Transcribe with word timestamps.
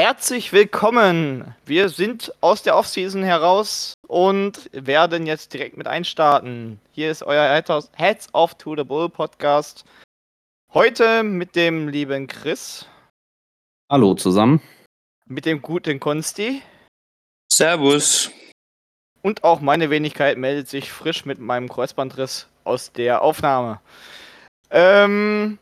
Herzlich 0.00 0.52
willkommen! 0.52 1.56
Wir 1.66 1.88
sind 1.88 2.32
aus 2.40 2.62
der 2.62 2.76
Offseason 2.76 3.24
heraus 3.24 3.94
und 4.06 4.70
werden 4.72 5.26
jetzt 5.26 5.52
direkt 5.52 5.76
mit 5.76 5.88
einstarten. 5.88 6.80
Hier 6.92 7.10
ist 7.10 7.24
euer 7.24 7.60
Heads 7.96 8.28
Off 8.32 8.54
to 8.54 8.76
the 8.76 8.84
Bull 8.84 9.08
Podcast. 9.08 9.84
Heute 10.72 11.24
mit 11.24 11.56
dem 11.56 11.88
lieben 11.88 12.28
Chris. 12.28 12.86
Hallo 13.90 14.14
zusammen. 14.14 14.62
Mit 15.26 15.46
dem 15.46 15.60
guten 15.62 15.98
Konsti. 15.98 16.62
Servus. 17.52 18.30
Und 19.22 19.42
auch 19.42 19.60
meine 19.60 19.90
Wenigkeit 19.90 20.38
meldet 20.38 20.68
sich 20.68 20.92
frisch 20.92 21.24
mit 21.24 21.40
meinem 21.40 21.68
Kreuzbandriss 21.68 22.46
aus 22.62 22.92
der 22.92 23.20
Aufnahme. 23.20 23.80
Ähm, 24.70 25.58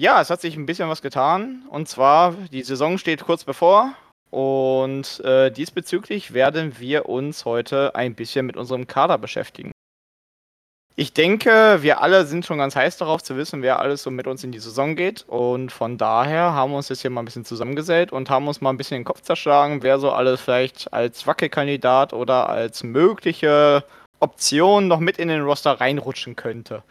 ja, 0.00 0.18
es 0.22 0.30
hat 0.30 0.40
sich 0.40 0.56
ein 0.56 0.64
bisschen 0.64 0.88
was 0.88 1.02
getan. 1.02 1.62
Und 1.68 1.86
zwar, 1.86 2.32
die 2.52 2.62
Saison 2.62 2.96
steht 2.96 3.22
kurz 3.22 3.44
bevor. 3.44 3.92
Und 4.30 5.20
äh, 5.20 5.50
diesbezüglich 5.50 6.32
werden 6.32 6.78
wir 6.78 7.06
uns 7.06 7.44
heute 7.44 7.94
ein 7.94 8.14
bisschen 8.14 8.46
mit 8.46 8.56
unserem 8.56 8.86
Kader 8.86 9.18
beschäftigen. 9.18 9.72
Ich 10.96 11.12
denke, 11.12 11.82
wir 11.82 12.00
alle 12.00 12.24
sind 12.24 12.46
schon 12.46 12.56
ganz 12.56 12.76
heiß 12.76 12.96
darauf 12.96 13.22
zu 13.22 13.36
wissen, 13.36 13.60
wer 13.60 13.78
alles 13.78 14.02
so 14.02 14.10
mit 14.10 14.26
uns 14.26 14.42
in 14.42 14.52
die 14.52 14.58
Saison 14.58 14.96
geht. 14.96 15.24
Und 15.28 15.70
von 15.70 15.98
daher 15.98 16.54
haben 16.54 16.72
wir 16.72 16.78
uns 16.78 16.88
jetzt 16.88 17.02
hier 17.02 17.10
mal 17.10 17.20
ein 17.20 17.26
bisschen 17.26 17.44
zusammengesellt 17.44 18.10
und 18.10 18.30
haben 18.30 18.48
uns 18.48 18.62
mal 18.62 18.70
ein 18.70 18.78
bisschen 18.78 19.00
den 19.00 19.04
Kopf 19.04 19.20
zerschlagen, 19.20 19.82
wer 19.82 19.98
so 19.98 20.12
alles 20.12 20.40
vielleicht 20.40 20.90
als 20.94 21.26
Wackelkandidat 21.26 22.14
oder 22.14 22.48
als 22.48 22.82
mögliche 22.82 23.84
Option 24.18 24.88
noch 24.88 25.00
mit 25.00 25.18
in 25.18 25.28
den 25.28 25.42
Roster 25.42 25.72
reinrutschen 25.72 26.36
könnte. 26.36 26.82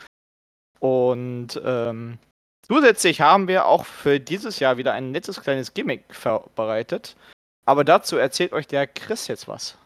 Und 0.80 1.60
ähm, 1.66 2.20
Zusätzlich 2.68 3.22
haben 3.22 3.48
wir 3.48 3.66
auch 3.66 3.86
für 3.86 4.20
dieses 4.20 4.60
Jahr 4.60 4.78
wieder 4.78 4.94
ein 4.94 5.12
nettes 5.12 5.42
kleines 5.42 5.74
Gimmick 5.74 6.04
vorbereitet. 6.14 7.16
Aber 7.66 7.84
dazu 7.84 8.18
erzählt 8.18 8.54
euch 8.54 8.68
der 8.68 8.88
Chris 8.88 9.28
jetzt 9.28 9.48
was. 9.48 9.78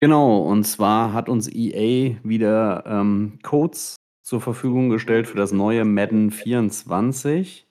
Genau, 0.00 0.40
und 0.40 0.64
zwar 0.64 1.12
hat 1.12 1.28
uns 1.28 1.48
EA 1.48 2.16
wieder 2.24 2.84
ähm, 2.86 3.38
Codes 3.42 3.96
zur 4.22 4.40
Verfügung 4.40 4.88
gestellt 4.88 5.28
für 5.28 5.36
das 5.36 5.52
neue 5.52 5.84
Madden 5.84 6.30
24. 6.30 7.66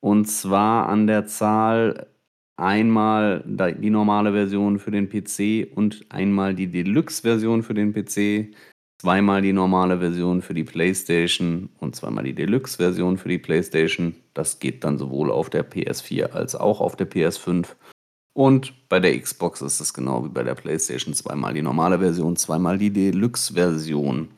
Und 0.00 0.26
zwar 0.26 0.88
an 0.88 1.06
der 1.06 1.26
Zahl 1.26 2.08
einmal 2.56 3.44
die 3.46 3.90
normale 3.90 4.32
Version 4.32 4.78
für 4.78 4.90
den 4.90 5.08
PC 5.08 5.76
und 5.76 6.06
einmal 6.08 6.54
die 6.54 6.66
Deluxe-Version 6.66 7.62
für 7.62 7.74
den 7.74 7.92
PC 7.92 8.54
zweimal 9.00 9.42
die 9.42 9.52
normale 9.52 9.98
Version 9.98 10.42
für 10.42 10.54
die 10.54 10.64
PlayStation 10.64 11.68
und 11.78 11.94
zweimal 11.96 12.24
die 12.24 12.34
Deluxe-Version 12.34 13.16
für 13.16 13.28
die 13.28 13.38
PlayStation. 13.38 14.14
Das 14.34 14.58
geht 14.58 14.84
dann 14.84 14.98
sowohl 14.98 15.30
auf 15.30 15.50
der 15.50 15.68
PS4 15.68 16.30
als 16.30 16.54
auch 16.54 16.80
auf 16.80 16.96
der 16.96 17.08
PS5. 17.08 17.66
Und 18.34 18.88
bei 18.88 19.00
der 19.00 19.18
Xbox 19.18 19.62
ist 19.62 19.80
es 19.80 19.94
genau 19.94 20.24
wie 20.24 20.28
bei 20.28 20.42
der 20.42 20.54
PlayStation 20.54 21.14
zweimal 21.14 21.54
die 21.54 21.62
normale 21.62 21.98
Version, 21.98 22.36
zweimal 22.36 22.78
die 22.78 22.90
Deluxe-Version. 22.90 24.28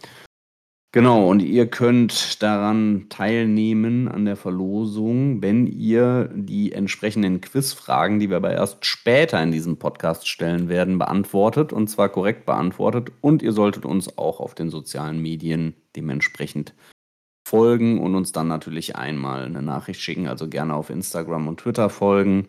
Genau, 0.93 1.29
und 1.29 1.39
ihr 1.39 1.69
könnt 1.69 2.43
daran 2.43 3.07
teilnehmen 3.11 4.09
an 4.09 4.25
der 4.25 4.35
Verlosung, 4.35 5.41
wenn 5.41 5.69
ihr 5.69 6.29
die 6.35 6.73
entsprechenden 6.73 7.41
Quizfragen, 7.41 8.19
die 8.19 8.29
wir 8.29 8.39
aber 8.39 8.51
erst 8.51 8.85
später 8.85 9.41
in 9.41 9.53
diesem 9.53 9.77
Podcast 9.77 10.27
stellen 10.27 10.69
werden, 10.69 10.99
beantwortet 10.99 11.73
und 11.73 11.87
zwar 11.89 12.09
korrekt 12.09 12.45
beantwortet. 12.45 13.13
Und 13.21 13.41
ihr 13.41 13.53
solltet 13.53 13.85
uns 13.85 14.19
auch 14.19 14.41
auf 14.41 14.57
den 14.57 14.69
sozialen 14.69 15.23
Medien 15.23 15.77
dementsprechend 15.95 16.75
folgen 17.47 18.01
und 18.01 18.17
uns 18.17 18.33
dann 18.33 18.49
natürlich 18.49 18.97
einmal 18.97 19.45
eine 19.45 19.63
Nachricht 19.63 20.01
schicken, 20.01 20.27
also 20.27 20.49
gerne 20.49 20.75
auf 20.75 20.91
Instagram 20.91 21.47
und 21.47 21.61
Twitter 21.61 21.89
folgen. 21.89 22.49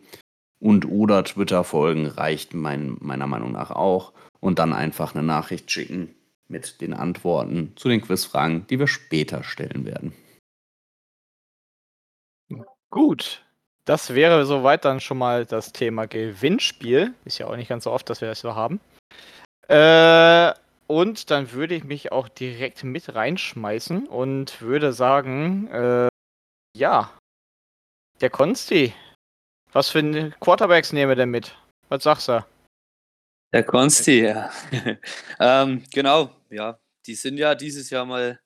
Und 0.60 0.90
oder 0.90 1.24
Twitter 1.24 1.64
folgen 1.64 2.08
reicht 2.08 2.56
mein, 2.56 2.98
meiner 3.02 3.28
Meinung 3.28 3.52
nach 3.52 3.70
auch. 3.70 4.14
Und 4.40 4.58
dann 4.58 4.74
einfach 4.74 5.14
eine 5.14 5.24
Nachricht 5.24 5.70
schicken 5.70 6.16
mit 6.52 6.82
den 6.82 6.94
Antworten 6.94 7.74
zu 7.76 7.90
den 7.90 8.02
Quizfragen, 8.02 8.68
die 8.68 8.78
wir 8.78 8.88
später 8.88 9.44
stellen 9.44 9.86
werden. 9.86 10.14
Gut, 12.90 13.44
das 13.86 14.14
wäre 14.14 14.46
soweit 14.46 14.86
dann 14.86 15.00
schon 15.00 15.18
mal 15.18 15.46
das 15.46 15.72
Thema 15.72 16.06
Gewinnspiel. 16.08 17.14
Ist 17.26 17.38
ja 17.38 17.48
auch 17.48 17.56
nicht 17.56 17.70
ganz 17.70 17.86
so 17.86 17.92
oft, 17.92 18.10
dass 18.10 18.22
wir 18.22 18.28
das 18.28 18.42
so 18.42 18.54
haben. 18.56 18.82
Äh, 19.70 20.54
und 20.88 21.32
dann 21.32 21.54
würde 21.54 21.76
ich 21.76 21.86
mich 21.86 22.12
auch 22.12 22.28
direkt 22.28 22.84
mit 22.84 23.16
reinschmeißen 23.16 24.08
und 24.08 24.62
würde 24.62 24.92
sagen, 24.92 25.68
äh, 25.68 26.10
ja, 26.76 27.12
der 28.20 28.30
Konsti, 28.30 28.94
was 29.72 29.90
für 29.90 30.32
Quarterbacks 30.42 30.92
nehmen 30.92 31.10
wir 31.10 31.16
denn 31.16 31.32
mit? 31.32 31.56
Was 31.88 32.04
sagst 32.04 32.28
du? 32.28 32.46
Der 33.54 33.64
Konsti, 33.64 34.26
ja. 34.26 34.52
ähm, 35.40 35.84
genau, 35.94 36.30
ja. 36.52 36.80
Die 37.06 37.16
sind 37.16 37.38
ja 37.38 37.56
dieses 37.56 37.90
Jahr 37.90 38.06
mal, 38.06 38.40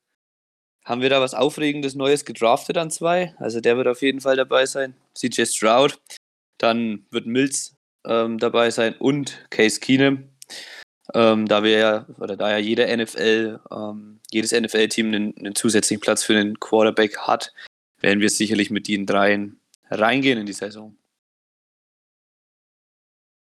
haben 0.83 1.01
wir 1.01 1.09
da 1.09 1.19
was 1.21 1.33
Aufregendes 1.33 1.95
Neues 1.95 2.25
gedraftet 2.25 2.77
an 2.77 2.91
zwei. 2.91 3.35
Also 3.37 3.59
der 3.59 3.77
wird 3.77 3.87
auf 3.87 4.01
jeden 4.01 4.21
Fall 4.21 4.35
dabei 4.35 4.65
sein. 4.65 4.95
CJ 5.13 5.45
Stroud. 5.45 5.99
Dann 6.57 7.05
wird 7.11 7.25
Mills 7.25 7.75
ähm, 8.05 8.37
dabei 8.37 8.69
sein 8.71 8.95
und 8.95 9.45
Case 9.49 9.79
Keenum. 9.79 10.29
Ähm, 11.13 11.47
da 11.47 11.63
wir 11.63 11.77
ja, 11.77 12.05
oder 12.19 12.35
da 12.35 12.51
ja 12.51 12.57
jeder 12.57 12.95
NFL, 12.95 13.59
ähm, 13.71 14.19
jedes 14.31 14.51
NFL-Team 14.51 15.07
einen, 15.07 15.37
einen, 15.37 15.55
zusätzlichen 15.55 16.01
Platz 16.01 16.23
für 16.23 16.35
einen 16.35 16.59
Quarterback 16.59 17.17
hat, 17.19 17.53
werden 17.99 18.21
wir 18.21 18.29
sicherlich 18.29 18.71
mit 18.71 18.87
den 18.87 19.05
dreien 19.05 19.59
reingehen 19.89 20.39
in 20.39 20.45
die 20.45 20.53
Saison. 20.53 20.95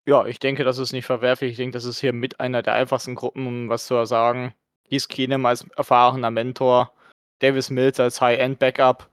Ja, 0.08 0.24
ich 0.24 0.38
denke, 0.38 0.64
das 0.64 0.78
ist 0.78 0.94
nicht 0.94 1.04
verwerflich. 1.04 1.50
Ich 1.50 1.56
denke, 1.58 1.74
das 1.74 1.84
ist 1.84 2.00
hier 2.00 2.14
mit 2.14 2.40
einer 2.40 2.62
der 2.62 2.72
einfachsten 2.72 3.14
Gruppen, 3.14 3.46
um 3.46 3.68
was 3.68 3.86
zu 3.86 4.06
sagen. 4.06 4.54
Keith 4.88 5.06
Keenum 5.06 5.44
als 5.44 5.66
erfahrener 5.76 6.30
Mentor, 6.30 6.94
Davis 7.40 7.68
Mills 7.68 8.00
als 8.00 8.18
High-End-Backup. 8.18 9.10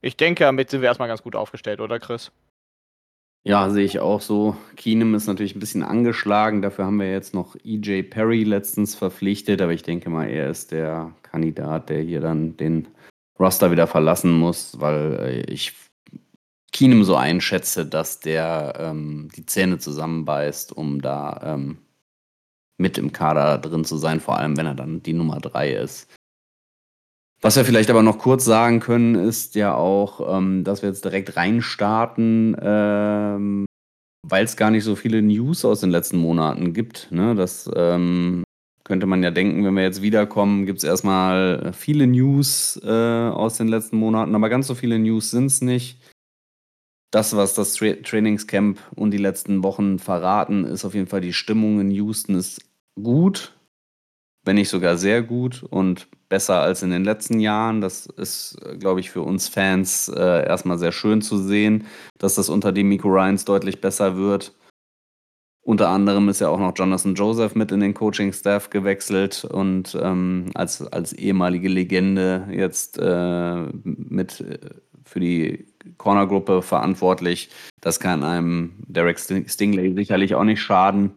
Ich 0.00 0.16
denke, 0.16 0.44
damit 0.44 0.70
sind 0.70 0.80
wir 0.80 0.88
erstmal 0.88 1.08
ganz 1.08 1.22
gut 1.22 1.36
aufgestellt, 1.36 1.82
oder 1.82 1.98
Chris? 1.98 2.32
Ja, 3.44 3.68
sehe 3.68 3.84
ich 3.84 4.00
auch 4.00 4.22
so. 4.22 4.56
Keenum 4.76 5.14
ist 5.14 5.26
natürlich 5.26 5.54
ein 5.54 5.60
bisschen 5.60 5.82
angeschlagen. 5.82 6.62
Dafür 6.62 6.86
haben 6.86 6.98
wir 6.98 7.12
jetzt 7.12 7.34
noch 7.34 7.54
EJ 7.62 8.04
Perry 8.04 8.44
letztens 8.44 8.94
verpflichtet. 8.94 9.60
Aber 9.60 9.74
ich 9.74 9.82
denke 9.82 10.08
mal, 10.08 10.26
er 10.30 10.48
ist 10.48 10.72
der 10.72 11.12
Kandidat, 11.20 11.90
der 11.90 12.00
hier 12.00 12.22
dann 12.22 12.56
den 12.56 12.88
Roster 13.38 13.70
wieder 13.70 13.86
verlassen 13.86 14.32
muss, 14.32 14.80
weil 14.80 15.18
äh, 15.20 15.52
ich 15.52 15.74
Keenum 16.76 17.04
so 17.04 17.16
einschätze, 17.16 17.86
dass 17.86 18.20
der 18.20 18.74
ähm, 18.78 19.30
die 19.34 19.46
Zähne 19.46 19.78
zusammenbeißt, 19.78 20.76
um 20.76 21.00
da 21.00 21.40
ähm, 21.42 21.78
mit 22.76 22.98
im 22.98 23.12
Kader 23.12 23.56
drin 23.56 23.86
zu 23.86 23.96
sein, 23.96 24.20
vor 24.20 24.36
allem 24.36 24.58
wenn 24.58 24.66
er 24.66 24.74
dann 24.74 25.02
die 25.02 25.14
Nummer 25.14 25.40
3 25.40 25.72
ist. 25.72 26.14
Was 27.40 27.56
wir 27.56 27.64
vielleicht 27.64 27.88
aber 27.88 28.02
noch 28.02 28.18
kurz 28.18 28.44
sagen 28.44 28.80
können, 28.80 29.14
ist 29.14 29.54
ja 29.54 29.74
auch, 29.74 30.36
ähm, 30.36 30.64
dass 30.64 30.82
wir 30.82 30.90
jetzt 30.90 31.06
direkt 31.06 31.38
reinstarten, 31.38 32.54
ähm, 32.60 33.64
weil 34.28 34.44
es 34.44 34.58
gar 34.58 34.70
nicht 34.70 34.84
so 34.84 34.96
viele 34.96 35.22
News 35.22 35.64
aus 35.64 35.80
den 35.80 35.90
letzten 35.90 36.18
Monaten 36.18 36.74
gibt. 36.74 37.10
Ne? 37.10 37.34
Das 37.34 37.70
ähm, 37.74 38.44
könnte 38.84 39.06
man 39.06 39.22
ja 39.22 39.30
denken, 39.30 39.64
wenn 39.64 39.74
wir 39.74 39.82
jetzt 39.82 40.02
wiederkommen, 40.02 40.66
gibt 40.66 40.78
es 40.78 40.84
erstmal 40.84 41.72
viele 41.72 42.06
News 42.06 42.78
äh, 42.84 42.90
aus 43.30 43.56
den 43.56 43.68
letzten 43.68 43.96
Monaten, 43.96 44.34
aber 44.34 44.50
ganz 44.50 44.66
so 44.66 44.74
viele 44.74 44.98
News 44.98 45.30
sind 45.30 45.46
es 45.46 45.62
nicht 45.62 45.98
das, 47.10 47.36
was 47.36 47.54
das 47.54 47.74
Tra 47.74 47.92
Trainingscamp 48.02 48.78
und 48.94 49.10
die 49.12 49.18
letzten 49.18 49.62
Wochen 49.62 49.98
verraten, 49.98 50.64
ist 50.64 50.84
auf 50.84 50.94
jeden 50.94 51.06
Fall 51.06 51.20
die 51.20 51.32
Stimmung 51.32 51.80
in 51.80 51.90
Houston 51.90 52.34
ist 52.36 52.60
gut. 53.02 53.52
wenn 54.44 54.56
nicht 54.56 54.68
sogar 54.68 54.96
sehr 54.96 55.22
gut 55.22 55.64
und 55.64 56.08
besser 56.28 56.60
als 56.62 56.82
in 56.82 56.90
den 56.90 57.04
letzten 57.04 57.40
Jahren. 57.40 57.80
Das 57.80 58.06
ist, 58.06 58.56
glaube 58.78 59.00
ich, 59.00 59.10
für 59.10 59.22
uns 59.22 59.48
Fans 59.48 60.08
äh, 60.08 60.46
erstmal 60.46 60.78
sehr 60.78 60.92
schön 60.92 61.20
zu 61.20 61.38
sehen, 61.38 61.86
dass 62.18 62.36
das 62.36 62.48
unter 62.48 62.72
dem 62.72 62.88
Miko 62.88 63.08
Ryans 63.08 63.44
deutlich 63.44 63.80
besser 63.80 64.16
wird. 64.16 64.54
Unter 65.62 65.88
anderem 65.88 66.28
ist 66.28 66.40
ja 66.40 66.48
auch 66.48 66.60
noch 66.60 66.74
Jonathan 66.76 67.16
Joseph 67.16 67.56
mit 67.56 67.72
in 67.72 67.80
den 67.80 67.92
Coaching-Staff 67.92 68.70
gewechselt 68.70 69.44
und 69.44 69.98
ähm, 70.00 70.50
als, 70.54 70.80
als 70.92 71.12
ehemalige 71.12 71.68
Legende 71.68 72.46
jetzt 72.52 72.98
äh, 72.98 73.62
mit 73.82 74.40
äh, 74.42 74.58
für 75.04 75.18
die 75.18 75.66
Corner-Gruppe 75.98 76.62
verantwortlich. 76.62 77.50
Das 77.80 78.00
kann 78.00 78.24
einem 78.24 78.74
Derek 78.86 79.18
Stingley 79.18 79.94
sicherlich 79.94 80.34
auch 80.34 80.44
nicht 80.44 80.60
schaden. 80.60 81.12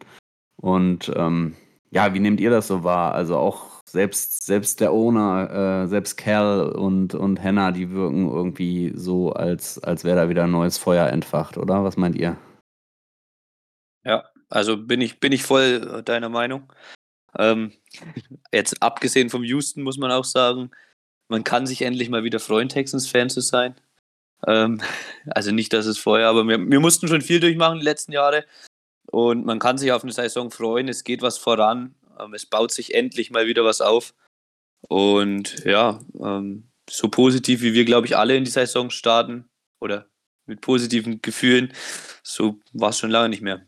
Und 0.61 1.11
ähm, 1.15 1.55
ja, 1.91 2.13
wie 2.13 2.19
nehmt 2.19 2.39
ihr 2.39 2.49
das 2.49 2.67
so 2.67 2.83
wahr? 2.83 3.13
Also 3.13 3.37
auch 3.37 3.81
selbst, 3.85 4.45
selbst 4.45 4.79
der 4.79 4.91
Owner, 4.93 5.83
äh, 5.83 5.87
selbst 5.87 6.17
Cal 6.17 6.69
und, 6.69 7.15
und 7.15 7.41
Hannah, 7.41 7.71
die 7.71 7.91
wirken 7.91 8.29
irgendwie 8.29 8.91
so, 8.95 9.33
als, 9.33 9.79
als 9.79 10.03
wäre 10.03 10.17
da 10.17 10.29
wieder 10.29 10.43
ein 10.43 10.51
neues 10.51 10.77
Feuer 10.77 11.07
entfacht, 11.07 11.57
oder? 11.57 11.83
Was 11.83 11.97
meint 11.97 12.15
ihr? 12.15 12.37
Ja, 14.03 14.25
also 14.49 14.77
bin 14.77 15.01
ich, 15.01 15.19
bin 15.19 15.31
ich 15.31 15.43
voll 15.43 15.99
äh, 15.99 16.03
deiner 16.03 16.29
Meinung. 16.29 16.71
Ähm, 17.37 17.73
jetzt 18.51 18.81
abgesehen 18.81 19.29
vom 19.29 19.43
Houston 19.43 19.83
muss 19.83 19.97
man 19.97 20.11
auch 20.11 20.25
sagen, 20.25 20.71
man 21.27 21.43
kann 21.43 21.67
sich 21.67 21.81
endlich 21.83 22.09
mal 22.09 22.23
wieder 22.23 22.39
freuen, 22.39 22.69
Texans-Fan 22.69 23.29
zu 23.29 23.41
sein. 23.41 23.75
Ähm, 24.47 24.81
also 25.27 25.51
nicht, 25.51 25.73
dass 25.73 25.85
es 25.85 25.97
vorher, 25.97 26.27
aber 26.27 26.47
wir, 26.47 26.59
wir 26.59 26.79
mussten 26.79 27.07
schon 27.07 27.21
viel 27.21 27.39
durchmachen 27.39 27.79
die 27.79 27.85
letzten 27.85 28.11
Jahre. 28.11 28.45
Und 29.11 29.45
man 29.45 29.59
kann 29.59 29.77
sich 29.77 29.91
auf 29.91 30.03
eine 30.03 30.11
Saison 30.11 30.51
freuen, 30.51 30.87
es 30.87 31.03
geht 31.03 31.21
was 31.23 31.37
voran, 31.37 31.95
ähm, 32.19 32.33
es 32.33 32.45
baut 32.45 32.71
sich 32.71 32.93
endlich 32.93 33.31
mal 33.31 33.47
wieder 33.47 33.65
was 33.65 33.81
auf. 33.81 34.13
Und 34.87 35.65
ja, 35.65 35.99
ähm, 36.19 36.69
so 36.89 37.09
positiv 37.09 37.61
wie 37.61 37.73
wir, 37.73 37.85
glaube 37.85 38.07
ich, 38.07 38.17
alle 38.17 38.35
in 38.35 38.45
die 38.45 38.51
Saison 38.51 38.89
starten 38.89 39.49
oder 39.79 40.07
mit 40.45 40.61
positiven 40.61 41.21
Gefühlen, 41.21 41.73
so 42.23 42.59
war 42.73 42.89
es 42.89 42.99
schon 42.99 43.11
lange 43.11 43.29
nicht 43.29 43.41
mehr. 43.41 43.65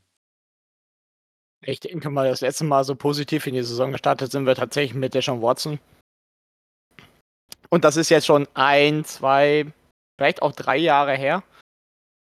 Ich 1.63 1.79
denke 1.79 2.09
mal, 2.09 2.27
das 2.27 2.41
letzte 2.41 2.63
Mal 2.63 2.83
so 2.83 2.95
positiv 2.95 3.45
in 3.45 3.53
die 3.53 3.61
Saison 3.61 3.91
gestartet 3.91 4.31
sind 4.31 4.45
wir 4.45 4.55
tatsächlich 4.55 4.95
mit 4.95 5.13
Deshaun 5.13 5.41
Watson. 5.41 5.79
Und 7.69 7.83
das 7.83 7.97
ist 7.97 8.09
jetzt 8.09 8.25
schon 8.25 8.47
ein, 8.55 9.05
zwei, 9.05 9.71
vielleicht 10.21 10.43
auch 10.43 10.51
drei 10.51 10.77
Jahre 10.77 11.15
her. 11.15 11.41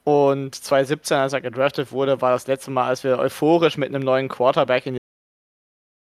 Und 0.05 0.55
2017, 0.55 1.17
als 1.17 1.33
er 1.33 1.41
gedraftet 1.41 1.91
wurde, 1.91 2.21
war 2.21 2.31
das 2.31 2.47
letzte 2.47 2.71
Mal, 2.71 2.87
als 2.87 3.03
wir 3.03 3.19
euphorisch 3.19 3.77
mit 3.77 3.89
einem 3.89 4.05
neuen 4.05 4.29
Quarterback 4.29 4.87
in 4.87 4.95
die 4.95 4.99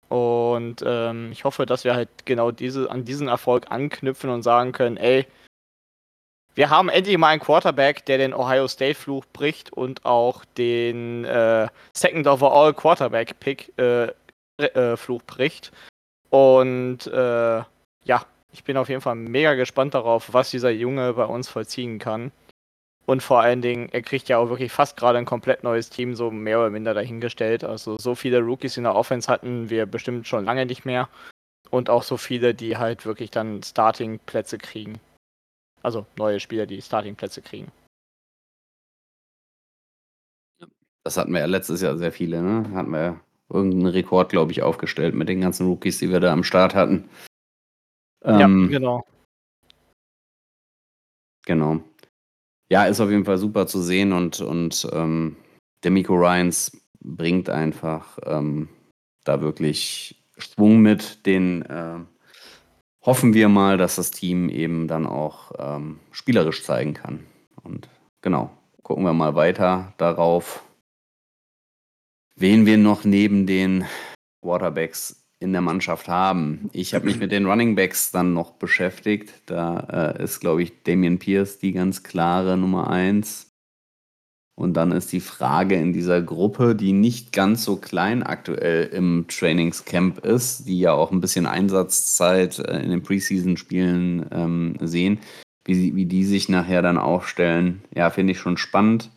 und 0.08 0.82
ähm, 0.86 1.32
ich 1.32 1.44
hoffe, 1.44 1.66
dass 1.66 1.84
wir 1.84 1.96
halt 1.96 2.26
genau 2.26 2.52
diese, 2.52 2.90
an 2.90 3.04
diesen 3.04 3.28
Erfolg 3.28 3.70
anknüpfen 3.70 4.30
und 4.30 4.44
sagen 4.44 4.72
können, 4.72 4.96
ey, 4.96 5.26
wir 6.56 6.70
haben 6.70 6.88
endlich 6.88 7.18
mal 7.18 7.30
einen 7.30 7.42
Quarterback, 7.42 8.06
der 8.06 8.20
den 8.20 8.34
Ohio 8.34 8.68
State 8.68 8.96
Fluch 8.96 9.26
bricht 9.34 9.74
und 9.74 10.06
auch 10.06 10.46
den 10.58 11.26
äh, 11.26 11.68
Second 11.94 12.28
Overall 12.28 12.74
Quarterback 12.74 13.40
Pick 13.40 13.74
äh, 13.78 14.12
äh, 14.58 14.96
Fluch 14.96 15.24
bricht. 15.24 15.72
Und 16.30 17.08
äh, 17.08 17.64
ja, 18.06 18.26
ich 18.54 18.64
bin 18.64 18.78
auf 18.78 18.88
jeden 18.88 19.02
Fall 19.02 19.16
mega 19.16 19.56
gespannt 19.56 19.96
darauf, 19.96 20.34
was 20.34 20.52
dieser 20.52 20.70
Junge 20.70 21.14
bei 21.14 21.26
uns 21.26 21.50
vollziehen 21.50 22.00
kann. 22.00 22.32
Und 23.06 23.22
vor 23.22 23.42
allen 23.42 23.62
Dingen, 23.62 23.90
er 23.92 24.02
kriegt 24.02 24.30
ja 24.30 24.38
auch 24.38 24.50
wirklich 24.50 24.72
fast 24.72 24.96
gerade 24.96 25.18
ein 25.18 25.26
komplett 25.26 25.64
neues 25.64 25.90
Team, 25.90 26.16
so 26.16 26.32
mehr 26.32 26.60
oder 26.60 26.70
minder 26.70 26.94
dahingestellt. 26.94 27.64
Also 27.64 27.98
so 27.98 28.16
viele 28.16 28.40
Rookies 28.40 28.78
in 28.78 28.84
der 28.84 28.96
Offense 28.96 29.30
hatten 29.30 29.70
wir 29.70 29.86
bestimmt 29.86 30.28
schon 30.28 30.46
lange 30.46 30.66
nicht 30.66 30.86
mehr. 30.86 31.10
Und 31.70 31.90
auch 31.90 32.04
so 32.04 32.16
viele, 32.16 32.54
die 32.54 32.78
halt 32.78 33.06
wirklich 33.06 33.32
dann 33.32 33.62
Starting-Plätze 33.64 34.58
kriegen. 34.58 35.00
Also 35.82 36.06
neue 36.18 36.40
Spieler, 36.40 36.66
die 36.66 36.82
Starting-Plätze 36.82 37.42
kriegen. 37.42 37.72
Das 41.04 41.18
hatten 41.18 41.34
wir 41.34 41.40
ja 41.40 41.48
letztes 41.48 41.82
Jahr 41.82 41.98
sehr 41.98 42.14
viele, 42.14 42.42
ne? 42.42 42.70
Hatten 42.74 42.92
wir 42.92 43.20
irgendeinen 43.50 43.88
Rekord, 43.88 44.30
glaube 44.30 44.54
ich, 44.54 44.62
aufgestellt 44.62 45.16
mit 45.16 45.28
den 45.28 45.42
ganzen 45.42 45.68
Rookies, 45.68 45.98
die 45.98 46.10
wir 46.10 46.22
da 46.22 46.32
am 46.32 46.46
Start 46.46 46.76
hatten. 46.76 47.10
Ähm, 48.24 48.40
ja, 48.40 48.80
genau. 48.80 49.06
Genau. 51.46 51.81
Ja, 52.70 52.86
ist 52.86 53.02
auf 53.02 53.10
jeden 53.10 53.25
Fall 53.25 53.38
super 53.38 53.68
zu 53.68 53.81
sehen 53.81 54.14
und, 54.14 54.40
und 54.40 54.88
ähm, 54.94 55.36
der 55.84 55.92
Miko 55.92 56.14
Ryans 56.16 56.72
bringt 57.02 57.50
einfach 57.50 58.18
ähm, 58.25 58.70
da 59.25 59.42
wirklich 59.42 60.24
Schwung 60.38 60.81
mit, 60.81 61.25
den 61.25 61.62
äh, 61.64 62.00
hoffen 63.06 63.34
wir 63.34 63.50
mal, 63.50 63.78
dass 63.78 63.98
das 63.98 64.12
Team 64.12 64.50
eben 64.50 64.88
dann 64.88 65.06
auch 65.06 65.52
ähm, 65.58 66.00
spielerisch 66.12 66.64
zeigen 66.64 66.94
kann. 66.94 67.25
Und 67.62 67.90
genau, 68.22 68.50
gucken 68.81 69.04
wir 69.04 69.14
mal 69.14 69.36
weiter 69.36 69.94
darauf, 69.98 70.64
wen 72.36 72.66
wir 72.66 72.78
noch 72.78 73.04
neben 73.04 73.46
den 73.46 73.86
Quarterbacks 74.42 75.23
in 75.44 75.51
der 75.51 75.62
Mannschaft 75.62 76.07
haben. 76.07 76.69
Ich 76.74 76.95
habe 76.95 77.06
mich 77.06 77.19
mit 77.19 77.31
den 77.31 77.45
Running 77.45 77.75
Backs 77.75 78.12
dann 78.12 78.34
noch 78.34 78.54
beschäftigt. 78.54 79.34
Da 79.45 80.16
äh, 80.18 80.24
ist, 80.24 80.40
glaube 80.40 80.63
ich, 80.63 80.84
Damian 80.84 81.19
Pierce 81.19 81.60
die 81.60 81.74
ganz 81.74 82.01
klare 82.01 82.57
Nummer 82.57 82.90
eins. 82.90 83.54
Und 84.56 84.75
dann 84.75 84.92
ist 84.92 85.12
die 85.12 85.19
Frage 85.19 85.75
in 85.75 85.94
dieser 85.94 86.22
Gruppe, 86.22 86.75
die 86.75 86.94
nicht 86.94 87.31
ganz 87.31 87.63
so 87.63 87.75
klein 87.75 88.22
aktuell 88.22 88.86
im 88.86 89.25
Trainingscamp 89.28 90.19
ist, 90.19 90.68
die 90.68 90.80
ja 90.80 90.94
auch 90.94 91.12
ein 91.12 91.22
bisschen 91.22 91.48
Einsatzzeit 91.48 92.60
äh, 92.60 92.80
in 92.81 92.92
den 92.92 93.04
Preseason-Spielen 93.04 94.28
ähm, 94.31 94.75
sehen, 94.80 95.19
wie, 95.66 95.96
wie 95.96 96.06
die 96.06 96.24
sich 96.24 96.50
nachher 96.50 96.81
dann 96.81 96.98
aufstellen. 96.98 97.81
Ja, 97.96 98.10
finde 98.12 98.34
ich 98.34 98.39
schon 98.39 98.57
spannend. 98.57 99.10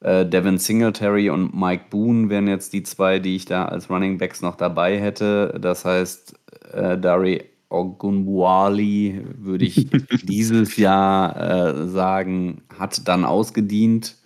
Äh, 0.00 0.26
Devin 0.26 0.58
Singletary 0.58 1.30
und 1.30 1.54
Mike 1.54 1.86
Boone 1.90 2.28
wären 2.28 2.46
jetzt 2.46 2.72
die 2.72 2.82
zwei, 2.82 3.18
die 3.18 3.36
ich 3.36 3.44
da 3.46 3.64
als 3.64 3.90
Running 3.90 4.18
Backs 4.18 4.42
noch 4.42 4.56
dabei 4.56 4.98
hätte. 4.98 5.58
Das 5.60 5.84
heißt, 5.84 6.34
äh, 6.72 6.98
Dari 6.98 7.44
Ogunbuali 7.68 9.24
würde 9.36 9.64
ich 9.64 9.88
dieses 10.22 10.76
Jahr 10.76 11.36
äh, 11.36 11.88
sagen, 11.88 12.62
hat 12.78 13.06
dann 13.08 13.24
ausgedient. 13.24 14.16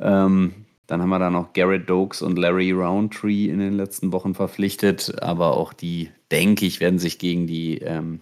Ähm, 0.00 0.54
dann 0.86 1.00
haben 1.00 1.10
wir 1.10 1.18
da 1.18 1.30
noch 1.30 1.52
Garrett 1.54 1.88
Dokes 1.88 2.22
und 2.22 2.38
Larry 2.38 2.70
Roundtree 2.72 3.48
in 3.48 3.58
den 3.58 3.74
letzten 3.74 4.12
Wochen 4.12 4.34
verpflichtet, 4.34 5.22
aber 5.22 5.56
auch 5.56 5.72
die, 5.72 6.10
denke 6.30 6.66
ich, 6.66 6.80
werden 6.80 6.98
sich 6.98 7.18
gegen 7.18 7.46
die 7.46 7.78
ähm, 7.78 8.20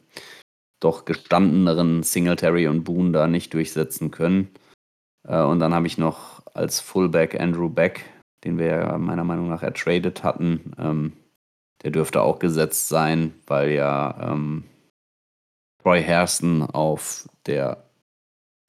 doch 0.81 1.05
gestandeneren 1.05 2.03
Singletary 2.03 2.69
und 2.69 2.85
Boone 2.85 3.13
da 3.13 3.27
nicht 3.27 3.53
durchsetzen 3.55 4.11
können. 4.11 4.49
Äh, 5.27 5.43
und 5.43 5.59
dann 5.59 5.75
habe 5.75 5.87
ich 5.87 5.99
noch 5.99 6.42
als 6.55 6.81
Fullback 6.81 7.41
Andrew 7.41 7.69
Beck, 7.69 8.05
den 8.45 8.59
wir 8.59 8.67
ja 8.67 8.99
meiner 8.99 9.25
Meinung 9.25 9.49
nach 9.49 9.63
ertradet 9.63 10.23
hatten. 10.25 10.73
Ähm, 10.79 11.13
der 11.83 11.91
dürfte 11.91 12.23
auch 12.23 12.39
gesetzt 12.39 12.89
sein, 12.89 13.35
weil 13.47 13.71
ja 13.73 14.33
ähm, 14.33 14.65
Troy 15.83 16.03
Hairston 16.03 16.63
auf 16.63 17.29
der 17.47 17.85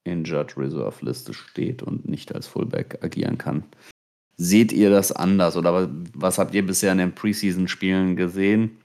Injured 0.04 0.58
Reserve 0.58 1.06
Liste 1.06 1.34
steht 1.34 1.84
und 1.84 2.08
nicht 2.08 2.34
als 2.34 2.48
Fullback 2.48 3.00
agieren 3.04 3.38
kann. 3.38 3.64
Seht 4.36 4.72
ihr 4.72 4.90
das 4.90 5.12
anders 5.12 5.56
oder 5.56 5.90
was 6.14 6.40
habt 6.40 6.56
ihr 6.56 6.66
bisher 6.66 6.92
in 6.92 6.98
den 6.98 7.16
Preseason-Spielen 7.16 8.16
gesehen? 8.16 8.80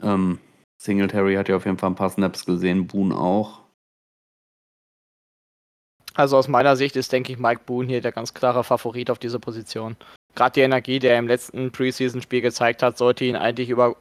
Ähm, 0.00 0.38
Singletary 0.80 1.34
hat 1.34 1.48
ja 1.48 1.56
auf 1.56 1.64
jeden 1.66 1.78
Fall 1.78 1.90
ein 1.90 1.96
paar 1.96 2.10
Snaps 2.10 2.46
gesehen, 2.46 2.86
Boone 2.86 3.16
auch. 3.16 3.63
Also 6.14 6.36
aus 6.36 6.48
meiner 6.48 6.76
Sicht 6.76 6.96
ist, 6.96 7.12
denke 7.12 7.32
ich, 7.32 7.38
Mike 7.38 7.62
Boone 7.66 7.88
hier 7.88 8.00
der 8.00 8.12
ganz 8.12 8.34
klare 8.34 8.64
Favorit 8.64 9.10
auf 9.10 9.18
dieser 9.18 9.38
Position. 9.38 9.96
Gerade 10.34 10.54
die 10.54 10.60
Energie, 10.60 10.98
die 10.98 11.08
er 11.08 11.18
im 11.18 11.28
letzten 11.28 11.70
Preseason-Spiel 11.70 12.40
gezeigt 12.40 12.82
hat, 12.82 12.98
sollte 12.98 13.24
ihn 13.24 13.36
eigentlich 13.36 13.68
über 13.68 13.96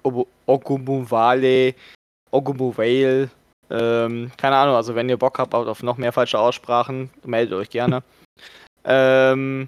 Ogumuvale, 0.45 1.75
Ogumuvale 2.31 3.29
ähm, 3.73 4.31
keine 4.37 4.55
Ahnung, 4.55 4.75
also 4.75 4.93
wenn 4.93 5.09
ihr 5.09 5.17
Bock 5.17 5.39
habt 5.39 5.55
auf 5.55 5.83
noch 5.83 5.97
mehr 5.97 6.11
falsche 6.11 6.39
Aussprachen, 6.39 7.09
meldet 7.23 7.57
euch 7.57 7.69
gerne. 7.69 8.03
ähm, 8.85 9.67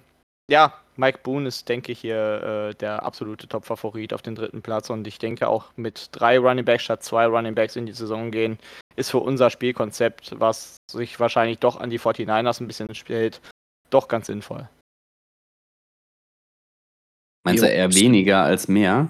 ja, 0.49 0.73
Mike 0.97 1.19
Boone 1.23 1.47
ist, 1.47 1.67
denke 1.67 1.91
ich, 1.91 1.99
hier 1.99 2.69
äh, 2.71 2.75
der 2.75 3.03
absolute 3.03 3.47
Top-Favorit 3.47 4.13
auf 4.13 4.21
den 4.21 4.35
dritten 4.35 4.61
Platz 4.61 4.89
und 4.89 5.05
ich 5.07 5.19
denke 5.19 5.47
auch 5.47 5.71
mit 5.75 6.09
drei 6.11 6.37
Running 6.39 6.65
Backs 6.65 6.83
statt 6.83 7.03
zwei 7.03 7.25
Running 7.25 7.55
Backs 7.55 7.75
in 7.75 7.85
die 7.85 7.93
Saison 7.93 8.31
gehen, 8.31 8.57
ist 8.95 9.11
für 9.11 9.19
unser 9.19 9.49
Spielkonzept, 9.49 10.39
was 10.39 10.77
sich 10.89 11.19
wahrscheinlich 11.19 11.59
doch 11.59 11.79
an 11.79 11.89
die 11.89 11.99
49ers 11.99 12.61
ein 12.61 12.67
bisschen 12.67 12.93
spielt, 12.95 13.41
doch 13.89 14.07
ganz 14.07 14.27
sinnvoll. 14.27 14.69
Meinst 17.43 17.63
du 17.63 17.67
eher 17.67 17.93
weniger 17.93 18.43
als 18.43 18.67
mehr? 18.67 19.09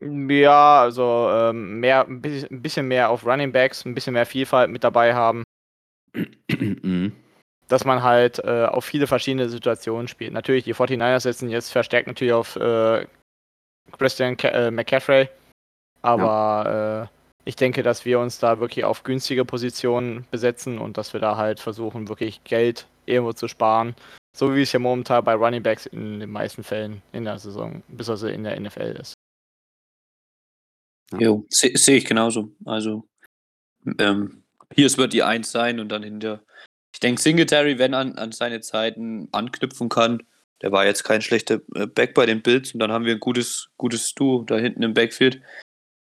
Ja, 0.00 0.82
also 0.82 1.28
ähm, 1.30 1.80
mehr, 1.80 2.06
ein 2.06 2.20
bisschen 2.20 2.88
mehr 2.88 3.10
auf 3.10 3.26
Running 3.26 3.52
Backs, 3.52 3.84
ein 3.84 3.94
bisschen 3.94 4.12
mehr 4.12 4.26
Vielfalt 4.26 4.70
mit 4.70 4.84
dabei 4.84 5.14
haben. 5.14 5.42
Dass 7.68 7.84
man 7.84 8.02
halt 8.02 8.40
äh, 8.40 8.66
auf 8.66 8.84
viele 8.84 9.06
verschiedene 9.06 9.48
Situationen 9.48 10.08
spielt. 10.08 10.32
Natürlich, 10.32 10.64
die 10.64 10.74
49ers 10.74 11.20
setzen 11.20 11.48
jetzt 11.48 11.70
verstärkt 11.70 12.06
natürlich 12.06 12.34
auf 12.34 12.56
äh, 12.56 13.06
Christian 13.98 14.36
Ca 14.36 14.48
äh, 14.48 14.70
McCaffrey. 14.70 15.28
Aber 16.02 17.08
äh, 17.10 17.14
ich 17.46 17.56
denke, 17.56 17.82
dass 17.82 18.04
wir 18.04 18.20
uns 18.20 18.38
da 18.38 18.60
wirklich 18.60 18.84
auf 18.84 19.02
günstige 19.02 19.44
Positionen 19.44 20.26
besetzen 20.30 20.78
und 20.78 20.98
dass 20.98 21.12
wir 21.12 21.20
da 21.20 21.36
halt 21.36 21.60
versuchen, 21.60 22.08
wirklich 22.08 22.44
Geld 22.44 22.86
irgendwo 23.06 23.32
zu 23.32 23.48
sparen. 23.48 23.94
So 24.36 24.54
wie 24.54 24.62
es 24.62 24.72
ja 24.72 24.78
momentan 24.78 25.24
bei 25.24 25.34
Running 25.34 25.62
Backs 25.62 25.86
in 25.86 26.20
den 26.20 26.30
meisten 26.30 26.64
Fällen 26.64 27.02
in 27.12 27.24
der 27.24 27.38
Saison, 27.38 27.82
bis 27.88 28.10
also 28.10 28.26
in 28.26 28.44
der 28.44 28.58
NFL 28.58 28.98
ist. 29.00 29.14
Jo, 31.18 31.46
sehe 31.48 31.76
seh 31.76 31.96
ich 31.98 32.04
genauso. 32.04 32.50
Also, 32.64 33.06
ähm, 33.98 34.42
Pierce 34.70 34.98
wird 34.98 35.12
die 35.12 35.22
Eins 35.22 35.52
sein 35.52 35.78
und 35.78 35.88
dann 35.90 36.02
hinter. 36.02 36.42
Ich 36.94 37.00
denke, 37.00 37.20
Singletary, 37.20 37.80
wenn 37.80 37.92
an, 37.92 38.16
an 38.18 38.30
seine 38.30 38.60
Zeiten 38.60 39.28
anknüpfen 39.32 39.88
kann, 39.88 40.22
der 40.62 40.70
war 40.70 40.86
jetzt 40.86 41.02
kein 41.02 41.22
schlechter 41.22 41.60
äh, 41.74 41.88
Back 41.88 42.14
bei 42.14 42.24
den 42.24 42.40
Bills 42.40 42.72
und 42.72 42.78
dann 42.78 42.92
haben 42.92 43.04
wir 43.04 43.14
ein 43.14 43.20
gutes, 43.20 43.68
gutes 43.76 44.14
Duo 44.14 44.44
da 44.44 44.56
hinten 44.58 44.84
im 44.84 44.94
Backfield. 44.94 45.42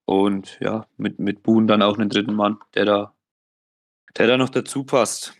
Und 0.04 0.59
ja, 0.61 0.85
mit, 0.97 1.21
mit 1.21 1.45
Boone 1.45 1.69
dann 1.69 1.81
auch 1.81 1.97
einen 1.97 2.11
dritten 2.11 2.35
Mann, 2.35 2.59
der 2.75 2.87
da, 2.87 3.14
der 4.19 4.26
da 4.26 4.37
noch 4.37 4.49
dazu 4.49 4.83
passt. 4.83 5.35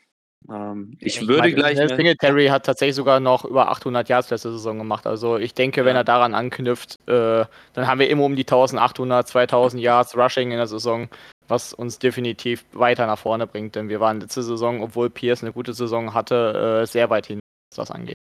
Ähm, 0.49 0.97
ich, 1.01 1.21
ich, 1.21 1.27
würde 1.27 1.41
meine, 1.41 1.55
gleich. 1.55 1.77
Der 1.77 1.89
Singletary 1.89 2.47
hat 2.47 2.65
tatsächlich 2.65 2.95
sogar 2.95 3.19
noch 3.19 3.45
über 3.45 3.71
800 3.71 4.09
Yards 4.09 4.31
letzte 4.31 4.53
Saison 4.53 4.79
gemacht. 4.79 5.05
Also 5.05 5.37
ich 5.37 5.53
denke, 5.53 5.85
wenn 5.85 5.97
er 5.97 6.05
daran 6.05 6.33
anknüpft, 6.33 7.01
äh, 7.09 7.45
dann 7.73 7.87
haben 7.89 7.99
wir 7.99 8.09
immer 8.09 8.23
um 8.23 8.37
die 8.37 8.45
1800, 8.45 9.27
2000 9.27 9.83
Yards 9.83 10.17
Rushing 10.17 10.53
in 10.53 10.59
der 10.59 10.69
Saison, 10.69 11.09
was 11.49 11.73
uns 11.73 11.99
definitiv 11.99 12.65
weiter 12.73 13.07
nach 13.07 13.19
vorne 13.19 13.47
bringt. 13.47 13.75
Denn 13.75 13.89
wir 13.89 14.01
waren 14.01 14.21
letzte 14.21 14.43
Saison, 14.43 14.83
obwohl 14.83 15.11
Pierce 15.11 15.43
eine 15.43 15.53
gute 15.53 15.75
Saison 15.75 16.15
hatte, 16.15 16.83
äh, 16.83 16.87
sehr 16.87 17.11
weit 17.11 17.27
hin, 17.27 17.41
was 17.71 17.77
das 17.77 17.91
angeht. 17.91 18.17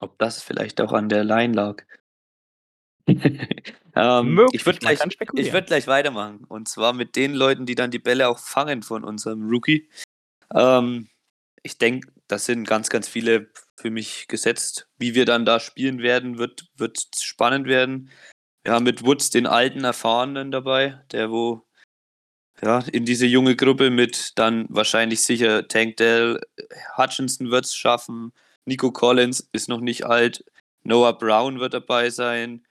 Ob 0.00 0.18
das 0.18 0.42
vielleicht 0.42 0.80
auch 0.80 0.92
an 0.92 1.08
der 1.08 1.24
Line 1.24 1.54
lag? 1.54 1.82
ähm, 3.08 4.46
ich 4.52 4.66
würde 4.66 4.78
gleich, 4.78 5.00
würd 5.00 5.66
gleich 5.66 5.86
weitermachen. 5.86 6.44
Und 6.44 6.68
zwar 6.68 6.92
mit 6.92 7.16
den 7.16 7.34
Leuten, 7.34 7.66
die 7.66 7.74
dann 7.74 7.90
die 7.90 7.98
Bälle 7.98 8.28
auch 8.28 8.38
fangen 8.38 8.82
von 8.82 9.04
unserem 9.04 9.48
Rookie. 9.48 9.88
Ähm, 10.54 11.08
ich 11.62 11.78
denke, 11.78 12.12
das 12.28 12.46
sind 12.46 12.66
ganz, 12.66 12.88
ganz 12.88 13.08
viele 13.08 13.50
für 13.76 13.90
mich 13.90 14.26
gesetzt. 14.28 14.88
Wie 14.98 15.14
wir 15.14 15.24
dann 15.24 15.44
da 15.44 15.60
spielen 15.60 16.00
werden, 16.00 16.38
wird, 16.38 16.70
wird 16.76 17.06
spannend 17.16 17.66
werden. 17.66 18.10
Haben 18.66 18.84
mit 18.84 19.04
Woods 19.04 19.30
den 19.30 19.46
alten 19.46 19.84
Erfahrenen 19.84 20.50
dabei, 20.50 21.02
der 21.10 21.30
wo 21.30 21.66
ja, 22.60 22.78
in 22.92 23.04
diese 23.04 23.26
junge 23.26 23.56
Gruppe 23.56 23.90
mit 23.90 24.38
dann 24.38 24.66
wahrscheinlich 24.68 25.22
sicher 25.22 25.66
Tank 25.66 25.96
Dell, 25.96 26.40
Hutchinson 26.96 27.50
wird 27.50 27.64
es 27.64 27.74
schaffen, 27.74 28.32
Nico 28.66 28.92
Collins 28.92 29.48
ist 29.52 29.68
noch 29.68 29.80
nicht 29.80 30.06
alt, 30.06 30.44
Noah 30.84 31.18
Brown 31.18 31.58
wird 31.58 31.74
dabei 31.74 32.10
sein. 32.10 32.64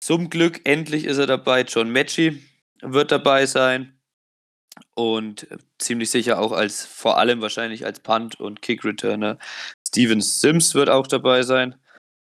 Zum 0.00 0.30
Glück 0.30 0.60
endlich 0.64 1.04
ist 1.04 1.18
er 1.18 1.26
dabei, 1.26 1.62
John 1.62 1.90
Mechie 1.90 2.42
wird 2.80 3.12
dabei 3.12 3.46
sein 3.46 4.00
und 4.94 5.46
ziemlich 5.78 6.10
sicher 6.10 6.40
auch 6.40 6.52
als, 6.52 6.84
vor 6.84 7.18
allem 7.18 7.40
wahrscheinlich 7.40 7.84
als 7.84 8.00
Punt- 8.00 8.40
und 8.40 8.62
Kick-Returner. 8.62 9.38
Steven 9.86 10.20
Sims 10.20 10.74
wird 10.74 10.88
auch 10.88 11.06
dabei 11.06 11.42
sein. 11.42 11.76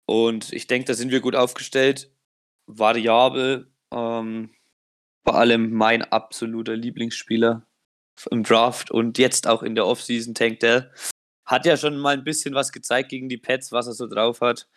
Und 0.06 0.52
ich 0.52 0.68
denke, 0.68 0.88
da 0.88 0.94
sind 0.94 1.12
wir 1.12 1.22
gut 1.22 1.36
aufgestellt. 1.36 2.12
Variabel, 2.68 3.72
ähm, 3.92 4.54
vor 5.24 5.36
allem 5.36 5.72
mein 5.72 6.04
absoluter 6.04 6.76
Lieblingsspieler 6.76 7.66
im 8.30 8.44
Draft 8.44 8.92
und 8.92 9.18
jetzt 9.18 9.48
auch 9.48 9.64
in 9.64 9.76
der 9.76 9.88
Offseason, 9.88 10.36
Tank 10.36 10.60
Dell. 10.60 10.92
Hat 11.46 11.66
ja 11.66 11.76
schon 11.78 11.98
mal 11.98 12.14
ein 12.14 12.24
bisschen 12.24 12.54
was 12.56 12.72
gezeigt 12.72 13.10
gegen 13.10 13.30
die 13.30 13.38
Pets, 13.38 13.72
was 13.72 13.88
er 13.88 13.94
so 13.94 14.08
drauf 14.08 14.42
hat. 14.42 14.68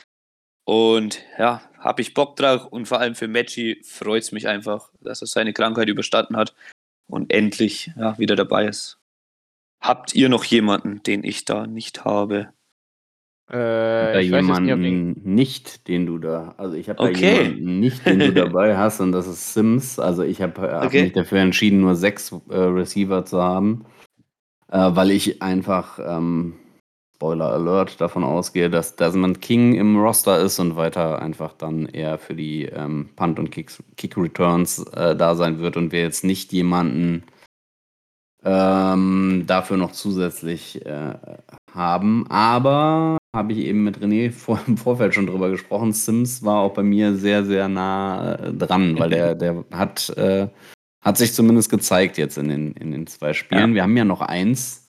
Und 0.65 1.23
ja, 1.39 1.63
habe 1.79 2.03
ich 2.03 2.15
Bock 2.15 2.37
drauf 2.37 2.67
und 2.67 2.87
vor 2.87 2.99
allem 2.99 3.15
für 3.15 3.29
Matchy 3.29 3.81
freut 3.85 4.25
es 4.25 4.33
mich 4.33 4.49
einfach, 4.49 4.91
dass 5.01 5.21
er 5.21 5.29
seine 5.29 5.53
Krankheit 5.53 5.89
überstanden 5.89 6.37
hat 6.37 6.57
und 7.07 7.33
endlich 7.33 7.93
ja, 7.97 8.19
wieder 8.19 8.35
dabei 8.35 8.67
ist. 8.67 8.99
Habt 9.81 10.15
ihr 10.17 10.29
noch 10.29 10.43
jemanden, 10.43 11.03
den 11.05 11.23
ich 11.23 11.45
da 11.45 11.69
nicht 11.69 12.05
habe? 12.05 12.53
Äh, 13.49 14.13
da 14.13 14.19
jemanden 14.19 15.13
nicht, 15.13 15.25
nicht, 15.25 15.89
den 15.89 16.07
du 16.07 16.19
da, 16.19 16.55
also 16.57 16.75
ich 16.75 16.89
habe 16.89 16.99
okay. 16.99 17.13
da 17.13 17.43
jemanden 17.43 17.81
nicht, 17.81 18.05
den 18.05 18.19
du 18.19 18.33
dabei 18.35 18.77
hast 18.77 19.01
und 19.01 19.13
das 19.13 19.29
ist 19.29 19.55
Sims. 19.55 19.99
Also 20.01 20.25
ich 20.25 20.43
habe 20.43 20.63
äh, 20.63 20.65
okay. 20.65 20.85
hab 20.85 20.93
mich 20.93 21.13
dafür 21.13 21.39
entschieden, 21.39 21.81
nur 21.81 21.95
sechs 21.95 22.33
äh, 22.51 22.57
Receiver 22.57 23.25
zu 23.25 23.41
haben, 23.41 23.85
äh, 24.71 24.91
weil 24.93 25.13
ich 25.13 25.43
einfach 25.43 26.01
ähm, 26.05 26.55
Spoiler 27.17 27.53
Alert, 27.53 27.99
davon 27.99 28.25
ausgehe, 28.25 28.69
dass 28.69 28.95
Desmond 28.97 29.41
King 29.41 29.75
im 29.75 29.97
Roster 29.97 30.39
ist 30.39 30.59
und 30.59 30.77
weiter 30.77 31.23
einfach 31.23 31.55
dann 31.55 31.87
eher 31.87 32.19
für 32.19 32.35
die 32.35 32.67
ähm, 32.67 33.09
Punt- 33.17 33.39
und 33.39 33.51
Kick-Returns 33.51 34.81
äh, 34.93 35.17
da 35.17 35.35
sein 35.35 35.59
wird 35.59 35.79
und 35.79 35.93
wir 35.93 36.01
jetzt 36.01 36.25
nicht 36.25 36.53
jemanden 36.53 37.23
ähm, 38.45 39.45
dafür 39.47 39.79
noch 39.79 39.93
zusätzlich 39.93 40.85
äh, 40.85 41.15
haben. 41.73 42.27
Aber 42.29 43.17
habe 43.37 43.53
ich 43.53 43.61
eben 43.61 43.85
mit 43.85 43.99
René 43.99 44.33
vor, 44.33 44.61
im 44.67 44.77
Vorfeld 44.77 45.15
schon 45.15 45.27
drüber 45.27 45.51
gesprochen. 45.51 45.93
Sims 45.93 46.43
war 46.43 46.61
auch 46.61 46.75
bei 46.75 46.83
mir 46.83 47.15
sehr, 47.15 47.45
sehr 47.45 47.69
nah 47.69 48.35
äh, 48.35 48.53
dran, 48.53 48.99
weil 48.99 49.11
der, 49.11 49.35
der 49.35 49.65
hat, 49.73 50.11
äh, 50.17 50.49
hat 51.01 51.19
sich 51.19 51.33
zumindest 51.33 51.71
gezeigt 51.71 52.19
jetzt 52.19 52.39
in 52.39 52.49
den, 52.49 52.73
in 52.73 52.91
den 52.91 53.07
zwei 53.07 53.33
Spielen. 53.33 53.71
Ja. 53.71 53.75
Wir 53.75 53.83
haben 53.85 53.97
ja 53.97 54.05
noch 54.05 54.23
eins. 54.23 54.91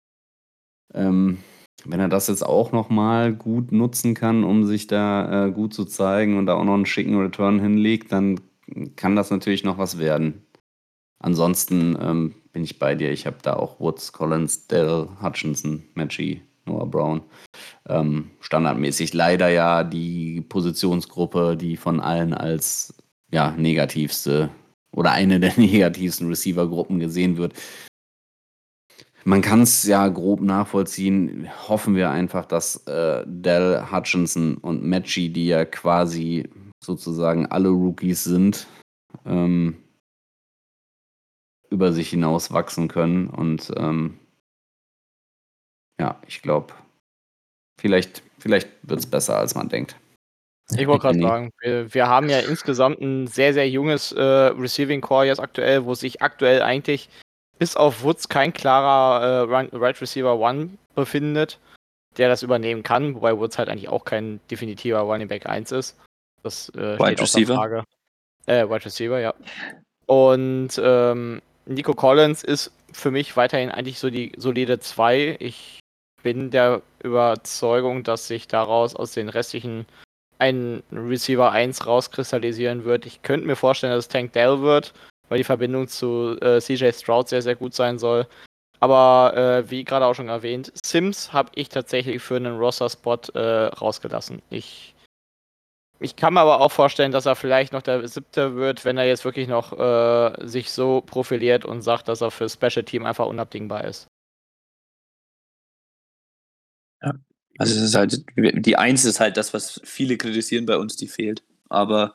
Ähm, 0.93 1.39
wenn 1.85 2.01
er 2.01 2.09
das 2.09 2.29
jetzt 2.29 2.45
auch 2.45 2.73
nochmal 2.73 3.33
gut 3.33 3.73
nutzen 3.73 4.15
kann, 4.15 4.45
um 4.45 4.65
sich 4.65 4.87
da 4.87 5.47
äh, 5.47 5.51
gut 5.51 5.75
zu 5.75 5.85
zeigen 5.85 6.37
und 6.37 6.47
da 6.47 6.55
auch 6.55 6.65
noch 6.65 6.75
einen 6.75 6.87
schicken 6.87 7.19
Return 7.19 7.59
hinlegt, 7.59 8.13
dann 8.13 8.41
kann 8.97 9.17
das 9.17 9.31
natürlich 9.31 9.65
noch 9.65 9.79
was 9.79 9.99
werden. 9.99 10.47
Ansonsten 11.19 11.97
ähm, 12.01 12.35
bin 12.53 12.65
ich 12.65 12.79
bei 12.79 12.95
dir. 12.95 13.11
Ich 13.11 13.27
habe 13.27 13.39
da 13.43 13.55
auch 13.55 13.81
Woods, 13.81 14.13
Collins, 14.13 14.67
Dell, 14.67 15.09
Hutchinson, 15.23 15.85
Matchy, 15.95 16.43
Noah 16.67 16.87
Brown. 16.87 17.23
Ähm, 17.89 18.31
standardmäßig 18.41 19.13
leider 19.13 19.49
ja 19.49 19.83
die 19.83 20.41
Positionsgruppe, 20.43 21.57
die 21.57 21.77
von 21.77 22.01
allen 22.01 22.33
als 22.33 22.95
ja, 23.31 23.51
negativste 23.53 24.51
oder 24.93 25.13
eine 25.13 25.41
der 25.41 25.55
negativsten 25.59 26.29
Receiver-Gruppen 26.29 26.99
gesehen 27.01 27.37
wird. 27.37 27.55
Man 29.25 29.41
kann 29.41 29.63
es 29.63 29.85
ja 29.85 30.09
grob 30.09 30.41
nachvollziehen. 30.41 31.49
Hoffen 31.69 31.95
wir 31.95 32.11
einfach, 32.11 32.45
dass 32.45 32.87
äh, 32.87 33.23
Dell, 33.27 33.91
Hutchinson 33.91 34.57
und 34.57 34.85
Matchy, 34.85 35.33
die 35.33 35.47
ja 35.47 35.65
quasi 35.65 36.49
sozusagen 36.83 37.47
alle 37.47 37.69
Rookies 37.69 38.25
sind, 38.25 38.67
ähm, 39.25 39.77
über 41.71 41.93
sich 41.93 42.11
hinaus 42.11 42.53
wachsen 42.53 42.89
können. 42.89 43.29
Und 43.29 43.73
ähm, 43.77 44.19
ja, 46.01 46.21
ich 46.27 46.43
glaube, 46.43 46.75
vielleicht, 47.83 48.23
vielleicht 48.39 48.69
wird 48.85 49.01
es 49.01 49.07
besser, 49.07 49.37
als 49.37 49.55
man 49.55 49.69
denkt. 49.69 49.97
Ich 50.71 50.87
wollte 50.87 51.03
gerade 51.03 51.21
sagen, 51.21 51.51
wir, 51.61 51.93
wir, 51.93 52.07
haben 52.07 52.31
ja 52.31 52.39
insgesamt 52.39 53.01
ein 53.01 53.27
sehr, 53.27 53.53
sehr 53.53 53.69
junges 53.69 54.13
äh, 54.13 54.23
Receiving 54.23 55.01
Core 55.01 55.27
jetzt 55.27 55.41
aktuell, 55.41 55.85
wo 55.85 55.95
sich 55.95 56.23
aktuell 56.23 56.63
eigentlich 56.63 57.11
bis 57.59 57.77
auf 57.77 58.05
Woods 58.05 58.29
kein 58.29 58.53
klarer 58.53 59.51
äh, 59.51 59.77
Right 59.77 60.01
Receiver 60.01 60.39
One 60.39 60.71
befindet, 60.95 61.59
der 62.17 62.29
das 62.29 62.43
übernehmen 62.43 62.85
kann, 62.85 63.17
wobei 63.17 63.37
Woods 63.37 63.59
halt 63.59 63.69
eigentlich 63.69 63.89
auch 63.89 64.05
kein 64.05 64.41
definitiver 64.51 65.01
Running 65.01 65.29
Back 65.29 65.47
1 65.47 65.73
ist. 65.73 65.99
Das 66.43 66.71
äh, 66.71 66.99
Wide 66.99 67.21
Receiver. 67.21 67.55
Frage. 67.57 67.85
Äh, 68.47 68.69
Wide 68.69 68.85
Receiver, 68.85 69.21
ja. 69.21 69.35
Und 70.07 70.81
ähm, 70.83 71.43
Nico 71.67 71.95
Collins 71.95 72.45
ist 72.45 72.73
für 72.93 73.11
mich 73.11 73.37
weiterhin 73.37 73.71
eigentlich 73.71 73.99
so 73.99 74.11
die 74.11 74.33
solide 74.37 74.79
2. 74.79 75.37
Ich 75.41 75.82
bin 76.23 76.51
der 76.51 76.83
Überzeugung, 77.03 78.05
dass 78.05 78.29
sich 78.29 78.49
daraus 78.49 78.95
aus 78.97 79.13
den 79.13 79.29
restlichen 79.29 79.87
ein 80.39 80.83
Receiver 80.91 81.53
1 81.53 81.87
rauskristallisieren 81.87 82.85
wird. 82.85 83.07
Ich 83.07 83.23
könnte 83.23 83.47
mir 83.47 83.57
vorstellen, 83.57 83.93
dass 83.93 84.07
es 84.07 84.09
Tank 84.09 84.33
Dell 84.33 84.61
wird, 84.61 84.93
weil 85.29 85.39
die 85.39 85.45
Verbindung 85.45 85.87
zu 85.87 86.37
äh, 86.41 86.61
CJ 86.61 86.91
Stroud 86.93 87.29
sehr, 87.29 87.43
sehr 87.43 87.55
gut 87.55 87.75
sein 87.75 87.99
soll. 87.99 88.27
Aber 88.81 89.37
äh, 89.37 89.71
wie 89.71 89.85
gerade 89.85 90.05
auch 90.05 90.15
schon 90.15 90.29
erwähnt, 90.29 90.73
Sims 90.85 91.33
habe 91.33 91.51
ich 91.55 91.69
tatsächlich 91.69 92.21
für 92.21 92.35
einen 92.35 92.59
Roster-Spot 92.59 93.19
äh, 93.35 93.67
rausgelassen. 93.67 94.43
Ich, 94.51 94.97
ich 96.01 96.17
kann 96.17 96.35
mir 96.35 96.41
aber 96.41 96.61
auch 96.61 96.73
vorstellen, 96.73 97.13
dass 97.13 97.27
er 97.27 97.37
vielleicht 97.37 97.73
noch 97.73 97.83
der 97.83 98.09
siebte 98.09 98.57
wird, 98.57 98.85
wenn 98.85 98.99
er 98.99 99.05
jetzt 99.05 99.25
wirklich 99.25 99.47
noch 99.47 99.79
äh, 99.79 100.49
sich 100.49 100.73
so 100.73 101.01
profiliert 101.03 101.65
und 101.65 101.83
sagt, 101.83 102.09
dass 102.09 102.21
er 102.21 102.33
für 102.33 102.49
Special 102.49 102.83
Team 102.83 103.07
einfach 103.07 103.27
unabdingbar 103.27 103.85
ist. 103.85 104.09
Ja, 107.03 107.15
also 107.59 107.75
es 107.75 107.83
ist 107.83 107.95
halt, 107.95 108.25
die 108.37 108.77
Eins 108.77 109.05
ist 109.05 109.21
halt 109.21 109.37
das, 109.37 109.53
was 109.53 109.81
viele 109.85 110.17
kritisieren 110.17 110.67
bei 110.67 110.77
uns, 110.77 110.97
die 110.97 111.09
fehlt. 111.09 111.43
Aber 111.69 112.15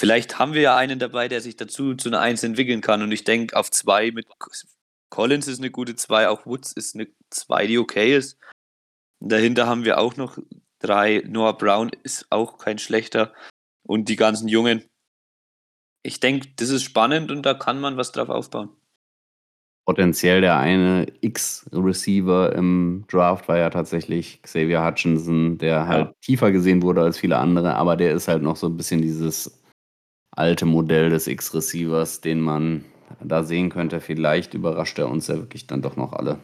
Vielleicht 0.00 0.38
haben 0.38 0.54
wir 0.54 0.62
ja 0.62 0.76
einen 0.76 0.98
dabei, 0.98 1.28
der 1.28 1.42
sich 1.42 1.56
dazu 1.56 1.94
zu 1.94 2.08
einer 2.08 2.20
Eins 2.20 2.42
entwickeln 2.42 2.80
kann. 2.80 3.02
Und 3.02 3.12
ich 3.12 3.24
denke, 3.24 3.54
auf 3.56 3.70
zwei 3.70 4.10
mit 4.12 4.26
Collins 5.10 5.46
ist 5.46 5.58
eine 5.58 5.70
gute 5.70 5.96
zwei, 5.96 6.28
auch 6.28 6.46
Woods 6.46 6.72
ist 6.72 6.94
eine 6.94 7.08
zwei, 7.28 7.66
die 7.66 7.78
okay 7.78 8.16
ist. 8.16 8.38
Und 9.18 9.30
dahinter 9.30 9.66
haben 9.66 9.84
wir 9.84 9.98
auch 9.98 10.16
noch 10.16 10.38
Drei, 10.78 11.22
Noah 11.26 11.58
Brown 11.58 11.90
ist 12.04 12.26
auch 12.30 12.56
kein 12.56 12.78
schlechter. 12.78 13.34
Und 13.82 14.08
die 14.08 14.16
ganzen 14.16 14.48
Jungen. 14.48 14.88
Ich 16.02 16.20
denke, 16.20 16.48
das 16.56 16.70
ist 16.70 16.84
spannend 16.84 17.30
und 17.30 17.42
da 17.42 17.52
kann 17.52 17.78
man 17.78 17.98
was 17.98 18.12
drauf 18.12 18.30
aufbauen. 18.30 18.70
Potenziell 19.86 20.40
der 20.40 20.58
eine 20.58 21.06
X-Receiver 21.20 22.54
im 22.54 23.04
Draft 23.08 23.48
war 23.48 23.58
ja 23.58 23.70
tatsächlich 23.70 24.40
Xavier 24.42 24.84
Hutchinson, 24.84 25.58
der 25.58 25.88
halt 25.88 26.06
Ja. 26.08 26.12
tiefer 26.20 26.52
gesehen 26.52 26.82
wurde 26.82 27.02
als 27.02 27.18
viele 27.18 27.38
andere, 27.38 27.74
aber 27.74 27.96
der 27.96 28.12
ist 28.12 28.28
halt 28.28 28.42
noch 28.42 28.56
so 28.56 28.68
ein 28.68 28.76
bisschen 28.76 29.02
dieses 29.02 29.62
alte 30.36 30.64
Modell 30.66 31.10
des 31.10 31.26
X-Receivers, 31.26 32.20
den 32.20 32.40
man 32.40 32.84
da 33.20 33.42
sehen 33.42 33.70
könnte. 33.70 34.00
Vielleicht 34.00 34.54
überrascht 34.54 34.98
er 34.98 35.10
uns 35.10 35.26
ja 35.26 35.36
wirklich 35.36 35.66
dann 35.66 35.82
doch 35.82 35.96
noch 35.96 36.12
alle. 36.12 36.38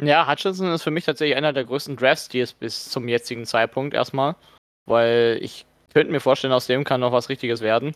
Ja, 0.00 0.30
Hutchinson 0.30 0.72
ist 0.72 0.84
für 0.84 0.90
mich 0.92 1.04
tatsächlich 1.04 1.36
einer 1.36 1.52
der 1.52 1.64
größten 1.64 1.96
Draft-Steals 1.96 2.54
bis 2.54 2.88
zum 2.88 3.08
jetzigen 3.08 3.44
Zeitpunkt 3.44 3.94
erstmal. 3.94 4.36
Weil 4.86 5.38
ich 5.42 5.66
könnte 5.92 6.12
mir 6.12 6.20
vorstellen, 6.20 6.52
aus 6.52 6.66
dem 6.66 6.84
kann 6.84 7.00
noch 7.00 7.12
was 7.12 7.28
Richtiges 7.28 7.60
werden. 7.60 7.94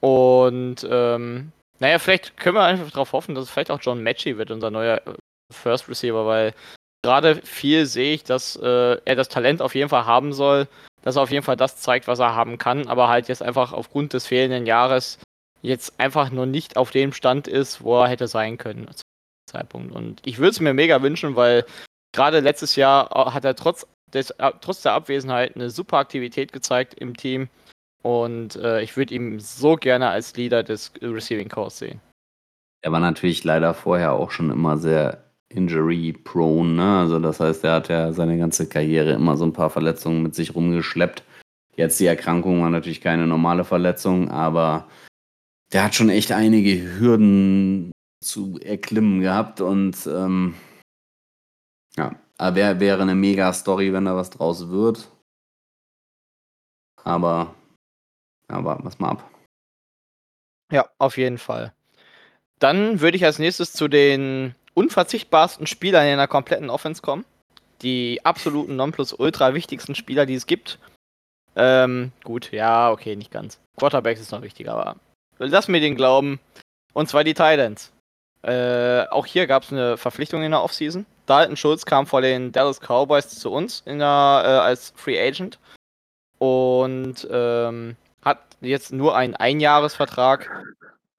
Und, 0.00 0.86
ähm, 0.88 1.50
naja, 1.80 1.98
vielleicht 1.98 2.36
können 2.36 2.56
wir 2.56 2.64
einfach 2.64 2.90
darauf 2.90 3.12
hoffen, 3.12 3.34
dass 3.34 3.50
vielleicht 3.50 3.70
auch 3.70 3.80
John 3.80 4.02
Matchy 4.02 4.38
wird, 4.38 4.50
unser 4.50 4.70
neuer 4.70 5.00
äh, 5.06 5.14
First 5.52 5.88
Receiver, 5.88 6.26
weil 6.26 6.54
gerade 7.02 7.36
viel 7.42 7.86
sehe 7.86 8.14
ich, 8.14 8.24
dass 8.24 8.56
äh, 8.56 8.98
er 9.04 9.16
das 9.16 9.28
Talent 9.28 9.60
auf 9.60 9.74
jeden 9.74 9.88
Fall 9.88 10.06
haben 10.06 10.32
soll, 10.32 10.68
dass 11.02 11.16
er 11.16 11.22
auf 11.22 11.30
jeden 11.30 11.44
Fall 11.44 11.56
das 11.56 11.76
zeigt, 11.76 12.08
was 12.08 12.18
er 12.18 12.34
haben 12.34 12.58
kann, 12.58 12.86
aber 12.86 13.08
halt 13.08 13.28
jetzt 13.28 13.42
einfach 13.42 13.72
aufgrund 13.72 14.12
des 14.12 14.26
fehlenden 14.26 14.66
Jahres 14.66 15.18
jetzt 15.62 15.98
einfach 15.98 16.30
nur 16.30 16.46
nicht 16.46 16.76
auf 16.76 16.90
dem 16.90 17.12
Stand 17.12 17.48
ist, 17.48 17.82
wo 17.82 18.00
er 18.02 18.08
hätte 18.08 18.28
sein 18.28 18.58
können. 18.58 18.88
Zeitpunkt. 19.50 19.94
Und 19.94 20.20
ich 20.24 20.38
würde 20.38 20.50
es 20.50 20.60
mir 20.60 20.74
mega 20.74 21.02
wünschen, 21.02 21.36
weil 21.36 21.64
gerade 22.12 22.40
letztes 22.40 22.76
Jahr 22.76 23.10
äh, 23.14 23.30
hat 23.32 23.44
er 23.44 23.54
trotz, 23.54 23.86
des, 24.12 24.30
äh, 24.30 24.52
trotz 24.60 24.82
der 24.82 24.92
Abwesenheit 24.92 25.56
eine 25.56 25.70
super 25.70 25.98
Aktivität 25.98 26.52
gezeigt 26.52 26.94
im 26.94 27.16
Team. 27.16 27.48
Und 28.04 28.56
äh, 28.56 28.82
ich 28.82 28.98
würde 28.98 29.14
ihn 29.14 29.40
so 29.40 29.76
gerne 29.76 30.10
als 30.10 30.36
Leader 30.36 30.62
des 30.62 30.92
Receiving 31.00 31.48
Corps 31.48 31.78
sehen. 31.78 32.00
Er 32.82 32.92
war 32.92 33.00
natürlich 33.00 33.44
leider 33.44 33.72
vorher 33.72 34.12
auch 34.12 34.30
schon 34.30 34.50
immer 34.50 34.76
sehr 34.76 35.24
injury-prone. 35.48 36.74
Ne? 36.74 36.98
Also 36.98 37.18
das 37.18 37.40
heißt, 37.40 37.64
er 37.64 37.72
hat 37.72 37.88
ja 37.88 38.12
seine 38.12 38.36
ganze 38.36 38.68
Karriere 38.68 39.12
immer 39.12 39.38
so 39.38 39.46
ein 39.46 39.54
paar 39.54 39.70
Verletzungen 39.70 40.22
mit 40.22 40.34
sich 40.34 40.54
rumgeschleppt. 40.54 41.22
Jetzt 41.76 41.98
die 41.98 42.04
Erkrankung 42.04 42.60
war 42.60 42.68
natürlich 42.68 43.00
keine 43.00 43.26
normale 43.26 43.64
Verletzung, 43.64 44.30
aber 44.30 44.86
der 45.72 45.84
hat 45.84 45.94
schon 45.94 46.10
echt 46.10 46.30
einige 46.30 46.98
Hürden 46.98 47.90
zu 48.22 48.60
erklimmen 48.60 49.22
gehabt 49.22 49.62
und 49.62 49.96
ähm, 50.06 50.54
ja, 51.96 52.14
wär, 52.38 52.80
wäre 52.80 53.00
eine 53.00 53.14
mega 53.14 53.50
Story, 53.54 53.94
wenn 53.94 54.04
da 54.04 54.14
was 54.14 54.28
draus 54.28 54.68
wird. 54.68 55.10
Aber 57.02 57.54
ja, 58.50 58.64
warten 58.64 58.84
wir 58.84 58.88
es 58.88 58.98
mal 58.98 59.10
ab. 59.10 59.30
Ja, 60.72 60.88
auf 60.98 61.16
jeden 61.16 61.38
Fall. 61.38 61.72
Dann 62.58 63.00
würde 63.00 63.16
ich 63.16 63.24
als 63.24 63.38
nächstes 63.38 63.72
zu 63.72 63.88
den 63.88 64.54
unverzichtbarsten 64.74 65.66
Spielern 65.66 66.06
in 66.06 66.18
der 66.18 66.28
kompletten 66.28 66.70
Offense 66.70 67.02
kommen. 67.02 67.24
Die 67.82 68.20
absoluten 68.24 68.76
Nonplusultra 68.76 69.54
wichtigsten 69.54 69.94
Spieler, 69.94 70.26
die 70.26 70.34
es 70.34 70.46
gibt. 70.46 70.78
Ähm, 71.56 72.12
gut, 72.24 72.50
ja, 72.52 72.90
okay, 72.90 73.16
nicht 73.16 73.30
ganz. 73.30 73.60
Quarterbacks 73.76 74.20
ist 74.20 74.32
noch 74.32 74.42
wichtiger, 74.42 74.74
aber 74.74 74.96
lass 75.38 75.68
mir 75.68 75.80
den 75.80 75.96
glauben. 75.96 76.40
Und 76.92 77.08
zwar 77.08 77.24
die 77.24 77.34
Titans. 77.34 77.92
Äh, 78.42 79.06
auch 79.10 79.26
hier 79.26 79.46
gab 79.46 79.62
es 79.62 79.72
eine 79.72 79.96
Verpflichtung 79.96 80.42
in 80.42 80.50
der 80.50 80.62
Offseason. 80.62 81.06
Dalton 81.26 81.56
Schulz 81.56 81.86
kam 81.86 82.06
vor 82.06 82.20
den 82.20 82.52
Dallas 82.52 82.80
Cowboys 82.80 83.28
zu 83.28 83.50
uns 83.50 83.82
der, 83.86 84.42
äh, 84.44 84.48
als 84.48 84.92
Free 84.96 85.20
Agent 85.20 85.58
und 86.38 87.26
ähm, 87.30 87.96
hat 88.24 88.40
jetzt 88.60 88.92
nur 88.92 89.16
einen 89.16 89.36
Einjahresvertrag. 89.36 90.50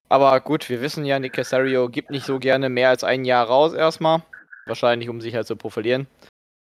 Aber 0.10 0.40
gut, 0.40 0.70
wir 0.70 0.82
wissen 0.82 1.06
ja, 1.06 1.20
Nick 1.20 1.34
Casario 1.34 1.90
gibt 1.90 2.10
nicht 2.10 2.26
so 2.26 2.40
gerne 2.40 2.70
mehr 2.70 2.90
als 2.90 3.04
ein 3.04 3.26
Jahr 3.26 3.48
raus 3.48 3.74
erstmal. 3.74 4.24
Wahrscheinlich, 4.66 5.10
um 5.10 5.22
sich 5.22 5.36
halt 5.36 5.48
zu 5.48 5.56
profilieren. 5.56 6.08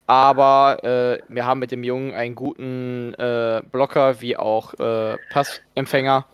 Aber 0.08 0.84
äh, 0.84 1.22
wir 1.28 1.46
haben 1.46 1.60
mit 1.60 1.72
dem 1.72 1.84
Jungen 1.84 2.14
einen 2.14 2.34
guten 2.34 3.14
äh, 3.16 3.62
Blocker 3.72 4.22
wie 4.22 4.38
auch 4.38 4.74
äh, 4.80 5.18
Passempfänger. 5.32 6.26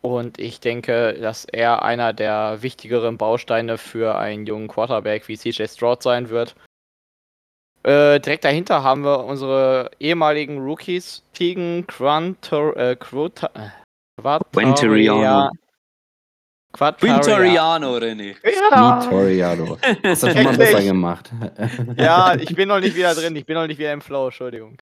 Und 0.00 0.40
ich 0.40 0.58
denke, 0.58 1.14
dass 1.20 1.44
er 1.44 1.82
einer 1.82 2.12
der 2.12 2.62
wichtigeren 2.62 3.18
Bausteine 3.18 3.78
für 3.78 4.18
einen 4.18 4.46
jungen 4.46 4.66
Quarterback 4.66 5.28
wie 5.28 5.38
CJ 5.38 5.66
Stroud 5.68 6.02
sein 6.02 6.28
wird. 6.30 6.56
Äh, 7.84 8.20
direkt 8.20 8.44
dahinter 8.44 8.82
haben 8.82 9.02
wir 9.04 9.24
unsere 9.24 9.90
ehemaligen 9.98 10.58
Rookies, 10.58 11.22
Tegan 11.32 11.86
Quantor, 11.86 12.76
äh, 12.76 12.96
Quota, 12.96 13.50
äh, 13.54 14.38
Quintariano. 14.52 15.50
Quattariano. 16.72 17.20
Quintariano, 17.20 17.96
René. 17.96 18.36
Ja. 18.70 19.00
Toriado. 19.00 19.78
Das 20.02 20.22
hat 20.22 20.34
schon 20.34 20.44
mal 20.44 20.56
besser 20.56 20.82
gemacht. 20.82 21.30
ja, 21.96 22.34
ich 22.34 22.54
bin 22.54 22.68
noch 22.68 22.80
nicht 22.80 22.96
wieder 22.96 23.14
drin, 23.14 23.36
ich 23.36 23.44
bin 23.44 23.56
noch 23.56 23.66
nicht 23.66 23.78
wieder 23.78 23.92
im 23.92 24.00
Flow, 24.00 24.26
Entschuldigung. 24.26 24.78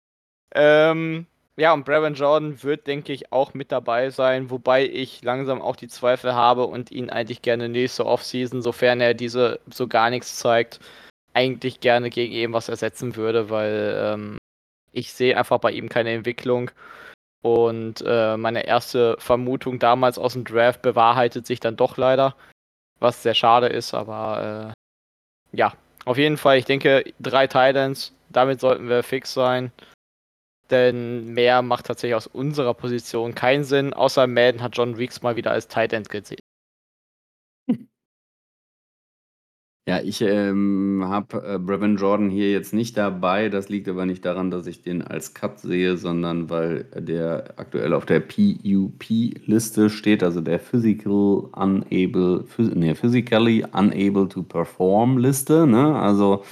Ähm, 0.54 1.26
ja, 1.56 1.72
und 1.72 1.84
Brevin 1.84 2.14
Jordan 2.14 2.62
wird, 2.62 2.86
denke 2.86 3.12
ich, 3.12 3.32
auch 3.32 3.54
mit 3.54 3.72
dabei 3.72 4.10
sein, 4.10 4.50
wobei 4.50 4.86
ich 4.86 5.22
langsam 5.22 5.62
auch 5.62 5.76
die 5.76 5.88
Zweifel 5.88 6.34
habe 6.34 6.66
und 6.66 6.90
ihn 6.90 7.10
eigentlich 7.10 7.42
gerne 7.42 7.68
nächste 7.68 8.06
Offseason, 8.06 8.60
sofern 8.60 9.00
er 9.00 9.14
diese 9.14 9.60
so 9.72 9.88
gar 9.88 10.10
nichts 10.10 10.36
zeigt, 10.36 10.78
eigentlich 11.38 11.78
gerne 11.78 12.10
gegen 12.10 12.32
irgendwas 12.32 12.68
ersetzen 12.68 13.14
würde, 13.14 13.48
weil 13.48 13.96
ähm, 13.96 14.38
ich 14.92 15.12
sehe 15.12 15.36
einfach 15.36 15.58
bei 15.58 15.70
ihm 15.70 15.88
keine 15.88 16.10
Entwicklung. 16.10 16.72
Und 17.42 18.02
äh, 18.04 18.36
meine 18.36 18.66
erste 18.66 19.16
Vermutung 19.20 19.78
damals 19.78 20.18
aus 20.18 20.32
dem 20.32 20.44
Draft 20.44 20.82
bewahrheitet 20.82 21.46
sich 21.46 21.60
dann 21.60 21.76
doch 21.76 21.96
leider, 21.96 22.34
was 22.98 23.22
sehr 23.22 23.34
schade 23.34 23.68
ist, 23.68 23.94
aber 23.94 24.74
äh, 25.52 25.56
ja, 25.56 25.74
auf 26.04 26.18
jeden 26.18 26.36
Fall, 26.36 26.58
ich 26.58 26.64
denke, 26.64 27.04
drei 27.20 27.46
Titans, 27.46 28.12
damit 28.30 28.60
sollten 28.60 28.88
wir 28.88 29.04
fix 29.04 29.32
sein. 29.32 29.70
Denn 30.70 31.32
mehr 31.32 31.62
macht 31.62 31.86
tatsächlich 31.86 32.16
aus 32.16 32.26
unserer 32.26 32.74
Position 32.74 33.34
keinen 33.34 33.64
Sinn, 33.64 33.94
außer 33.94 34.26
Madden 34.26 34.60
hat 34.60 34.76
John 34.76 34.98
Weeks 34.98 35.22
mal 35.22 35.36
wieder 35.36 35.52
als 35.52 35.68
Tight 35.68 35.92
gesehen. 36.08 36.40
Ja, 39.88 40.02
ich 40.02 40.20
ähm, 40.20 41.02
habe 41.06 41.54
äh, 41.54 41.58
Brevin 41.58 41.96
Jordan 41.96 42.28
hier 42.28 42.52
jetzt 42.52 42.74
nicht 42.74 42.98
dabei. 42.98 43.48
Das 43.48 43.70
liegt 43.70 43.88
aber 43.88 44.04
nicht 44.04 44.22
daran, 44.22 44.50
dass 44.50 44.66
ich 44.66 44.82
den 44.82 45.00
als 45.00 45.32
Cut 45.32 45.60
sehe, 45.60 45.96
sondern 45.96 46.50
weil 46.50 46.84
der 46.94 47.54
aktuell 47.56 47.94
auf 47.94 48.04
der 48.04 48.20
PUP-Liste 48.20 49.88
steht, 49.88 50.22
also 50.22 50.42
der 50.42 50.60
Physical 50.60 51.48
Unable, 51.56 52.44
phys 52.44 52.68
nee, 52.74 52.94
Physically 52.94 53.64
Unable 53.72 54.28
to 54.28 54.42
Perform 54.42 55.16
Liste. 55.16 55.66
Ne? 55.66 55.98
Also 55.98 56.44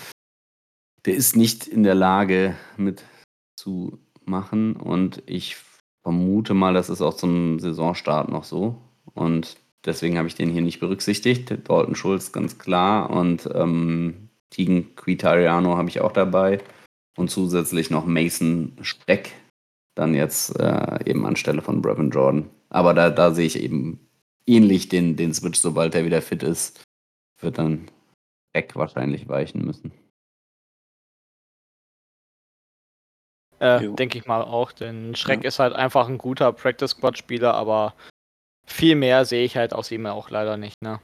der 1.04 1.16
ist 1.16 1.36
nicht 1.36 1.66
in 1.66 1.82
der 1.82 1.94
Lage 1.94 2.56
mitzumachen 2.78 4.76
und 4.76 5.22
ich 5.26 5.58
vermute 6.02 6.54
mal, 6.54 6.72
das 6.72 6.88
ist 6.88 7.02
auch 7.02 7.12
zum 7.12 7.58
Saisonstart 7.58 8.30
noch 8.30 8.44
so. 8.44 8.78
Und 9.12 9.58
Deswegen 9.86 10.18
habe 10.18 10.28
ich 10.28 10.34
den 10.34 10.50
hier 10.50 10.62
nicht 10.62 10.80
berücksichtigt. 10.80 11.50
Dalton 11.68 11.94
Schulz 11.94 12.32
ganz 12.32 12.58
klar 12.58 13.08
und 13.10 13.48
ähm, 13.54 14.28
Tegan 14.50 14.94
Quitariano 14.96 15.76
habe 15.76 15.88
ich 15.88 16.00
auch 16.00 16.12
dabei. 16.12 16.60
Und 17.16 17.30
zusätzlich 17.30 17.90
noch 17.90 18.04
Mason 18.04 18.76
Speck, 18.82 19.32
dann 19.94 20.14
jetzt 20.14 20.58
äh, 20.58 20.98
eben 21.08 21.24
anstelle 21.24 21.62
von 21.62 21.80
Brevin 21.80 22.10
Jordan. 22.10 22.50
Aber 22.68 22.92
da, 22.92 23.08
da 23.10 23.32
sehe 23.32 23.46
ich 23.46 23.58
eben 23.58 24.00
ähnlich 24.44 24.88
den, 24.88 25.16
den 25.16 25.32
Switch, 25.32 25.58
sobald 25.58 25.94
er 25.94 26.04
wieder 26.04 26.20
fit 26.20 26.42
ist, 26.42 26.84
wird 27.40 27.58
dann 27.58 27.88
Speck 28.50 28.76
wahrscheinlich 28.76 29.28
weichen 29.28 29.64
müssen. 29.64 29.92
Äh, 33.58 33.88
denke 33.94 34.18
ich 34.18 34.26
mal 34.26 34.42
auch, 34.42 34.72
denn 34.72 35.14
Schreck 35.14 35.44
ist 35.44 35.58
halt 35.58 35.72
einfach 35.72 36.08
ein 36.08 36.18
guter 36.18 36.52
Practice-Squad-Spieler, 36.52 37.54
aber 37.54 37.94
viel 38.66 38.96
mehr 38.96 39.24
sehe 39.24 39.44
ich 39.44 39.56
halt 39.56 39.72
aus 39.72 39.90
ihm 39.90 40.06
auch 40.06 40.30
leider 40.30 40.56
nicht. 40.56 40.82
Ne? 40.82 41.00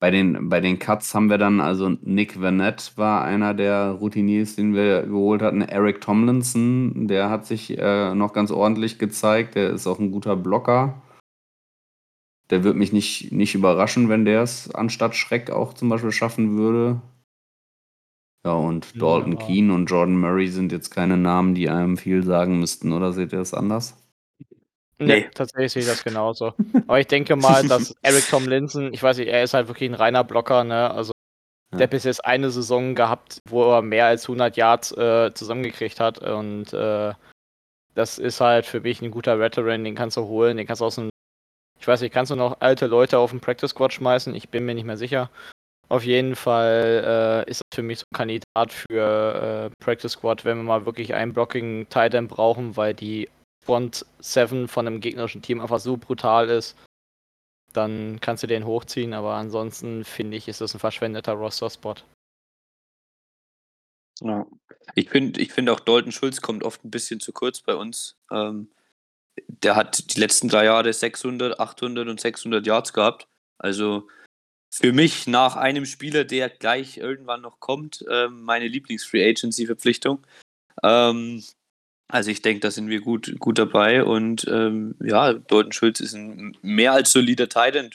Bei 0.00 0.10
den, 0.10 0.48
bei 0.48 0.60
den 0.60 0.78
Cuts 0.78 1.14
haben 1.14 1.30
wir 1.30 1.38
dann, 1.38 1.60
also 1.60 1.88
Nick 2.02 2.40
Vanette 2.40 2.92
war 2.96 3.24
einer 3.24 3.54
der 3.54 3.90
Routiniers, 3.92 4.56
den 4.56 4.74
wir 4.74 5.02
geholt 5.02 5.40
hatten. 5.40 5.62
Eric 5.62 6.00
Tomlinson, 6.00 7.08
der 7.08 7.30
hat 7.30 7.46
sich 7.46 7.78
äh, 7.78 8.14
noch 8.14 8.32
ganz 8.32 8.50
ordentlich 8.50 8.98
gezeigt. 8.98 9.54
Der 9.54 9.70
ist 9.70 9.86
auch 9.86 9.98
ein 9.98 10.10
guter 10.10 10.36
Blocker. 10.36 11.00
Der 12.50 12.64
wird 12.64 12.76
mich 12.76 12.92
nicht, 12.92 13.32
nicht 13.32 13.54
überraschen, 13.54 14.10
wenn 14.10 14.26
der 14.26 14.42
es 14.42 14.74
anstatt 14.74 15.16
Schreck 15.16 15.50
auch 15.50 15.72
zum 15.72 15.88
Beispiel 15.88 16.12
schaffen 16.12 16.58
würde. 16.58 17.00
Ja, 18.44 18.52
und 18.52 19.00
Dalton 19.00 19.38
Ja. 19.38 19.46
Keane 19.46 19.72
und 19.72 19.86
Jordan 19.86 20.20
Murray 20.20 20.48
sind 20.48 20.70
jetzt 20.70 20.90
keine 20.90 21.16
Namen, 21.16 21.54
die 21.54 21.70
einem 21.70 21.96
viel 21.96 22.22
sagen 22.22 22.60
müssten, 22.60 22.92
oder 22.92 23.14
seht 23.14 23.32
ihr 23.32 23.38
das 23.38 23.54
anders? 23.54 24.03
Nee, 24.98 25.20
Nee. 25.22 25.30
tatsächlich 25.34 25.72
sehe 25.72 25.82
ich 25.82 25.88
das 25.88 26.04
genauso. 26.04 26.52
Aber 26.86 27.00
ich 27.00 27.06
denke 27.06 27.36
mal, 27.36 27.66
dass 27.66 27.94
Eric 28.02 28.28
Tomlinson, 28.28 28.92
ich 28.94 29.02
weiß 29.02 29.18
nicht, 29.18 29.28
er 29.28 29.42
ist 29.42 29.54
halt 29.54 29.68
wirklich 29.68 29.90
ein 29.90 29.94
reiner 29.94 30.24
Blocker, 30.24 30.64
ne? 30.64 30.90
Also 30.90 31.12
Der 31.72 31.84
hat 31.84 31.90
bis 31.90 32.04
jetzt 32.04 32.24
eine 32.24 32.50
Saison 32.50 32.94
gehabt, 32.94 33.38
wo 33.48 33.64
er 33.72 33.82
mehr 33.82 34.06
als 34.06 34.24
100 34.24 34.56
Yards 34.56 34.92
äh, 34.92 35.32
zusammengekriegt 35.34 35.98
hat. 36.00 36.18
Und 36.18 36.72
äh, 36.72 37.12
das 37.94 38.18
ist 38.18 38.40
halt 38.40 38.66
für 38.66 38.80
mich 38.80 39.02
ein 39.02 39.10
guter 39.10 39.38
Veteran, 39.40 39.84
den 39.84 39.94
kannst 39.96 40.16
du 40.16 40.22
holen, 40.26 40.56
den 40.56 40.66
kannst 40.66 40.80
du 40.82 40.86
aus 40.86 40.96
dem. 40.96 41.10
Ich 41.80 41.88
weiß 41.88 42.00
nicht, 42.00 42.12
kannst 42.14 42.30
du 42.30 42.36
noch 42.36 42.60
alte 42.60 42.86
Leute 42.86 43.18
auf 43.18 43.30
den 43.30 43.40
Practice 43.40 43.70
Squad 43.70 43.92
schmeißen? 43.92 44.34
Ich 44.34 44.48
bin 44.48 44.64
mir 44.64 44.74
nicht 44.74 44.84
mehr 44.86 44.96
sicher. 44.96 45.30
Auf 45.88 46.04
jeden 46.04 46.34
Fall 46.36 47.44
äh, 47.46 47.50
ist 47.50 47.60
das 47.60 47.76
für 47.76 47.82
mich 47.82 47.98
so 47.98 48.04
ein 48.10 48.16
Kandidat 48.16 48.72
für 48.72 49.70
äh, 49.70 49.84
Practice 49.84 50.12
Squad, 50.12 50.44
wenn 50.44 50.56
wir 50.58 50.64
mal 50.64 50.86
wirklich 50.86 51.12
einen 51.14 51.32
Blocking 51.34 51.86
Titan 51.90 52.26
brauchen, 52.28 52.76
weil 52.76 52.94
die 52.94 53.28
Front 53.64 54.06
7 54.20 54.68
von 54.68 54.86
einem 54.86 55.00
gegnerischen 55.00 55.42
Team 55.42 55.60
einfach 55.60 55.80
so 55.80 55.96
brutal 55.96 56.48
ist. 56.50 56.76
Dann 57.72 58.20
kannst 58.20 58.42
du 58.42 58.46
den 58.46 58.66
hochziehen, 58.66 59.14
aber 59.14 59.34
ansonsten 59.34 60.04
finde 60.04 60.36
ich, 60.36 60.48
ist 60.48 60.60
das 60.60 60.74
ein 60.74 60.80
verschwendeter 60.80 61.32
Roster-Spot. 61.32 61.96
Ja. 64.20 64.46
Ich 64.94 65.10
finde 65.10 65.40
ich 65.40 65.52
find 65.52 65.68
auch 65.70 65.80
Dalton 65.80 66.12
Schulz 66.12 66.40
kommt 66.40 66.62
oft 66.62 66.84
ein 66.84 66.90
bisschen 66.90 67.18
zu 67.18 67.32
kurz 67.32 67.60
bei 67.60 67.74
uns. 67.74 68.16
Ähm, 68.30 68.70
der 69.48 69.74
hat 69.74 70.14
die 70.14 70.20
letzten 70.20 70.48
drei 70.48 70.66
Jahre 70.66 70.92
600, 70.92 71.58
800 71.58 72.08
und 72.08 72.20
600 72.20 72.64
Yards 72.64 72.92
gehabt. 72.92 73.26
Also 73.58 74.08
für 74.70 74.92
mich 74.92 75.26
nach 75.26 75.56
einem 75.56 75.86
Spieler, 75.86 76.24
der 76.24 76.48
gleich 76.48 76.96
irgendwann 76.96 77.40
noch 77.40 77.60
kommt, 77.60 78.04
äh, 78.08 78.28
meine 78.28 78.68
Lieblings-Free 78.68 79.28
Agency-Verpflichtung. 79.30 80.24
Ähm, 80.82 81.42
also 82.08 82.30
ich 82.30 82.42
denke, 82.42 82.60
da 82.60 82.70
sind 82.70 82.88
wir 82.88 83.00
gut, 83.00 83.34
gut 83.38 83.58
dabei 83.58 84.04
und 84.04 84.46
ähm, 84.48 84.94
ja, 85.02 85.32
Dalton 85.32 85.72
Schulz 85.72 86.00
ist 86.00 86.14
ein 86.14 86.56
mehr 86.62 86.92
als 86.92 87.12
solider 87.12 87.48
Titan, 87.48 87.90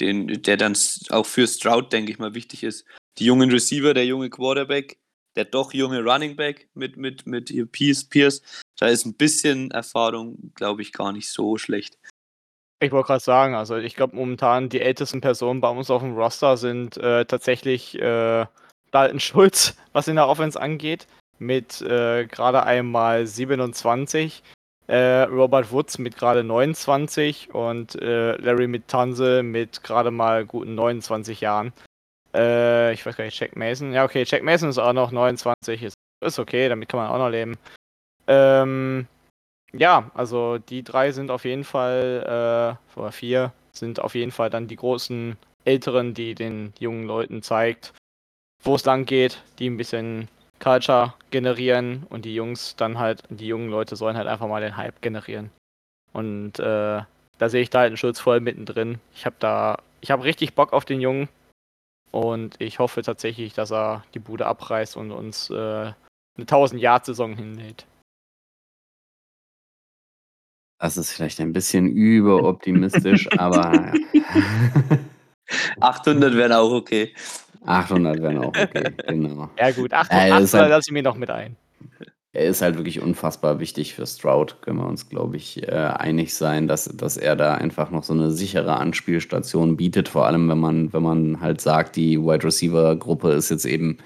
den, 0.00 0.42
der 0.42 0.56
dann 0.56 0.76
auch 1.10 1.26
für 1.26 1.46
Stroud, 1.46 1.92
denke 1.92 2.10
ich 2.10 2.18
mal, 2.18 2.34
wichtig 2.34 2.64
ist. 2.64 2.84
Die 3.18 3.26
jungen 3.26 3.50
Receiver, 3.50 3.94
der 3.94 4.06
junge 4.06 4.30
Quarterback, 4.30 4.98
der 5.36 5.44
doch 5.44 5.72
junge 5.72 6.02
Running 6.02 6.36
Back 6.36 6.68
mit, 6.74 6.96
mit, 6.96 7.26
mit 7.26 7.52
Pierce, 7.72 8.04
Pierce, 8.04 8.42
da 8.78 8.86
ist 8.86 9.04
ein 9.04 9.14
bisschen 9.14 9.70
Erfahrung, 9.70 10.52
glaube 10.54 10.82
ich, 10.82 10.92
gar 10.92 11.12
nicht 11.12 11.30
so 11.30 11.58
schlecht. 11.58 11.98
Ich 12.80 12.90
wollte 12.92 13.06
gerade 13.06 13.22
sagen, 13.22 13.54
also 13.54 13.76
ich 13.76 13.94
glaube 13.94 14.16
momentan 14.16 14.68
die 14.68 14.80
ältesten 14.80 15.20
Personen 15.20 15.60
bei 15.60 15.70
uns 15.70 15.90
auf 15.90 16.02
dem 16.02 16.14
Roster 16.14 16.56
sind 16.56 16.96
äh, 16.96 17.24
tatsächlich 17.24 17.94
äh, 17.98 18.46
Dalton 18.90 19.20
Schulz, 19.20 19.76
was 19.92 20.08
in 20.08 20.16
der 20.16 20.28
Offense 20.28 20.60
angeht, 20.60 21.06
mit 21.38 21.80
äh, 21.82 22.26
gerade 22.26 22.64
einmal 22.64 23.26
27, 23.26 24.42
äh, 24.86 25.22
Robert 25.22 25.72
Woods 25.72 25.98
mit 25.98 26.16
gerade 26.16 26.44
29 26.44 27.54
und 27.54 28.00
äh, 28.00 28.36
Larry 28.36 28.66
mit 28.66 28.88
Tanse 28.88 29.42
mit 29.42 29.82
gerade 29.82 30.10
mal 30.10 30.44
guten 30.44 30.74
29 30.74 31.40
Jahren. 31.40 31.72
Äh, 32.34 32.92
ich 32.92 33.06
weiß 33.06 33.16
gar 33.16 33.24
nicht, 33.24 33.38
Jack 33.38 33.56
Mason. 33.56 33.92
Ja, 33.92 34.04
okay, 34.04 34.24
Jack 34.26 34.42
Mason 34.42 34.68
ist 34.68 34.78
auch 34.78 34.92
noch 34.92 35.12
29, 35.12 35.82
ist, 35.82 35.94
ist 36.24 36.38
okay, 36.38 36.68
damit 36.68 36.88
kann 36.88 37.00
man 37.00 37.10
auch 37.10 37.18
noch 37.18 37.30
leben. 37.30 37.56
Ähm, 38.26 39.06
ja, 39.72 40.10
also 40.14 40.58
die 40.58 40.82
drei 40.82 41.12
sind 41.12 41.30
auf 41.30 41.44
jeden 41.44 41.64
Fall, 41.64 42.78
äh, 42.96 42.98
oder 42.98 43.12
vier, 43.12 43.52
sind 43.72 44.00
auf 44.00 44.14
jeden 44.14 44.32
Fall 44.32 44.50
dann 44.50 44.68
die 44.68 44.76
großen 44.76 45.36
Älteren, 45.64 46.14
die 46.14 46.34
den 46.34 46.72
jungen 46.78 47.04
Leuten 47.04 47.42
zeigt, 47.42 47.92
wo 48.62 48.74
es 48.74 48.84
lang 48.84 49.06
geht, 49.06 49.42
die 49.58 49.68
ein 49.68 49.76
bisschen 49.76 50.28
Culture 50.64 51.12
generieren 51.30 52.06
und 52.08 52.24
die 52.24 52.34
Jungs 52.34 52.74
dann 52.76 52.98
halt, 52.98 53.22
die 53.28 53.46
jungen 53.46 53.68
Leute 53.68 53.96
sollen 53.96 54.16
halt 54.16 54.26
einfach 54.26 54.48
mal 54.48 54.62
den 54.62 54.78
Hype 54.78 55.02
generieren. 55.02 55.50
Und 56.14 56.58
äh, 56.58 57.02
da 57.38 57.48
sehe 57.48 57.60
ich 57.60 57.68
da 57.68 57.80
halt 57.80 57.88
einen 57.88 57.96
Schutz 57.98 58.18
voll 58.18 58.40
mittendrin. 58.40 58.98
Ich 59.14 59.26
habe 59.26 59.36
da, 59.40 59.76
ich 60.00 60.10
habe 60.10 60.24
richtig 60.24 60.54
Bock 60.54 60.72
auf 60.72 60.86
den 60.86 61.02
Jungen 61.02 61.28
und 62.12 62.58
ich 62.60 62.78
hoffe 62.78 63.02
tatsächlich, 63.02 63.52
dass 63.52 63.72
er 63.72 64.04
die 64.14 64.20
Bude 64.20 64.46
abreißt 64.46 64.96
und 64.96 65.10
uns 65.10 65.50
äh, 65.50 65.54
eine 65.54 65.94
1000-Jahr-Saison 66.38 67.36
hinlegt. 67.36 67.86
Das 70.78 70.96
ist 70.96 71.12
vielleicht 71.12 71.40
ein 71.40 71.52
bisschen 71.52 71.86
überoptimistisch, 71.86 73.28
aber. 73.38 73.92
800 75.80 76.34
wären 76.34 76.52
auch 76.52 76.72
okay. 76.72 77.14
800 77.66 78.22
wären 78.22 78.38
auch 78.38 78.48
okay, 78.48 78.92
genau. 79.06 79.50
Ja, 79.58 79.70
gut, 79.70 79.92
800, 79.92 80.10
äh, 80.10 80.30
800 80.32 80.52
halt, 80.54 80.70
lasse 80.70 80.82
ich 80.88 80.92
mir 80.92 81.02
noch 81.02 81.16
mit 81.16 81.30
ein. 81.30 81.56
Er 82.32 82.46
ist 82.46 82.62
halt 82.62 82.76
wirklich 82.76 83.00
unfassbar 83.00 83.60
wichtig 83.60 83.94
für 83.94 84.06
Stroud, 84.06 84.60
können 84.60 84.78
wir 84.78 84.88
uns, 84.88 85.08
glaube 85.08 85.36
ich, 85.36 85.62
äh, 85.68 85.70
einig 85.70 86.34
sein, 86.34 86.66
dass, 86.66 86.84
dass 86.86 87.16
er 87.16 87.36
da 87.36 87.54
einfach 87.54 87.92
noch 87.92 88.02
so 88.02 88.12
eine 88.12 88.32
sichere 88.32 88.76
Anspielstation 88.76 89.76
bietet, 89.76 90.08
vor 90.08 90.26
allem 90.26 90.48
wenn 90.48 90.58
man, 90.58 90.92
wenn 90.92 91.02
man 91.02 91.40
halt 91.40 91.60
sagt, 91.60 91.94
die 91.94 92.20
Wide 92.20 92.44
Receiver-Gruppe 92.44 93.30
ist 93.30 93.50
jetzt 93.50 93.66
eben 93.66 93.98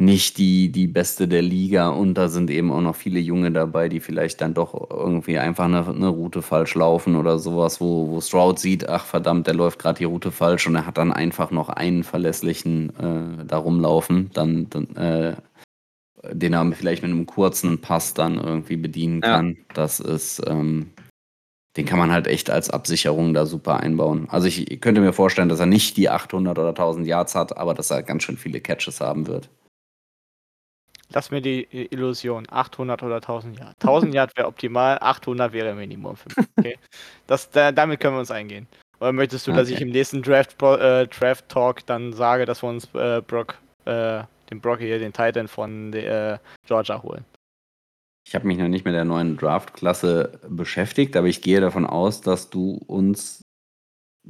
nicht 0.00 0.38
die, 0.38 0.70
die 0.70 0.86
beste 0.86 1.26
der 1.26 1.42
Liga 1.42 1.88
und 1.88 2.14
da 2.14 2.28
sind 2.28 2.50
eben 2.50 2.70
auch 2.70 2.80
noch 2.80 2.94
viele 2.94 3.18
Junge 3.18 3.50
dabei, 3.50 3.88
die 3.88 3.98
vielleicht 3.98 4.40
dann 4.40 4.54
doch 4.54 4.88
irgendwie 4.90 5.38
einfach 5.38 5.64
eine, 5.64 5.84
eine 5.86 6.08
Route 6.08 6.40
falsch 6.40 6.76
laufen 6.76 7.16
oder 7.16 7.40
sowas, 7.40 7.80
wo, 7.80 8.08
wo 8.08 8.20
Stroud 8.20 8.60
sieht, 8.60 8.88
ach 8.88 9.04
verdammt, 9.04 9.48
der 9.48 9.54
läuft 9.54 9.80
gerade 9.80 9.98
die 9.98 10.04
Route 10.04 10.30
falsch 10.30 10.68
und 10.68 10.76
er 10.76 10.86
hat 10.86 10.98
dann 10.98 11.12
einfach 11.12 11.50
noch 11.50 11.68
einen 11.68 12.04
verlässlichen 12.04 12.90
äh, 12.96 13.44
da 13.44 13.58
rumlaufen, 13.58 14.30
dann, 14.34 14.70
dann 14.70 14.94
äh, 14.94 15.36
den 16.32 16.52
er 16.52 16.72
vielleicht 16.72 17.02
mit 17.02 17.10
einem 17.10 17.26
kurzen 17.26 17.80
Pass 17.80 18.14
dann 18.14 18.38
irgendwie 18.38 18.76
bedienen 18.76 19.20
kann. 19.20 19.50
Ja. 19.50 19.74
Das 19.74 19.98
ist, 19.98 20.40
ähm, 20.46 20.90
den 21.76 21.86
kann 21.86 21.98
man 21.98 22.12
halt 22.12 22.28
echt 22.28 22.50
als 22.50 22.70
Absicherung 22.70 23.34
da 23.34 23.46
super 23.46 23.80
einbauen. 23.80 24.28
Also 24.30 24.46
ich, 24.46 24.70
ich 24.70 24.80
könnte 24.80 25.00
mir 25.00 25.12
vorstellen, 25.12 25.48
dass 25.48 25.60
er 25.60 25.66
nicht 25.66 25.96
die 25.96 26.08
800 26.08 26.56
oder 26.56 26.68
1000 26.68 27.06
Yards 27.06 27.34
hat, 27.34 27.56
aber 27.56 27.74
dass 27.74 27.90
er 27.90 28.02
ganz 28.04 28.22
schön 28.22 28.36
viele 28.36 28.60
Catches 28.60 29.00
haben 29.00 29.26
wird. 29.26 29.48
Lass 31.12 31.30
mir 31.30 31.40
die 31.40 31.66
Illusion. 31.90 32.46
800 32.50 33.02
oder 33.02 33.16
1000 33.16 33.58
Yard. 33.58 33.76
1000 33.80 34.14
Yard 34.14 34.36
wäre 34.36 34.46
optimal, 34.46 34.98
800 35.00 35.52
wäre 35.52 35.74
Minimum 35.74 36.16
für 36.16 36.28
mich. 36.28 36.48
Okay? 36.58 36.78
Das, 37.26 37.50
da, 37.50 37.72
damit 37.72 38.00
können 38.00 38.14
wir 38.14 38.20
uns 38.20 38.30
eingehen. 38.30 38.66
Oder 39.00 39.12
möchtest 39.12 39.46
du, 39.46 39.52
okay. 39.52 39.60
dass 39.60 39.70
ich 39.70 39.80
im 39.80 39.90
nächsten 39.90 40.22
Draft, 40.22 40.60
äh, 40.62 41.06
Draft 41.06 41.48
Talk 41.48 41.86
dann 41.86 42.12
sage, 42.12 42.46
dass 42.46 42.62
wir 42.62 42.68
uns 42.68 42.88
äh, 42.94 43.22
Brock, 43.26 43.58
äh, 43.84 44.22
den 44.50 44.60
Brock 44.60 44.80
hier, 44.80 44.98
den 44.98 45.12
Titan 45.12 45.48
von 45.48 45.92
äh, 45.92 46.38
Georgia 46.66 47.02
holen? 47.02 47.24
Ich 48.26 48.34
habe 48.34 48.46
mich 48.46 48.58
noch 48.58 48.68
nicht 48.68 48.84
mit 48.84 48.94
der 48.94 49.04
neuen 49.04 49.36
Draft-Klasse 49.36 50.40
beschäftigt, 50.48 51.16
aber 51.16 51.28
ich 51.28 51.40
gehe 51.40 51.60
davon 51.60 51.86
aus, 51.86 52.20
dass 52.20 52.50
du 52.50 52.80
uns 52.86 53.42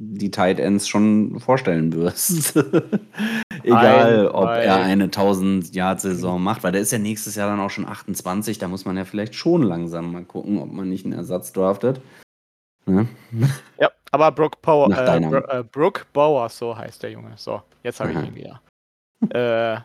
die 0.01 0.31
Tight 0.31 0.59
Ends 0.59 0.87
schon 0.87 1.39
vorstellen 1.41 1.91
wirst. 1.93 2.55
Egal, 3.63 4.29
ob 4.29 4.47
er 4.47 4.77
eine 4.77 5.05
1000 5.05 5.75
Yard 5.75 5.99
Saison 5.99 6.41
macht, 6.41 6.63
weil 6.63 6.71
der 6.71 6.81
ist 6.81 6.93
ja 6.93 6.99
nächstes 6.99 7.35
Jahr 7.35 7.49
dann 7.49 7.59
auch 7.59 7.69
schon 7.69 7.85
28, 7.85 8.57
da 8.57 8.69
muss 8.69 8.85
man 8.85 8.95
ja 8.95 9.03
vielleicht 9.03 9.35
schon 9.35 9.61
langsam 9.61 10.13
mal 10.13 10.23
gucken, 10.23 10.57
ob 10.57 10.71
man 10.71 10.87
nicht 10.87 11.03
einen 11.03 11.13
Ersatz 11.13 11.51
draftet. 11.51 12.01
Ne? 12.85 13.09
Ja, 13.77 13.91
aber 14.11 14.31
Brooke 14.31 14.57
Power, 14.61 14.89
äh, 14.89 15.19
Bro, 15.19 15.37
äh, 15.49 15.63
Brooke 15.63 16.05
Bauer, 16.13 16.47
so 16.47 16.75
heißt 16.75 17.03
der 17.03 17.11
Junge. 17.11 17.33
So, 17.35 17.61
jetzt 17.83 17.99
habe 17.99 18.13
ich 18.13 18.17
ihn 18.17 18.35
wieder. 18.35 18.61
äh, 19.29 19.81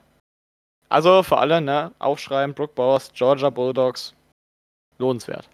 also 0.88 1.24
für 1.24 1.38
alle, 1.38 1.60
ne, 1.60 1.92
aufschreiben, 1.98 2.54
Brooke 2.54 2.74
Bowers, 2.74 3.12
Georgia 3.12 3.50
Bulldogs, 3.50 4.14
lohnenswert. 4.98 5.50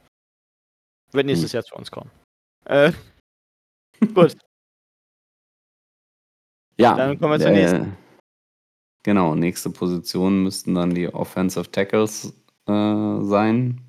Wird 1.12 1.24
nächstes 1.24 1.52
hm. 1.52 1.56
Jahr 1.56 1.64
zu 1.64 1.74
uns 1.76 1.90
kommen. 1.90 2.10
Äh, 2.66 2.92
gut. 4.14 4.36
Ja. 6.80 6.96
Dann 6.96 7.18
kommen 7.18 7.32
wir 7.32 7.40
zur 7.40 7.50
äh, 7.50 7.60
nächsten. 7.60 7.96
Genau, 9.02 9.34
nächste 9.34 9.70
Position 9.70 10.42
müssten 10.42 10.74
dann 10.74 10.94
die 10.94 11.12
Offensive 11.12 11.70
Tackles 11.70 12.34
äh, 12.66 13.20
sein. 13.22 13.80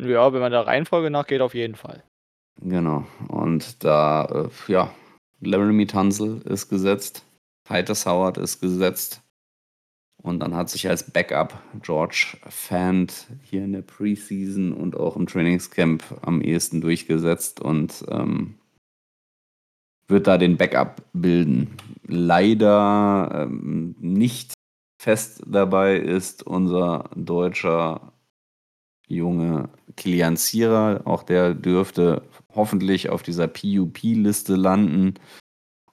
Ja, 0.00 0.32
wenn 0.32 0.40
man 0.40 0.52
der 0.52 0.66
Reihenfolge 0.66 1.10
nachgeht, 1.10 1.40
auf 1.40 1.54
jeden 1.54 1.74
Fall. 1.74 2.04
Genau. 2.60 3.04
Und 3.28 3.82
da, 3.84 4.24
äh, 4.26 4.72
ja, 4.72 4.92
Laramie 5.40 5.86
Tunzel 5.86 6.42
ist 6.42 6.68
gesetzt, 6.68 7.24
Titus 7.64 8.06
Howard 8.06 8.38
ist 8.38 8.60
gesetzt. 8.60 9.22
Und 10.20 10.40
dann 10.40 10.54
hat 10.54 10.68
sich 10.68 10.88
als 10.88 11.08
Backup 11.08 11.62
George 11.80 12.36
Fant 12.48 13.28
hier 13.44 13.62
in 13.64 13.72
der 13.72 13.82
Preseason 13.82 14.72
und 14.72 14.96
auch 14.96 15.14
im 15.16 15.26
Trainingscamp 15.26 16.02
am 16.22 16.40
ehesten 16.40 16.80
durchgesetzt. 16.80 17.60
Und 17.60 18.04
ähm, 18.08 18.58
wird 20.08 20.26
da 20.26 20.38
den 20.38 20.56
Backup 20.56 21.02
bilden. 21.12 21.76
Leider 22.06 23.46
ähm, 23.46 23.94
nicht 24.00 24.54
fest 25.00 25.42
dabei 25.46 25.96
ist 25.96 26.42
unser 26.42 27.10
deutscher 27.14 28.12
Junge 29.06 29.68
Kilian 29.96 30.36
Zierer. 30.36 31.02
Auch 31.04 31.22
der 31.22 31.54
dürfte 31.54 32.22
hoffentlich 32.54 33.10
auf 33.10 33.22
dieser 33.22 33.46
PUP-Liste 33.46 34.56
landen 34.56 35.14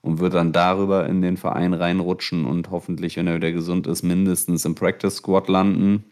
und 0.00 0.20
wird 0.20 0.34
dann 0.34 0.52
darüber 0.52 1.06
in 1.06 1.22
den 1.22 1.36
Verein 1.36 1.74
reinrutschen 1.74 2.44
und 2.44 2.70
hoffentlich, 2.70 3.16
wenn 3.16 3.26
er 3.26 3.36
wieder 3.36 3.52
gesund 3.52 3.86
ist, 3.86 4.02
mindestens 4.02 4.64
im 4.64 4.74
Practice 4.74 5.16
Squad 5.16 5.48
landen. 5.48 6.04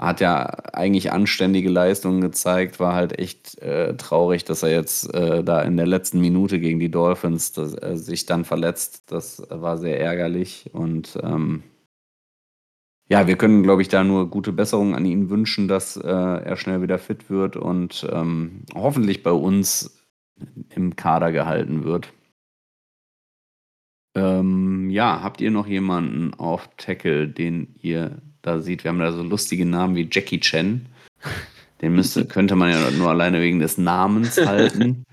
Hat 0.00 0.20
ja 0.20 0.46
eigentlich 0.72 1.12
anständige 1.12 1.68
Leistungen 1.68 2.22
gezeigt, 2.22 2.80
war 2.80 2.94
halt 2.94 3.18
echt 3.18 3.58
äh, 3.58 3.96
traurig, 3.96 4.44
dass 4.44 4.62
er 4.62 4.70
jetzt 4.70 5.12
äh, 5.14 5.44
da 5.44 5.60
in 5.62 5.76
der 5.76 5.86
letzten 5.86 6.20
Minute 6.20 6.58
gegen 6.58 6.80
die 6.80 6.90
Dolphins 6.90 7.52
dass, 7.52 7.74
äh, 7.74 7.96
sich 7.96 8.24
dann 8.24 8.44
verletzt. 8.44 9.12
Das 9.12 9.42
war 9.50 9.76
sehr 9.76 10.00
ärgerlich 10.00 10.70
und 10.72 11.18
ähm, 11.22 11.64
ja, 13.10 13.26
wir 13.26 13.36
können, 13.36 13.62
glaube 13.62 13.82
ich, 13.82 13.88
da 13.88 14.04
nur 14.04 14.30
gute 14.30 14.52
Besserungen 14.52 14.94
an 14.94 15.04
ihn 15.04 15.30
wünschen, 15.30 15.68
dass 15.68 15.96
äh, 15.96 16.08
er 16.08 16.56
schnell 16.56 16.80
wieder 16.80 16.98
fit 16.98 17.28
wird 17.28 17.56
und 17.56 18.08
ähm, 18.10 18.62
hoffentlich 18.74 19.22
bei 19.22 19.32
uns 19.32 20.00
im 20.70 20.96
Kader 20.96 21.32
gehalten 21.32 21.84
wird. 21.84 22.12
Ähm, 24.14 24.90
ja, 24.90 25.22
habt 25.22 25.40
ihr 25.40 25.50
noch 25.50 25.66
jemanden 25.66 26.34
auf 26.34 26.68
Tackle, 26.76 27.28
den 27.28 27.74
ihr 27.80 28.22
da 28.42 28.60
seht? 28.60 28.84
Wir 28.84 28.90
haben 28.90 28.98
da 28.98 29.12
so 29.12 29.22
lustige 29.22 29.64
Namen 29.66 29.96
wie 29.96 30.08
Jackie 30.10 30.40
Chen. 30.40 30.86
Den 31.80 31.94
müsste, 31.94 32.26
könnte 32.26 32.56
man 32.56 32.70
ja 32.70 32.90
nur 32.90 33.08
alleine 33.08 33.40
wegen 33.40 33.58
des 33.58 33.78
Namens 33.78 34.36
halten. 34.38 35.04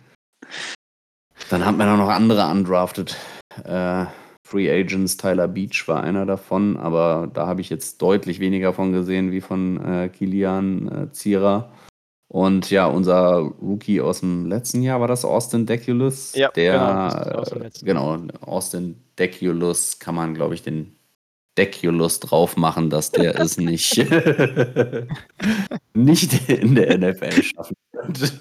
Dann 1.50 1.66
hat 1.66 1.78
man 1.78 1.90
auch 1.90 1.98
noch 1.98 2.10
andere 2.10 2.50
undrafted. 2.50 3.16
Äh, 3.64 4.06
Free 4.48 4.70
Agents, 4.70 5.18
Tyler 5.18 5.48
Beach 5.48 5.88
war 5.88 6.04
einer 6.04 6.26
davon, 6.26 6.78
aber 6.78 7.30
da 7.34 7.48
habe 7.48 7.62
ich 7.62 7.70
jetzt 7.70 8.02
deutlich 8.02 8.40
weniger 8.40 8.74
von 8.74 8.94
gesehen 8.94 9.32
wie 9.32 9.42
von 9.42 9.84
äh, 9.84 10.10
Kilian 10.10 10.88
äh, 10.88 11.12
Zierer. 11.12 11.72
Und 12.30 12.70
ja, 12.72 12.88
unser 12.88 13.38
Rookie 13.38 14.02
aus 14.02 14.20
dem 14.20 14.46
letzten 14.46 14.82
Jahr 14.82 15.00
war 15.00 15.08
das 15.08 15.24
Austin 15.24 15.66
Deculus. 15.66 16.34
Ja, 16.36 16.50
der, 16.50 16.74
genau, 16.74 17.40
aus 17.40 17.50
dem 17.50 17.62
äh, 17.62 17.64
letzten 17.64 17.86
genau, 17.86 18.18
Austin 18.42 19.02
Deculus 19.18 20.00
kann 20.00 20.16
man, 20.16 20.34
glaube 20.34 20.54
ich, 20.54 20.62
den 20.62 20.97
Deculus 21.58 22.20
drauf 22.20 22.58
machen, 22.58 22.90
dass 22.90 23.12
der 23.12 23.40
es 23.40 23.58
nicht, 23.58 23.98
nicht 25.94 26.50
in 26.50 26.76
der 26.76 26.98
NFL 26.98 27.44
schaffen 27.44 27.76
wird. 27.94 28.34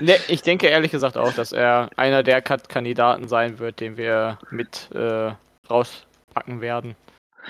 Ne, 0.00 0.16
ich 0.28 0.42
denke 0.42 0.66
ehrlich 0.66 0.90
gesagt 0.90 1.16
auch, 1.16 1.32
dass 1.32 1.52
er 1.52 1.88
einer 1.96 2.22
der 2.22 2.42
Kandidaten 2.42 3.28
sein 3.28 3.58
wird, 3.58 3.80
den 3.80 3.96
wir 3.96 4.38
mit 4.50 4.90
äh, 4.92 5.32
rauspacken 5.70 6.60
werden. 6.60 6.96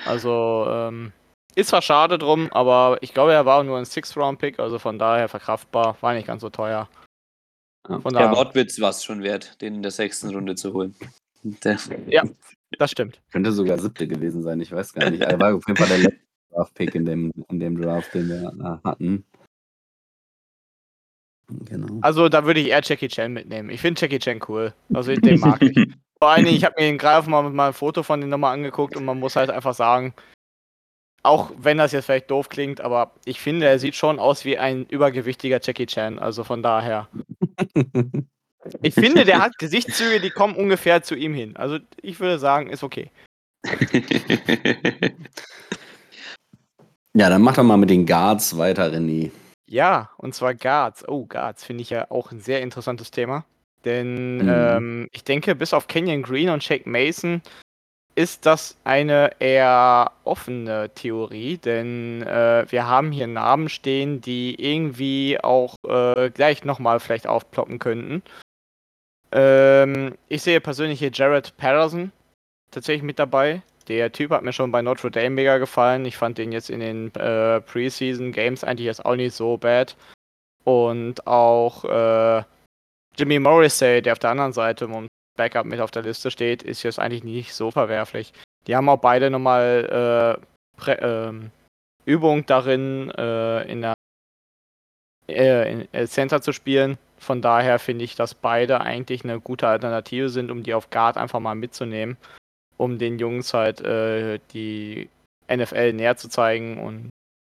Also, 0.05 0.67
ähm, 0.69 1.13
ist 1.55 1.71
zwar 1.71 1.83
schade 1.83 2.19
drum, 2.19 2.53
aber 2.53 2.99
ich 3.01 3.15
glaube, 3.15 3.33
er 3.33 3.47
war 3.47 3.65
nur 3.65 3.79
ein 3.79 3.87
Six-Round-Pick, 3.87 4.59
also 4.59 4.79
von 4.79 4.99
daher 4.99 5.29
verkraftbar, 5.29 5.97
war 6.03 6.15
nicht 6.15 6.27
ganz 6.27 6.43
so 6.43 6.51
teuer. 6.51 6.89
Von 7.87 8.13
der 8.13 8.31
Wortwitz 8.33 8.81
war 8.81 8.91
es 8.91 9.05
schon 9.05 9.23
wert, 9.23 9.61
den 9.61 9.77
in 9.77 9.83
der 9.83 9.93
sechsten 9.93 10.31
Runde 10.31 10.55
zu 10.55 10.73
holen. 10.73 10.95
Der 11.43 11.79
ja, 12.09 12.25
das 12.79 12.91
stimmt. 12.91 13.21
Könnte 13.31 13.53
sogar 13.53 13.79
siebte 13.79 14.07
gewesen 14.09 14.43
sein, 14.43 14.61
ich 14.61 14.73
weiß 14.73 14.93
gar 14.93 15.11
nicht. 15.11 15.23
Er 15.23 15.39
war 15.39 15.55
auf 15.55 15.67
jeden 15.67 15.77
Fall 15.77 15.89
der 15.89 15.99
letzte 15.99 16.21
Draft-Pick 16.51 16.95
in 16.95 17.05
dem, 17.05 17.33
in 17.49 17.61
dem 17.61 17.81
Draft, 17.81 18.15
den 18.15 18.29
wir 18.29 18.81
hatten. 18.85 19.25
Genau. 21.49 22.01
Also 22.01 22.29
da 22.29 22.45
würde 22.45 22.61
ich 22.61 22.69
eher 22.69 22.81
Jackie 22.83 23.09
Chan 23.09 23.33
mitnehmen. 23.33 23.71
Ich 23.71 23.81
finde 23.81 24.01
Jackie 24.01 24.19
Chan 24.19 24.41
cool. 24.49 24.75
Also 24.93 25.15
den 25.15 25.41
mag 25.41 25.63
ich. 25.63 25.77
Vor 26.19 26.31
allen 26.31 26.45
Dingen, 26.45 26.57
ich 26.57 26.65
habe 26.65 26.75
mir 26.79 26.97
gerade 26.97 27.29
mal, 27.29 27.43
mal 27.51 27.69
ein 27.69 27.73
Foto 27.75 28.03
von 28.03 28.21
dem 28.21 28.31
nochmal 28.31 28.55
angeguckt 28.55 28.97
und 28.97 29.05
man 29.05 29.21
muss 29.21 29.37
halt 29.37 29.51
einfach 29.51 29.75
sagen, 29.75 30.15
auch 31.23 31.53
wenn 31.59 31.77
das 31.77 31.93
jetzt 31.93 32.07
vielleicht 32.07 32.31
doof 32.31 32.49
klingt, 32.49 32.81
aber 32.81 33.13
ich 33.27 33.39
finde, 33.39 33.67
er 33.67 33.79
sieht 33.79 33.97
schon 33.97 34.19
aus 34.19 34.45
wie 34.47 34.57
ein 34.57 34.87
übergewichtiger 34.87 35.61
Jackie 35.63 35.87
Chan. 35.87 36.19
Also 36.19 36.43
von 36.43 36.63
daher. 36.63 37.09
ich 38.83 38.95
finde, 38.95 39.25
der 39.25 39.41
hat 39.41 39.59
Gesichtszüge, 39.59 40.21
die 40.21 40.31
kommen 40.31 40.55
ungefähr 40.57 41.03
zu 41.03 41.15
ihm 41.15 41.35
hin. 41.35 41.57
Also 41.57 41.79
ich 42.01 42.21
würde 42.21 42.39
sagen, 42.39 42.71
ist 42.71 42.83
okay. 42.83 43.11
ja, 47.15 47.29
dann 47.29 47.43
mach 47.43 47.55
doch 47.55 47.65
mal 47.65 47.77
mit 47.77 47.91
den 47.91 48.07
Guards 48.07 48.57
weiter, 48.57 48.93
René. 48.93 49.31
Ja, 49.69 50.11
und 50.19 50.35
zwar 50.35 50.55
Guards. 50.55 51.07
Oh, 51.09 51.27
Guards 51.27 51.65
finde 51.65 51.83
ich 51.83 51.91
ja 51.91 52.11
auch 52.11 52.31
ein 52.31 52.41
sehr 52.41 52.63
interessantes 52.63 53.11
Thema. 53.11 53.45
Denn 53.85 54.39
mhm. 54.39 54.49
ähm, 54.49 55.09
ich 55.13 55.25
denke, 55.25 55.55
bis 55.55 55.73
auf 55.73 55.87
Kenyon 55.87 56.23
Green 56.23 56.51
und 56.51 56.63
Shake 56.63 56.87
Mason 56.87 57.43
ist 58.17 58.47
das 58.47 58.77
eine 58.83 59.31
eher 59.41 60.11
offene 60.25 60.91
Theorie, 60.95 61.59
denn 61.59 62.23
äh, 62.23 62.65
wir 62.69 62.87
haben 62.87 63.13
hier 63.13 63.27
Namen 63.27 63.69
stehen, 63.69 64.23
die 64.23 64.55
irgendwie 64.59 65.39
auch 65.39 65.77
äh, 65.87 66.31
gleich 66.31 66.65
nochmal 66.65 66.99
vielleicht 66.99 67.27
aufploppen 67.27 67.79
könnten. 67.79 68.23
Ähm, 69.33 70.17
ich 70.29 70.43
sehe 70.43 70.61
persönlich 70.61 70.99
hier 70.99 71.11
Jared 71.13 71.57
Patterson 71.57 72.13
tatsächlich 72.71 73.03
mit 73.03 73.19
dabei. 73.19 73.63
Der 73.89 74.11
Typ 74.11 74.31
hat 74.31 74.43
mir 74.43 74.53
schon 74.53 74.73
bei 74.73 74.83
Notre 74.83 75.11
Dame 75.11 75.31
mega 75.31 75.59
gefallen. 75.59 76.05
Ich 76.05 76.17
fand 76.17 76.39
den 76.39 76.53
jetzt 76.53 76.71
in 76.71 76.81
den 76.81 77.15
äh, 77.15 77.61
Preseason 77.61 78.33
Games 78.33 78.65
eigentlich 78.65 78.87
jetzt 78.87 79.05
auch 79.05 79.15
nicht 79.15 79.35
so 79.35 79.57
bad. 79.57 79.97
Und 80.65 81.27
auch 81.27 81.85
äh, 81.85 82.43
Jimmy 83.17 83.39
Morrissey, 83.39 84.03
der 84.03 84.13
auf 84.13 84.19
der 84.19 84.31
anderen 84.31 84.53
Seite 84.53 84.89
um 84.89 85.07
Backup 85.37 85.67
mit 85.67 85.81
auf 85.81 85.93
der 85.93 86.03
Liste 86.03 86.31
steht, 86.31 86.63
ist 86.63 86.83
jetzt 86.83 86.99
eigentlich 86.99 87.23
nicht 87.23 87.55
so 87.55 87.71
verwerflich. 87.71 88.33
Die 88.67 88.75
haben 88.75 88.89
auch 88.89 88.99
beide 88.99 89.31
nochmal 89.31 90.41
äh, 90.87 90.91
äh, 90.91 91.33
Übung 92.05 92.47
darin, 92.47 93.11
äh, 93.11 93.71
in 93.71 93.83
der 93.83 93.95
äh, 95.29 95.73
in, 95.73 95.95
äh, 95.95 96.07
Center 96.07 96.43
zu 96.43 96.53
spielen. 96.53 96.99
Von 97.19 97.43
daher 97.43 97.79
finde 97.79 98.05
ich, 98.05 98.15
dass 98.15 98.35
beide 98.35 98.81
eigentlich 98.81 99.25
eine 99.25 99.41
gute 99.41 99.69
Alternative 99.69 100.29
sind, 100.29 100.51
um 100.51 100.63
die 100.63 100.75
auf 100.75 100.91
Guard 100.91 101.17
einfach 101.17 101.41
mal 101.41 101.55
mitzunehmen 101.55 102.17
um 102.77 102.99
den 102.99 103.19
Jungs 103.19 103.55
halt 103.55 103.81
äh, 103.81 104.39
die 104.53 105.09
NFL 105.51 105.93
näher 105.93 106.17
zu 106.17 106.29
zeigen. 106.29 106.79
Und 106.79 107.11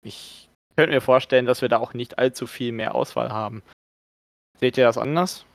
ich 0.04 0.50
könnte 0.76 0.94
mir 0.94 1.02
vorstellen, 1.02 1.46
dass 1.46 1.62
wir 1.62 1.70
da 1.70 1.78
auch 1.78 1.94
nicht 1.94 2.20
allzu 2.20 2.48
viel 2.48 2.72
mehr 2.72 2.96
Auswahl 2.96 3.32
haben. 3.32 3.64
Seht 4.60 4.78
ihr 4.78 4.86
das 4.86 4.98
anders? 4.98 5.46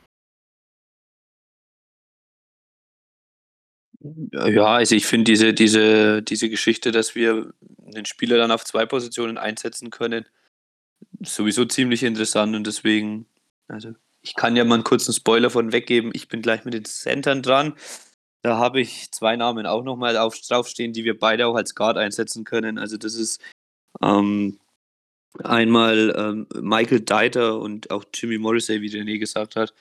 Ja, 4.32 4.66
also 4.66 4.96
ich 4.96 5.06
finde 5.06 5.24
diese, 5.24 5.54
diese, 5.54 6.22
diese 6.22 6.48
Geschichte, 6.48 6.90
dass 6.90 7.14
wir 7.14 7.52
einen 7.86 8.04
Spieler 8.04 8.36
dann 8.36 8.50
auf 8.50 8.64
zwei 8.64 8.84
Positionen 8.84 9.38
einsetzen 9.38 9.90
können, 9.90 10.26
sowieso 11.20 11.64
ziemlich 11.66 12.02
interessant 12.02 12.56
und 12.56 12.66
deswegen, 12.66 13.26
also 13.68 13.92
ich 14.22 14.34
kann 14.34 14.56
ja 14.56 14.64
mal 14.64 14.76
einen 14.76 14.84
kurzen 14.84 15.12
Spoiler 15.12 15.50
von 15.50 15.72
weggeben. 15.72 16.12
Ich 16.14 16.28
bin 16.28 16.42
gleich 16.42 16.64
mit 16.64 16.74
den 16.74 16.84
Centern 16.84 17.42
dran. 17.42 17.74
Da 18.42 18.56
habe 18.56 18.80
ich 18.80 19.10
zwei 19.12 19.36
Namen 19.36 19.66
auch 19.66 19.84
nochmal 19.84 20.16
auf, 20.16 20.38
draufstehen, 20.40 20.92
die 20.92 21.04
wir 21.04 21.18
beide 21.18 21.46
auch 21.46 21.54
als 21.54 21.74
Guard 21.74 21.96
einsetzen 21.96 22.44
können. 22.44 22.78
Also 22.78 22.96
das 22.96 23.14
ist 23.14 23.40
ähm, 24.00 24.58
einmal 25.42 26.14
ähm, 26.16 26.46
Michael 26.60 27.00
Deiter 27.00 27.58
und 27.58 27.90
auch 27.90 28.04
Jimmy 28.14 28.38
Morrissey, 28.38 28.80
wie 28.80 28.90
René 28.90 29.18
gesagt 29.18 29.56
hat. 29.56 29.74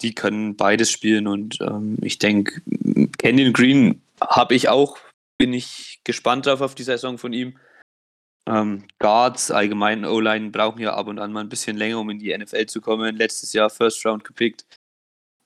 Die 0.00 0.14
können 0.14 0.56
beides 0.56 0.90
spielen 0.90 1.26
und 1.26 1.60
ähm, 1.60 1.96
ich 2.02 2.18
denke, 2.18 2.60
Canyon 3.18 3.52
Green 3.52 4.02
habe 4.20 4.54
ich 4.54 4.68
auch, 4.68 4.98
bin 5.38 5.52
ich 5.52 6.00
gespannt 6.04 6.46
drauf 6.46 6.60
auf 6.60 6.74
die 6.74 6.82
Saison 6.82 7.18
von 7.18 7.32
ihm. 7.32 7.58
Ähm, 8.48 8.84
Guards, 8.98 9.50
allgemein 9.50 10.04
O-Line 10.04 10.50
brauchen 10.50 10.80
ja 10.80 10.94
ab 10.94 11.06
und 11.06 11.18
an 11.18 11.32
mal 11.32 11.40
ein 11.40 11.48
bisschen 11.48 11.76
länger, 11.76 12.00
um 12.00 12.10
in 12.10 12.18
die 12.18 12.36
NFL 12.36 12.66
zu 12.66 12.80
kommen. 12.80 13.16
Letztes 13.16 13.52
Jahr 13.52 13.70
First 13.70 14.04
Round 14.04 14.24
gepickt 14.24 14.66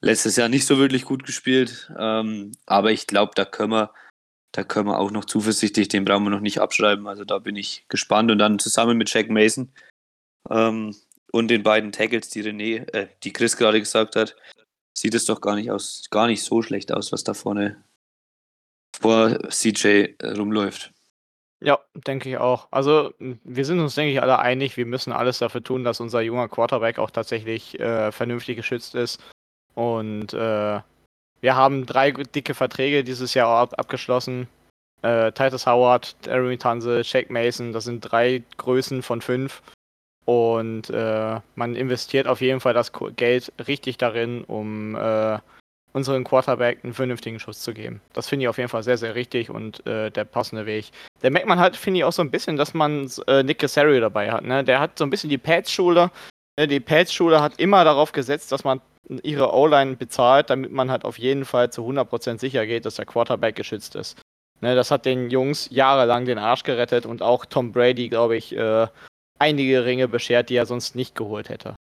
letztes 0.00 0.36
Jahr 0.36 0.48
nicht 0.48 0.66
so 0.66 0.78
wirklich 0.78 1.04
gut 1.04 1.24
gespielt. 1.24 1.90
Ähm, 1.98 2.52
aber 2.66 2.92
ich 2.92 3.06
glaube, 3.06 3.32
da 3.34 3.44
können 3.44 3.72
wir, 3.72 3.92
da 4.52 4.64
können 4.64 4.88
wir 4.88 4.98
auch 4.98 5.10
noch 5.10 5.24
zuversichtlich, 5.24 5.88
den 5.88 6.04
brauchen 6.04 6.24
wir 6.24 6.30
noch 6.30 6.40
nicht 6.40 6.60
abschreiben. 6.60 7.06
Also 7.06 7.24
da 7.24 7.38
bin 7.38 7.56
ich 7.56 7.86
gespannt. 7.88 8.30
Und 8.30 8.38
dann 8.38 8.58
zusammen 8.58 8.96
mit 8.96 9.12
Jack 9.12 9.30
Mason 9.30 9.72
ähm, 10.50 10.94
und 11.32 11.48
den 11.48 11.62
beiden 11.62 11.92
Tackles, 11.92 12.30
die 12.30 12.42
René, 12.42 12.88
äh, 12.94 13.08
die 13.22 13.32
Chris 13.32 13.56
gerade 13.56 13.80
gesagt 13.80 14.16
hat, 14.16 14.36
sieht 14.96 15.14
es 15.14 15.26
doch 15.26 15.40
gar 15.40 15.56
nicht 15.56 15.70
aus, 15.70 16.04
gar 16.10 16.26
nicht 16.26 16.42
so 16.42 16.62
schlecht 16.62 16.92
aus, 16.92 17.12
was 17.12 17.24
da 17.24 17.34
vorne 17.34 17.84
vor 18.98 19.38
CJ 19.50 20.14
rumläuft. 20.22 20.92
Ja, 21.60 21.78
denke 21.94 22.28
ich 22.28 22.36
auch. 22.36 22.68
Also 22.70 23.14
wir 23.18 23.64
sind 23.64 23.80
uns, 23.80 23.94
denke 23.94 24.12
ich, 24.12 24.20
alle 24.20 24.38
einig, 24.38 24.76
wir 24.76 24.84
müssen 24.86 25.12
alles 25.12 25.38
dafür 25.38 25.62
tun, 25.62 25.84
dass 25.84 26.00
unser 26.00 26.20
junger 26.20 26.48
Quarterback 26.48 26.98
auch 26.98 27.10
tatsächlich 27.10 27.80
äh, 27.80 28.12
vernünftig 28.12 28.56
geschützt 28.56 28.94
ist. 28.94 29.22
Und 29.74 30.34
äh, 30.34 30.80
wir 31.40 31.56
haben 31.56 31.86
drei 31.86 32.10
dicke 32.10 32.54
Verträge 32.54 33.04
dieses 33.04 33.34
Jahr 33.34 33.48
ab 33.48 33.74
abgeschlossen. 33.78 34.48
Äh, 35.02 35.32
Titus 35.32 35.66
Howard, 35.66 36.16
Aaron 36.28 36.58
Tanze, 36.58 37.04
Shake 37.04 37.30
Mason, 37.30 37.72
das 37.72 37.84
sind 37.84 38.00
drei 38.00 38.42
Größen 38.58 39.02
von 39.02 39.22
fünf. 39.22 39.62
Und 40.26 40.90
äh, 40.90 41.40
man 41.54 41.76
investiert 41.76 42.26
auf 42.26 42.40
jeden 42.40 42.60
Fall 42.60 42.74
das 42.74 42.92
Geld 43.14 43.52
richtig 43.66 43.96
darin, 43.96 44.44
um 44.44 44.96
äh, 44.96 45.38
unseren 45.96 46.24
Quarterback 46.24 46.84
einen 46.84 46.92
vernünftigen 46.92 47.40
Schuss 47.40 47.62
zu 47.62 47.72
geben. 47.72 48.02
Das 48.12 48.28
finde 48.28 48.44
ich 48.44 48.48
auf 48.48 48.58
jeden 48.58 48.68
Fall 48.68 48.82
sehr, 48.82 48.98
sehr 48.98 49.14
richtig 49.14 49.48
und 49.48 49.84
äh, 49.86 50.10
der 50.10 50.26
passende 50.26 50.66
Weg. 50.66 50.90
Der 51.22 51.30
merkt 51.30 51.48
man 51.48 51.58
halt, 51.58 51.74
finde 51.74 51.98
ich, 51.98 52.04
auch 52.04 52.12
so 52.12 52.20
ein 52.20 52.30
bisschen, 52.30 52.58
dass 52.58 52.74
man 52.74 53.10
äh, 53.26 53.42
Nick 53.42 53.60
Casario 53.60 53.98
dabei 53.98 54.30
hat. 54.30 54.44
Ne? 54.44 54.62
Der 54.62 54.78
hat 54.78 54.98
so 54.98 55.04
ein 55.04 55.10
bisschen 55.10 55.30
die 55.30 55.38
Pads-Schule. 55.38 56.10
Ne? 56.58 56.68
Die 56.68 56.80
Pads-Schule 56.80 57.40
hat 57.40 57.58
immer 57.58 57.82
darauf 57.82 58.12
gesetzt, 58.12 58.52
dass 58.52 58.62
man 58.62 58.82
ihre 59.22 59.54
O-Line 59.54 59.96
bezahlt, 59.96 60.50
damit 60.50 60.70
man 60.70 60.90
halt 60.90 61.06
auf 61.06 61.18
jeden 61.18 61.46
Fall 61.46 61.72
zu 61.72 61.82
100% 61.88 62.38
sicher 62.40 62.66
geht, 62.66 62.84
dass 62.84 62.96
der 62.96 63.06
Quarterback 63.06 63.56
geschützt 63.56 63.94
ist. 63.94 64.20
Ne, 64.60 64.74
das 64.74 64.90
hat 64.90 65.06
den 65.06 65.30
Jungs 65.30 65.68
jahrelang 65.70 66.24
den 66.24 66.38
Arsch 66.38 66.62
gerettet 66.62 67.06
und 67.06 67.22
auch 67.22 67.46
Tom 67.46 67.72
Brady, 67.72 68.08
glaube 68.08 68.36
ich, 68.36 68.54
äh, 68.56 68.86
einige 69.38 69.84
Ringe 69.84 70.08
beschert, 70.08 70.50
die 70.50 70.56
er 70.56 70.66
sonst 70.66 70.94
nicht 70.94 71.14
geholt 71.14 71.48
hätte. 71.48 71.74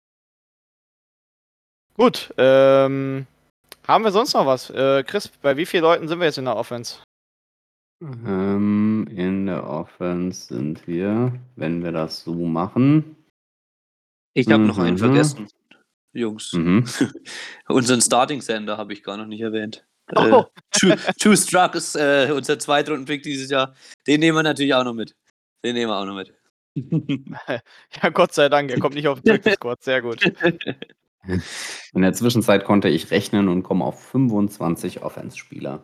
Gut, 1.95 2.33
ähm, 2.39 3.27
haben 3.87 4.05
wir 4.05 4.13
sonst 4.13 4.35
noch 4.35 4.47
was? 4.47 4.71
Äh, 4.71 5.03
Chris, 5.05 5.29
bei 5.29 5.57
wie 5.57 5.67
vielen 5.67 5.83
Leuten 5.83 6.09
sind 6.09 6.19
wir 6.19 6.27
jetzt 6.27 6.39
in 6.39 6.45
der 6.45 6.57
Offense? 6.57 6.97
Ähm, 8.03 9.07
in 9.11 9.47
der 9.47 9.65
Offense 9.69 10.47
sind 10.55 10.87
wir, 10.89 11.33
wenn 11.57 11.85
wir 11.85 11.93
das 11.93 12.25
so 12.25 12.35
machen. 12.35 13.17
Ich 14.35 14.51
habe 14.51 14.65
noch 14.65 14.79
einen 14.79 14.95
Mhm. 14.95 14.99
vergessen, 14.99 15.49
Jungs. 16.13 16.53
Mhm. 16.53 16.85
Unseren 17.69 18.01
Starting 18.01 18.41
Sender 18.41 18.77
habe 18.77 18.93
ich 18.93 19.03
gar 19.03 19.17
noch 19.17 19.27
nicht 19.27 19.41
erwähnt. 19.41 19.85
Oh. 20.17 20.45
Äh, 20.83 20.97
True 21.21 21.37
Struck 21.37 21.75
ist 21.77 21.95
äh, 21.95 22.31
unser 22.35 22.59
Zweitrunden-Pick 22.59 23.23
dieses 23.23 23.51
Jahr. 23.51 23.75
Den 24.07 24.21
nehmen 24.21 24.37
wir 24.37 24.43
natürlich 24.43 24.75
auch 24.75 24.85
noch 24.85 24.95
mit. 24.95 25.15
Den 25.65 25.75
nehmen 25.75 25.91
wir 25.91 25.97
auch 25.99 26.07
noch 26.07 26.17
mit. 26.17 26.35
Ja, 28.03 28.09
Gott 28.11 28.35
sei 28.35 28.49
Dank, 28.49 28.71
er 28.71 28.81
kommt 28.81 28.95
nicht 28.97 29.07
auf 29.07 29.21
den 29.21 29.35
Practice 29.35 29.55
Squad. 29.55 29.83
Sehr 29.83 30.03
gut. 30.03 30.21
In 31.27 32.03
der 32.03 32.13
Zwischenzeit 32.15 32.65
konnte 32.65 32.89
ich 32.89 33.11
rechnen 33.11 33.49
und 33.49 33.63
komme 33.63 33.85
auf 33.85 34.03
25 34.07 35.03
Offense-Spieler. 35.03 35.83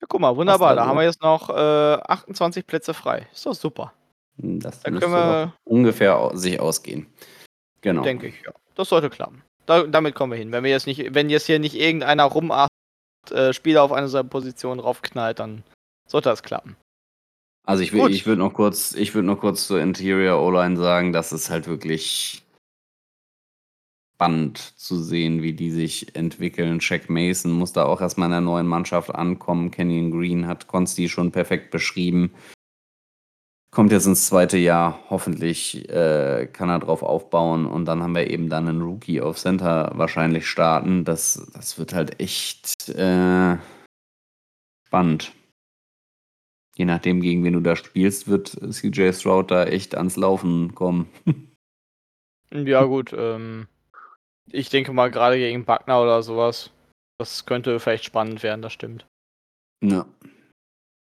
Ja, 0.00 0.06
guck 0.08 0.20
mal, 0.20 0.36
wunderbar. 0.36 0.74
da 0.74 0.86
haben 0.86 0.96
wir 0.98 1.04
jetzt 1.04 1.22
noch 1.22 1.48
äh, 1.50 1.52
28 1.52 2.66
Plätze 2.66 2.94
frei. 2.94 3.28
Ist 3.32 3.46
doch 3.46 3.54
super, 3.54 3.92
Das 4.36 4.80
Da 4.82 4.90
können 4.90 5.12
wir- 5.12 5.54
ungefähr 5.64 6.30
sich 6.34 6.60
ausgehen. 6.60 7.06
Genau. 7.80 8.02
denke 8.02 8.26
ich. 8.28 8.42
Ja. 8.44 8.52
Das 8.74 8.88
sollte 8.88 9.08
klappen. 9.10 9.42
Da, 9.66 9.84
damit 9.84 10.14
kommen 10.14 10.32
wir 10.32 10.38
hin. 10.38 10.52
Wenn 10.52 10.64
wir 10.64 10.70
jetzt 10.70 10.86
nicht, 10.86 11.14
wenn 11.14 11.30
jetzt 11.30 11.46
hier 11.46 11.58
nicht 11.58 11.74
irgendeiner 11.76 12.24
rumacht, 12.24 12.70
äh, 13.30 13.52
Spieler 13.52 13.82
auf 13.82 13.92
eine 13.92 14.08
seiner 14.08 14.28
Positionen 14.28 14.80
raufknallt, 14.80 15.38
dann 15.38 15.62
sollte 16.08 16.28
das 16.28 16.42
klappen. 16.42 16.76
Also 17.66 17.82
ich, 17.82 17.92
will, 17.92 18.10
ich 18.12 18.26
würde 18.26 18.40
noch 18.40 18.52
kurz, 18.54 18.92
ich 18.94 19.14
würde 19.14 19.26
noch 19.26 19.40
kurz 19.40 19.66
zur 19.66 19.80
Interior 19.80 20.40
O-Line 20.40 20.76
sagen, 20.76 21.12
dass 21.12 21.32
es 21.32 21.50
halt 21.50 21.66
wirklich 21.66 22.44
spannend 24.16 24.56
zu 24.56 24.98
sehen, 24.98 25.42
wie 25.42 25.52
die 25.52 25.70
sich 25.70 26.16
entwickeln. 26.16 26.80
Shaq 26.80 27.10
Mason 27.10 27.52
muss 27.52 27.74
da 27.74 27.84
auch 27.84 28.00
erstmal 28.00 28.28
in 28.28 28.32
der 28.32 28.40
neuen 28.40 28.66
Mannschaft 28.66 29.14
ankommen. 29.14 29.70
Kenyon 29.70 30.10
Green 30.10 30.46
hat 30.46 30.68
Consti 30.68 31.10
schon 31.10 31.32
perfekt 31.32 31.70
beschrieben. 31.70 32.32
Kommt 33.70 33.92
jetzt 33.92 34.06
ins 34.06 34.26
zweite 34.26 34.56
Jahr. 34.56 35.00
Hoffentlich 35.10 35.86
äh, 35.90 36.48
kann 36.50 36.70
er 36.70 36.78
drauf 36.78 37.02
aufbauen. 37.02 37.66
Und 37.66 37.84
dann 37.84 38.02
haben 38.02 38.14
wir 38.14 38.30
eben 38.30 38.48
dann 38.48 38.66
einen 38.66 38.80
Rookie 38.80 39.20
auf 39.20 39.36
Center 39.36 39.92
wahrscheinlich 39.96 40.46
starten. 40.46 41.04
Das, 41.04 41.50
das 41.52 41.78
wird 41.78 41.92
halt 41.92 42.18
echt 42.18 42.88
äh, 42.88 43.58
spannend. 44.86 45.34
Je 46.74 46.86
nachdem, 46.86 47.20
gegen 47.20 47.44
wen 47.44 47.52
du 47.52 47.60
da 47.60 47.76
spielst, 47.76 48.28
wird 48.28 48.48
CJ 48.48 49.12
Stroud 49.12 49.50
da 49.50 49.64
echt 49.64 49.94
ans 49.94 50.16
Laufen 50.16 50.74
kommen. 50.74 51.10
Ja, 52.52 52.84
gut. 52.84 53.12
Ähm, 53.12 53.66
ich 54.50 54.68
denke 54.68 54.92
mal, 54.92 55.10
gerade 55.10 55.36
gegen 55.36 55.64
Buckner 55.64 56.00
oder 56.02 56.22
sowas, 56.22 56.70
das 57.18 57.46
könnte 57.46 57.80
vielleicht 57.80 58.04
spannend 58.04 58.42
werden, 58.42 58.62
das 58.62 58.72
stimmt. 58.72 59.06
Ja. 59.82 60.06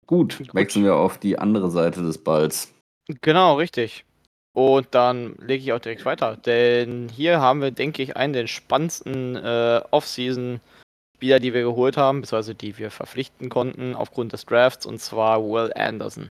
Gut, 0.06 0.38
Gut. 0.38 0.56
wechseln 0.56 0.86
wir 0.86 0.96
auf 0.96 1.18
die 1.18 1.38
andere 1.38 1.70
Seite 1.70 2.02
des 2.02 2.18
Balls. 2.18 2.74
Genau, 3.22 3.56
richtig. 3.56 4.06
Und 4.54 4.88
dann 4.92 5.36
lege 5.36 5.63
ich 5.63 5.74
auch 5.74 5.80
direkt 5.80 6.06
weiter. 6.06 6.36
Denn 6.36 7.10
hier 7.10 7.40
haben 7.40 7.62
wir, 7.62 7.72
denke 7.72 8.02
ich, 8.02 8.18
einen 8.18 8.34
der 8.34 8.48
spannendsten 8.48 9.36
äh, 9.36 9.82
Offseason-Spieler, 9.92 11.40
die 11.40 11.54
wir 11.54 11.62
geholt 11.62 11.96
haben, 11.96 12.22
beziehungsweise 12.22 12.56
die 12.56 12.78
wir 12.78 12.90
verpflichten 12.90 13.50
konnten 13.50 13.94
aufgrund 13.94 14.34
des 14.34 14.46
Drafts, 14.46 14.86
und 14.86 15.00
zwar 15.00 15.44
Will 15.44 15.72
Anderson. 15.76 16.28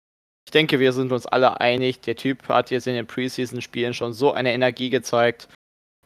Ich 0.48 0.52
denke, 0.52 0.80
wir 0.80 0.94
sind 0.94 1.12
uns 1.12 1.26
alle 1.28 1.60
einig, 1.60 2.02
der 2.02 2.16
Typ 2.16 2.48
hat 2.48 2.72
jetzt 2.72 2.88
in 2.88 2.96
den 2.96 3.08
Preseason-Spielen 3.08 3.94
schon 3.94 4.14
so 4.14 4.32
eine 4.32 4.54
Energie 4.54 4.90
gezeigt. 4.90 5.50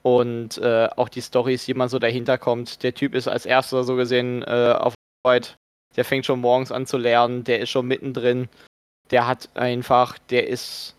Und 0.02 0.58
äh, 0.60 0.88
auch 0.96 1.10
die 1.10 1.22
Stories, 1.22 1.66
die 1.66 1.74
man 1.74 1.90
so 1.90 2.00
dahinter 2.00 2.38
kommt. 2.38 2.84
Der 2.84 2.94
Typ 2.94 3.14
ist 3.16 3.28
als 3.28 3.46
erster 3.46 3.84
so 3.84 3.96
gesehen 3.96 4.44
äh, 4.44 4.74
auf 4.78 4.94
Arbeit. 5.24 5.58
Der 5.96 6.06
fängt 6.06 6.26
schon 6.26 6.40
morgens 6.40 6.72
an 6.72 6.86
zu 6.86 6.98
lernen, 6.98 7.44
der 7.44 7.60
ist 7.60 7.70
schon 7.70 7.88
mittendrin. 7.88 8.48
Der 9.12 9.28
hat 9.28 9.50
einfach, 9.56 10.18
der 10.30 10.48
ist 10.48 10.96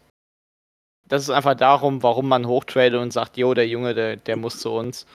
das 1.10 1.24
ist 1.24 1.30
einfach 1.30 1.56
darum, 1.56 2.04
warum 2.04 2.28
man 2.28 2.46
hochtradet 2.46 3.00
und 3.00 3.12
sagt, 3.12 3.36
jo, 3.36 3.52
der 3.52 3.66
Junge, 3.66 3.94
der, 3.94 4.16
der 4.16 4.36
muss 4.36 4.60
zu 4.60 4.70
uns. 4.70 5.06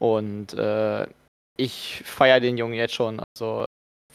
Und 0.00 0.52
äh, 0.54 1.06
ich 1.56 2.02
feiere 2.04 2.40
den 2.40 2.58
Jungen 2.58 2.74
jetzt 2.74 2.94
schon. 2.94 3.20
Also, 3.20 3.64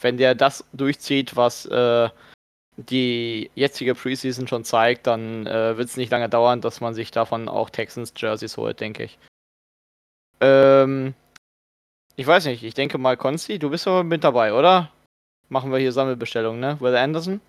wenn 0.00 0.18
der 0.18 0.34
das 0.34 0.64
durchzieht, 0.74 1.34
was 1.34 1.64
äh, 1.64 2.10
die 2.76 3.50
jetzige 3.54 3.94
Preseason 3.94 4.48
schon 4.48 4.64
zeigt, 4.64 5.06
dann 5.06 5.46
äh, 5.46 5.76
wird 5.76 5.88
es 5.88 5.96
nicht 5.96 6.10
lange 6.10 6.28
dauern, 6.28 6.60
dass 6.60 6.80
man 6.80 6.94
sich 6.94 7.10
davon 7.10 7.48
auch 7.48 7.70
Texans 7.70 8.12
Jerseys 8.16 8.56
holt, 8.56 8.80
denke 8.80 9.04
ich. 9.04 9.18
Ähm, 10.40 11.14
ich 12.16 12.26
weiß 12.26 12.46
nicht, 12.46 12.62
ich 12.64 12.74
denke 12.74 12.98
mal, 12.98 13.16
Konsti, 13.16 13.58
du 13.58 13.70
bist 13.70 13.86
aber 13.86 14.04
mit 14.04 14.24
dabei, 14.24 14.52
oder? 14.54 14.90
Machen 15.48 15.70
wir 15.70 15.78
hier 15.78 15.92
Sammelbestellung, 15.92 16.58
ne? 16.58 16.80
Will 16.80 16.96
Anderson? 16.96 17.40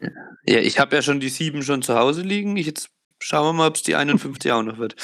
Ja, 0.48 0.60
ich 0.60 0.80
habe 0.80 0.96
ja 0.96 1.02
schon 1.02 1.20
die 1.20 1.30
sieben 1.30 1.64
schon 1.64 1.82
zu 1.82 1.96
Hause 1.96 2.22
liegen. 2.22 2.56
Ich 2.58 2.68
jetzt 2.68 2.90
schauen 3.20 3.46
wir 3.48 3.54
mal, 3.54 3.68
ob 3.68 3.76
es 3.76 3.84
die 3.84 3.96
51 3.96 4.52
auch 4.52 4.64
noch 4.64 4.78
wird. 4.78 4.96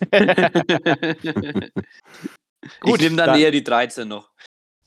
Gut, 2.80 2.96
ich 2.96 3.02
nehme 3.02 3.16
dann, 3.16 3.26
dann- 3.28 3.40
eher 3.40 3.50
die 3.50 3.64
13 3.64 4.08
noch. 4.08 4.30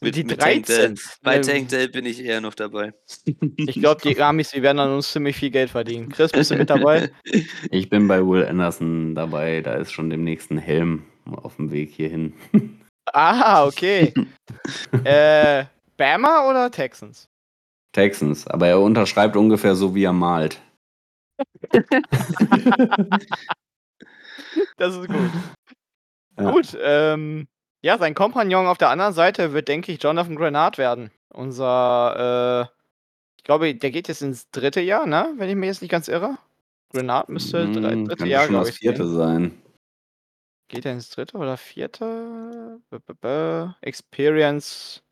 Die 0.01 0.23
Tank 0.23 0.39
13. 0.39 0.65
Dell. 0.65 0.95
Bei 1.23 1.36
Ähm, 1.38 1.41
Tank 1.41 1.69
Dell 1.69 1.89
bin 1.89 2.05
ich 2.05 2.23
eher 2.23 2.41
noch 2.41 2.53
dabei. 2.53 2.93
Ich 3.58 3.79
glaube, 3.79 4.01
die 4.01 4.19
Amis, 4.21 4.51
die 4.51 4.62
werden 4.62 4.79
an 4.79 4.91
uns 4.91 5.12
ziemlich 5.12 5.36
viel 5.36 5.49
Geld 5.51 5.69
verdienen. 5.69 6.10
Chris, 6.10 6.31
bist 6.31 6.51
du 6.51 6.55
mit 6.55 6.69
dabei? 6.69 7.12
Ich 7.71 7.89
bin 7.89 8.08
bei 8.08 8.25
Will 8.25 8.45
Anderson 8.45 9.15
dabei, 9.15 9.62
da 9.62 9.75
ist 9.75 9.91
schon 9.91 10.10
dem 10.10 10.23
nächsten 10.23 10.58
Helm 10.58 11.03
auf 11.25 11.55
dem 11.55 11.71
Weg 11.71 11.91
hierhin. 11.91 12.34
Ah, 13.13 13.65
okay. 13.65 14.13
äh, 15.03 15.65
Bama 15.97 16.49
oder 16.49 16.69
Texans? 16.71 17.27
Texans, 17.93 18.45
aber 18.47 18.67
er 18.67 18.79
unterschreibt 18.79 19.36
ungefähr 19.38 19.75
so, 19.75 19.95
wie 19.95 20.03
er 20.03 20.13
malt. 20.13 20.60
Das 24.77 24.95
ist 24.95 25.08
gut. 25.08 25.31
Ja. 26.38 26.51
Gut, 26.51 26.77
ähm, 26.81 27.47
ja, 27.86 28.00
sein 28.00 28.15
Kompagnon 28.15 28.65
auf 28.65 28.80
der 28.80 28.89
anderen 28.89 29.13
Seite 29.13 29.54
wird, 29.54 29.67
denke 29.67 29.91
ich, 29.91 30.02
Jonathan 30.02 30.36
Grenard 30.36 30.80
werden. 30.80 31.12
Unser, 31.30 32.67
äh, 32.71 32.76
ich 33.38 33.43
glaube, 33.43 33.76
der 33.76 33.91
geht 33.91 34.08
jetzt 34.08 34.24
ins 34.24 34.50
dritte 34.50 34.82
Jahr, 34.82 35.06
ne? 35.06 35.32
Wenn 35.38 35.50
ich 35.50 35.56
mich 35.56 35.67
jetzt 35.67 35.82
nicht 35.84 35.91
ganz 35.91 36.08
irre. 36.08 36.39
Grenard 36.91 37.30
müsste 37.30 37.71
drei, 37.71 37.91
Hm, 37.91 38.06
dritte 38.08 38.26
Jahr, 38.26 38.43
schon 38.45 38.54
glaube 38.54 38.65
das 38.65 38.69
ich. 38.69 38.80
vierte 38.80 39.04
gehen. 39.04 39.15
sein. 39.15 39.62
Geht 40.67 40.86
er 40.86 40.93
ins 40.93 41.12
dritte 41.12 41.38
oder 41.38 41.58
vierte? 41.58 42.82
B 42.89 42.98
-b 42.98 43.13
-b 43.21 43.76
Experience 43.82 45.04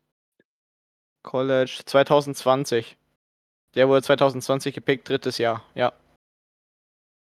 College 1.22 1.80
2020. 1.86 2.96
Der 3.76 3.88
wurde 3.88 4.02
2020 4.02 4.74
gepickt, 4.74 5.08
drittes 5.08 5.38
Jahr, 5.38 5.62
ja. 5.76 5.92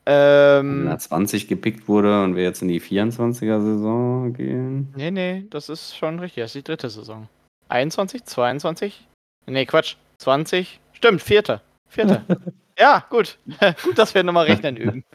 Wenn 0.07 0.85
Ähm, 0.85 0.87
er 0.87 0.99
20 0.99 1.49
gepickt 1.49 1.88
wurde 1.88 2.23
und 2.23 2.37
wir 2.37 2.45
jetzt 2.45 2.62
in 2.62 2.69
die 2.69 2.81
24er-Saison 2.81 4.33
gehen. 4.33 4.92
nee, 4.97 5.11
nee, 5.11 5.45
das 5.51 5.69
ist 5.69 5.97
schon 5.97 6.21
richtig. 6.21 6.42
Das 6.42 6.51
ist 6.51 6.55
die 6.55 6.62
dritte 6.62 6.88
Saison. 6.88 7.29
21, 7.69 8.25
22? 8.25 9.07
Nee, 9.47 9.66
Quatsch. 9.66 9.97
20? 10.19 10.81
Stimmt, 10.92 11.23
vierte. 11.23 11.61
Vierte. 11.88 12.25
ja, 12.79 13.05
gut. 13.11 13.38
gut, 13.83 13.99
dass 13.99 14.14
wir 14.14 14.23
nochmal 14.23 14.47
rechnen 14.47 14.77
üben. 14.77 15.05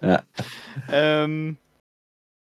Ja. 0.00 0.22
Ähm, 0.92 1.56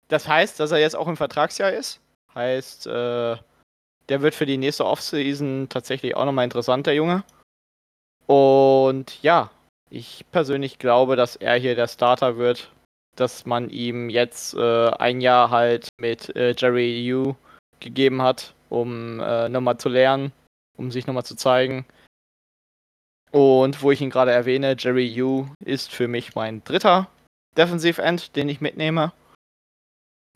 das 0.09 0.27
heißt, 0.27 0.59
dass 0.59 0.71
er 0.73 0.79
jetzt 0.79 0.97
auch 0.97 1.07
im 1.07 1.15
Vertragsjahr 1.15 1.71
ist. 1.71 2.01
Heißt, 2.33 2.85
äh, 2.85 3.37
der 4.09 4.21
wird 4.21 4.35
für 4.35 4.45
die 4.45 4.57
nächste 4.57 4.85
Offseason 4.85 5.67
tatsächlich 5.69 6.17
auch 6.17 6.25
nochmal 6.25 6.43
interessant, 6.43 6.85
der 6.85 6.95
Junge. 6.95 7.23
Und 8.27 9.23
ja, 9.23 9.51
ich 9.89 10.25
persönlich 10.31 10.79
glaube, 10.79 11.15
dass 11.15 11.35
er 11.35 11.55
hier 11.55 11.75
der 11.75 11.87
Starter 11.87 12.37
wird. 12.37 12.71
Dass 13.15 13.45
man 13.45 13.69
ihm 13.69 14.09
jetzt 14.09 14.55
äh, 14.55 14.89
ein 14.89 15.21
Jahr 15.21 15.49
halt 15.49 15.87
mit 15.97 16.35
äh, 16.35 16.53
Jerry 16.57 17.05
Yu 17.05 17.35
gegeben 17.79 18.21
hat, 18.21 18.53
um 18.69 19.21
äh, 19.21 19.47
nochmal 19.47 19.77
zu 19.77 19.87
lernen, 19.87 20.33
um 20.75 20.91
sich 20.91 21.07
nochmal 21.07 21.23
zu 21.23 21.35
zeigen. 21.35 21.85
Und 23.31 23.81
wo 23.81 23.91
ich 23.91 24.01
ihn 24.01 24.09
gerade 24.09 24.31
erwähne, 24.31 24.75
Jerry 24.77 25.05
Yu 25.05 25.47
ist 25.63 25.91
für 25.91 26.07
mich 26.07 26.35
mein 26.35 26.63
dritter 26.63 27.07
Defensive 27.57 28.01
End, 28.01 28.35
den 28.35 28.49
ich 28.49 28.59
mitnehme. 28.59 29.13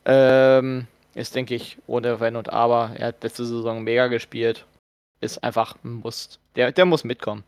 Ähm, 0.05 0.87
ist, 1.15 1.35
denke 1.35 1.55
ich, 1.55 1.77
ohne 1.87 2.19
Wenn 2.19 2.35
und 2.35 2.51
Aber. 2.51 2.91
Er 2.95 3.07
hat 3.07 3.23
letzte 3.23 3.45
Saison 3.45 3.83
mega 3.83 4.07
gespielt. 4.07 4.65
Ist 5.21 5.43
einfach 5.43 5.75
ein 5.83 5.95
Muss. 5.95 6.39
Der, 6.55 6.71
der 6.71 6.85
muss 6.85 7.03
mitkommen. 7.03 7.43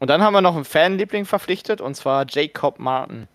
Und 0.00 0.08
dann 0.08 0.22
haben 0.22 0.34
wir 0.34 0.42
noch 0.42 0.56
einen 0.56 0.64
Fanliebling 0.64 1.24
verpflichtet, 1.24 1.80
und 1.80 1.94
zwar 1.94 2.26
Jacob 2.28 2.78
Martin. 2.78 3.28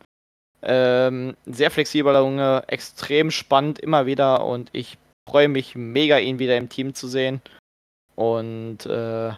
Ähm, 0.63 1.35
sehr 1.45 1.71
flexibler 1.71 2.19
Junge, 2.19 2.63
extrem 2.67 3.31
spannend 3.31 3.79
immer 3.79 4.05
wieder 4.05 4.45
und 4.45 4.69
ich 4.73 4.97
freue 5.27 5.47
mich 5.47 5.75
mega, 5.75 6.19
ihn 6.19 6.39
wieder 6.39 6.57
im 6.57 6.69
Team 6.69 6.93
zu 6.93 7.07
sehen. 7.07 7.41
Und 8.15 8.85
äh, 8.85 9.33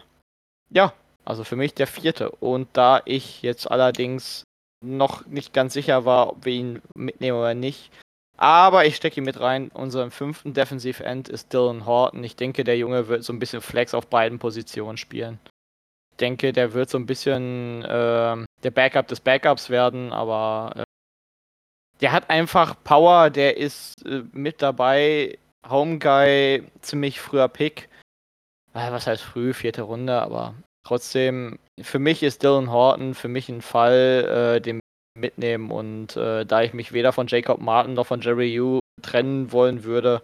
Ja, 0.70 0.92
also 1.24 1.44
für 1.44 1.56
mich 1.56 1.74
der 1.74 1.86
vierte. 1.86 2.30
Und 2.30 2.68
da 2.74 3.00
ich 3.06 3.42
jetzt 3.42 3.70
allerdings 3.70 4.44
noch 4.84 5.26
nicht 5.26 5.54
ganz 5.54 5.72
sicher 5.72 6.04
war, 6.04 6.30
ob 6.30 6.44
wir 6.44 6.52
ihn 6.52 6.82
mitnehmen 6.94 7.38
oder 7.38 7.54
nicht, 7.54 7.90
aber 8.36 8.84
ich 8.84 8.96
stecke 8.96 9.20
ihn 9.20 9.24
mit 9.24 9.40
rein. 9.40 9.68
Unseren 9.68 10.10
fünften 10.10 10.52
Defensive 10.54 11.04
End 11.04 11.28
ist 11.28 11.52
Dylan 11.52 11.86
Horton. 11.86 12.24
Ich 12.24 12.36
denke, 12.36 12.64
der 12.64 12.76
Junge 12.76 13.08
wird 13.08 13.24
so 13.24 13.32
ein 13.32 13.38
bisschen 13.38 13.62
Flex 13.62 13.94
auf 13.94 14.08
beiden 14.08 14.38
Positionen 14.38 14.96
spielen. 14.98 15.38
Denke, 16.20 16.52
der 16.52 16.72
wird 16.74 16.90
so 16.90 16.98
ein 16.98 17.06
bisschen 17.06 17.82
äh, 17.82 18.44
der 18.62 18.70
Backup 18.70 19.08
des 19.08 19.20
Backups 19.20 19.68
werden, 19.68 20.12
aber 20.12 20.72
äh, 20.76 20.84
der 22.00 22.12
hat 22.12 22.30
einfach 22.30 22.76
Power, 22.84 23.30
der 23.30 23.56
ist 23.56 24.04
äh, 24.06 24.22
mit 24.32 24.62
dabei. 24.62 25.38
Home 25.68 25.98
Guy, 25.98 26.64
ziemlich 26.82 27.20
früher 27.20 27.48
Pick. 27.48 27.88
Äh, 28.74 28.92
was 28.92 29.06
heißt 29.06 29.22
früh, 29.22 29.54
vierte 29.54 29.82
Runde, 29.82 30.20
aber 30.20 30.54
trotzdem, 30.86 31.58
für 31.80 31.98
mich 31.98 32.22
ist 32.22 32.42
Dylan 32.42 32.70
Horton 32.70 33.14
für 33.14 33.28
mich 33.28 33.48
ein 33.48 33.62
Fall, 33.62 34.56
äh, 34.56 34.60
den 34.60 34.80
mitnehmen. 35.18 35.70
Und 35.70 36.16
äh, 36.16 36.44
da 36.44 36.62
ich 36.62 36.74
mich 36.74 36.92
weder 36.92 37.12
von 37.12 37.26
Jacob 37.26 37.60
Martin 37.60 37.94
noch 37.94 38.06
von 38.06 38.20
Jerry 38.20 38.52
Yu 38.52 38.80
trennen 39.02 39.52
wollen 39.52 39.84
würde, 39.84 40.22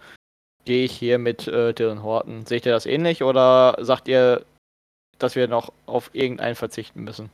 gehe 0.65 0.85
ich 0.85 0.93
hier 0.93 1.19
mit 1.19 1.47
Dylan 1.47 2.03
Horton. 2.03 2.45
Seht 2.45 2.67
ihr 2.67 2.73
das 2.73 2.87
ähnlich 2.87 3.23
oder 3.23 3.77
sagt 3.81 4.09
ihr, 4.09 4.45
dass 5.23 5.37
wir 5.37 5.49
noch 5.49 5.73
auf 5.87 6.11
irgendeinen 6.13 6.57
verzichten 6.57 7.05
müssen? 7.05 7.31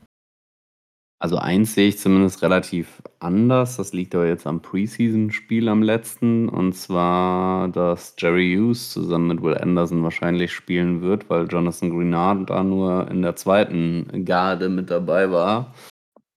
Also 1.18 1.38
eins 1.38 1.74
sehe 1.74 1.88
ich 1.88 1.98
zumindest 1.98 2.42
relativ 2.42 3.02
anders. 3.20 3.78
Das 3.78 3.94
liegt 3.94 4.14
aber 4.14 4.26
jetzt 4.26 4.46
am 4.46 4.60
Preseason-Spiel 4.60 5.68
am 5.68 5.82
letzten. 5.82 6.48
Und 6.48 6.74
zwar, 6.74 7.68
dass 7.68 8.14
Jerry 8.18 8.54
Hughes 8.54 8.90
zusammen 8.90 9.28
mit 9.28 9.42
Will 9.42 9.56
Anderson 9.56 10.02
wahrscheinlich 10.02 10.52
spielen 10.52 11.00
wird, 11.00 11.30
weil 11.30 11.46
Jonathan 11.46 11.90
Greenard 11.90 12.50
da 12.50 12.62
nur 12.62 13.10
in 13.10 13.22
der 13.22 13.34
zweiten 13.34 14.26
Garde 14.26 14.68
mit 14.68 14.90
dabei 14.90 15.30
war. 15.30 15.74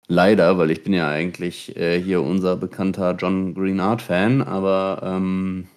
Leider, 0.07 0.57
weil 0.57 0.71
ich 0.71 0.83
bin 0.83 0.93
ja 0.93 1.09
eigentlich 1.09 1.75
äh, 1.75 1.99
hier 1.99 2.21
unser 2.21 2.55
bekannter 2.55 3.15
John 3.15 3.55
Greenard-Fan, 3.55 4.41
aber 4.41 5.01
ähm, 5.03 5.67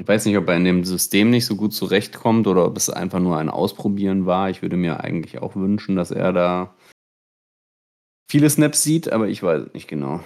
ich 0.00 0.06
weiß 0.06 0.26
nicht, 0.26 0.36
ob 0.36 0.48
er 0.48 0.56
in 0.56 0.64
dem 0.64 0.84
System 0.84 1.30
nicht 1.30 1.44
so 1.44 1.56
gut 1.56 1.72
zurechtkommt 1.72 2.46
oder 2.46 2.64
ob 2.64 2.76
es 2.76 2.88
einfach 2.88 3.18
nur 3.18 3.36
ein 3.36 3.48
Ausprobieren 3.48 4.26
war. 4.26 4.48
Ich 4.48 4.62
würde 4.62 4.76
mir 4.76 5.00
eigentlich 5.02 5.38
auch 5.38 5.56
wünschen, 5.56 5.96
dass 5.96 6.12
er 6.12 6.32
da 6.32 6.74
viele 8.30 8.48
Snaps 8.48 8.82
sieht, 8.82 9.12
aber 9.12 9.28
ich 9.28 9.42
weiß 9.42 9.74
nicht 9.74 9.88
genau. 9.88 10.20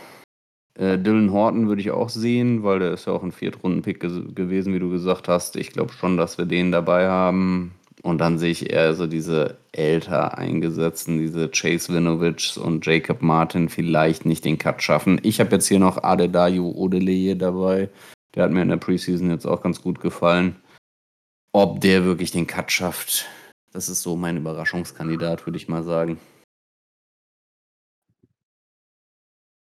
Äh, 0.79 0.99
Dylan 0.99 1.33
Horton 1.33 1.69
würde 1.69 1.81
ich 1.81 1.91
auch 1.91 2.11
sehen, 2.11 2.63
weil 2.63 2.81
der 2.81 2.93
ist 2.93 3.07
ja 3.07 3.15
auch 3.15 3.23
ein 3.23 3.33
Viertrunden-Pick 3.33 4.01
gewesen, 4.01 4.75
wie 4.75 4.79
du 4.79 4.91
gesagt 4.91 5.29
hast. 5.29 5.57
Ich 5.57 5.71
glaube 5.71 5.93
schon, 5.93 6.19
dass 6.19 6.37
wir 6.37 6.45
den 6.45 6.71
dabei 6.71 7.09
haben. 7.09 7.73
Und 8.03 8.19
dann 8.19 8.39
sehe 8.39 8.51
ich 8.51 8.71
eher 8.71 8.95
so 8.95 9.07
diese 9.07 9.59
älter 9.71 10.37
eingesetzten, 10.37 11.19
diese 11.19 11.49
Chase 11.49 11.95
Winovich 11.95 12.59
und 12.59 12.85
Jacob 12.85 13.23
Martin 13.23 13.69
vielleicht 13.69 14.27
nicht 14.27 14.45
den 14.45 14.59
Cut 14.59 14.83
schaffen. 14.83 15.21
Ich 15.23 15.41
habe 15.41 15.53
jetzt 15.53 15.69
hier 15.69 15.79
noch 15.79 16.03
Adedayo 16.03 16.73
Odeleye 16.73 17.37
dabei. 17.37 17.89
Der 18.35 18.45
hat 18.45 18.51
mir 18.51 18.63
in 18.63 18.69
der 18.69 18.77
Preseason 18.77 19.31
jetzt 19.31 19.47
auch 19.47 19.63
ganz 19.63 19.83
gut 19.83 20.01
gefallen. 20.01 20.57
Ob 21.53 21.81
der 21.81 22.05
wirklich 22.05 22.31
den 22.31 22.47
Cut 22.47 22.73
schafft, 22.73 23.27
das 23.73 23.89
ist 23.89 24.03
so 24.03 24.17
mein 24.17 24.39
Überraschungskandidat, 24.39 25.47
würde 25.47 25.59
ich 25.59 25.69
mal 25.69 25.83
sagen. 25.83 26.19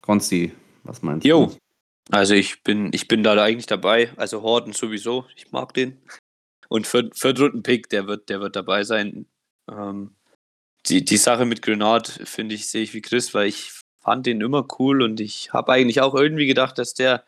Konsti, 0.01 0.51
was 0.83 1.01
meinst 1.01 1.25
jo. 1.25 1.47
du? 1.47 1.57
Also 2.11 2.33
ich 2.33 2.63
bin, 2.63 2.91
ich 2.93 3.07
bin 3.07 3.23
da 3.23 3.41
eigentlich 3.41 3.65
dabei. 3.65 4.11
Also 4.17 4.41
Horton 4.41 4.73
sowieso. 4.73 5.25
Ich 5.35 5.51
mag 5.51 5.73
den. 5.73 6.01
Und 6.67 6.85
für, 6.87 7.09
für 7.13 7.33
dritten 7.33 7.63
Pick, 7.63 7.89
der 7.89 8.07
wird, 8.07 8.29
der 8.29 8.41
wird 8.41 8.55
dabei 8.55 8.83
sein. 8.83 9.25
Ähm, 9.71 10.15
die, 10.87 11.05
die 11.05 11.17
Sache 11.17 11.45
mit 11.45 11.61
Grenard, 11.61 12.07
finde 12.07 12.55
ich, 12.55 12.67
sehe 12.67 12.83
ich 12.83 12.93
wie 12.93 13.01
Chris, 13.01 13.33
weil 13.33 13.47
ich 13.47 13.71
fand 13.99 14.25
den 14.25 14.41
immer 14.41 14.67
cool 14.79 15.01
und 15.01 15.21
ich 15.21 15.53
habe 15.53 15.71
eigentlich 15.71 16.01
auch 16.01 16.13
irgendwie 16.13 16.45
gedacht, 16.45 16.77
dass 16.77 16.93
der 16.93 17.23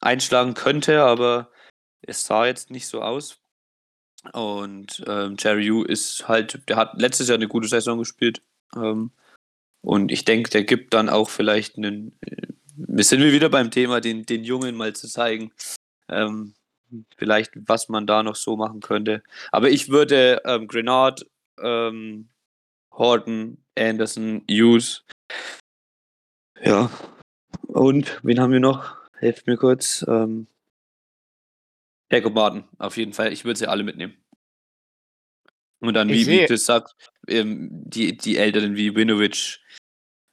einschlagen 0.00 0.54
könnte, 0.54 1.02
aber 1.02 1.50
es 2.02 2.24
sah 2.24 2.46
jetzt 2.46 2.70
nicht 2.70 2.88
so 2.88 3.02
aus. 3.02 3.38
Und 4.32 5.02
ähm, 5.06 5.36
Jerry 5.38 5.64
Yu 5.64 5.82
ist 5.84 6.28
halt, 6.28 6.68
der 6.68 6.76
hat 6.76 7.00
letztes 7.00 7.28
Jahr 7.28 7.36
eine 7.36 7.48
gute 7.48 7.68
Saison 7.68 7.98
gespielt. 7.98 8.42
Ähm, 8.76 9.12
und 9.82 10.12
ich 10.12 10.24
denke, 10.24 10.50
der 10.50 10.64
gibt 10.64 10.92
dann 10.92 11.08
auch 11.08 11.30
vielleicht 11.30 11.76
einen. 11.76 12.18
Wir 12.76 13.04
sind 13.04 13.22
wieder 13.22 13.48
beim 13.48 13.70
Thema, 13.70 14.00
den, 14.00 14.26
den 14.26 14.44
Jungen 14.44 14.76
mal 14.76 14.94
zu 14.94 15.08
zeigen. 15.08 15.52
Ähm, 16.08 16.54
vielleicht, 17.16 17.52
was 17.54 17.88
man 17.88 18.06
da 18.06 18.22
noch 18.22 18.36
so 18.36 18.56
machen 18.56 18.80
könnte. 18.80 19.22
Aber 19.52 19.70
ich 19.70 19.88
würde 19.88 20.42
ähm, 20.44 20.68
Grenard, 20.68 21.26
ähm, 21.62 22.28
Horton, 22.92 23.58
Anderson, 23.78 24.42
Hughes. 24.50 25.04
Ja. 26.62 26.90
Und 27.68 28.18
wen 28.22 28.40
haben 28.40 28.52
wir 28.52 28.60
noch? 28.60 28.99
Helft 29.20 29.46
mir 29.46 29.58
kurz. 29.58 30.02
Ähm, 30.08 30.46
Jacob 32.10 32.34
Martin, 32.34 32.64
auf 32.78 32.96
jeden 32.96 33.12
Fall. 33.12 33.32
Ich 33.32 33.44
würde 33.44 33.58
sie 33.58 33.66
alle 33.66 33.84
mitnehmen. 33.84 34.16
Und 35.80 35.94
dann, 35.94 36.08
wie, 36.08 36.26
wie 36.26 36.46
Chris 36.46 36.64
sagt, 36.64 36.94
ähm, 37.28 37.68
die, 37.70 38.16
die 38.16 38.38
Älteren 38.38 38.76
wie 38.76 38.96
Winovich, 38.96 39.62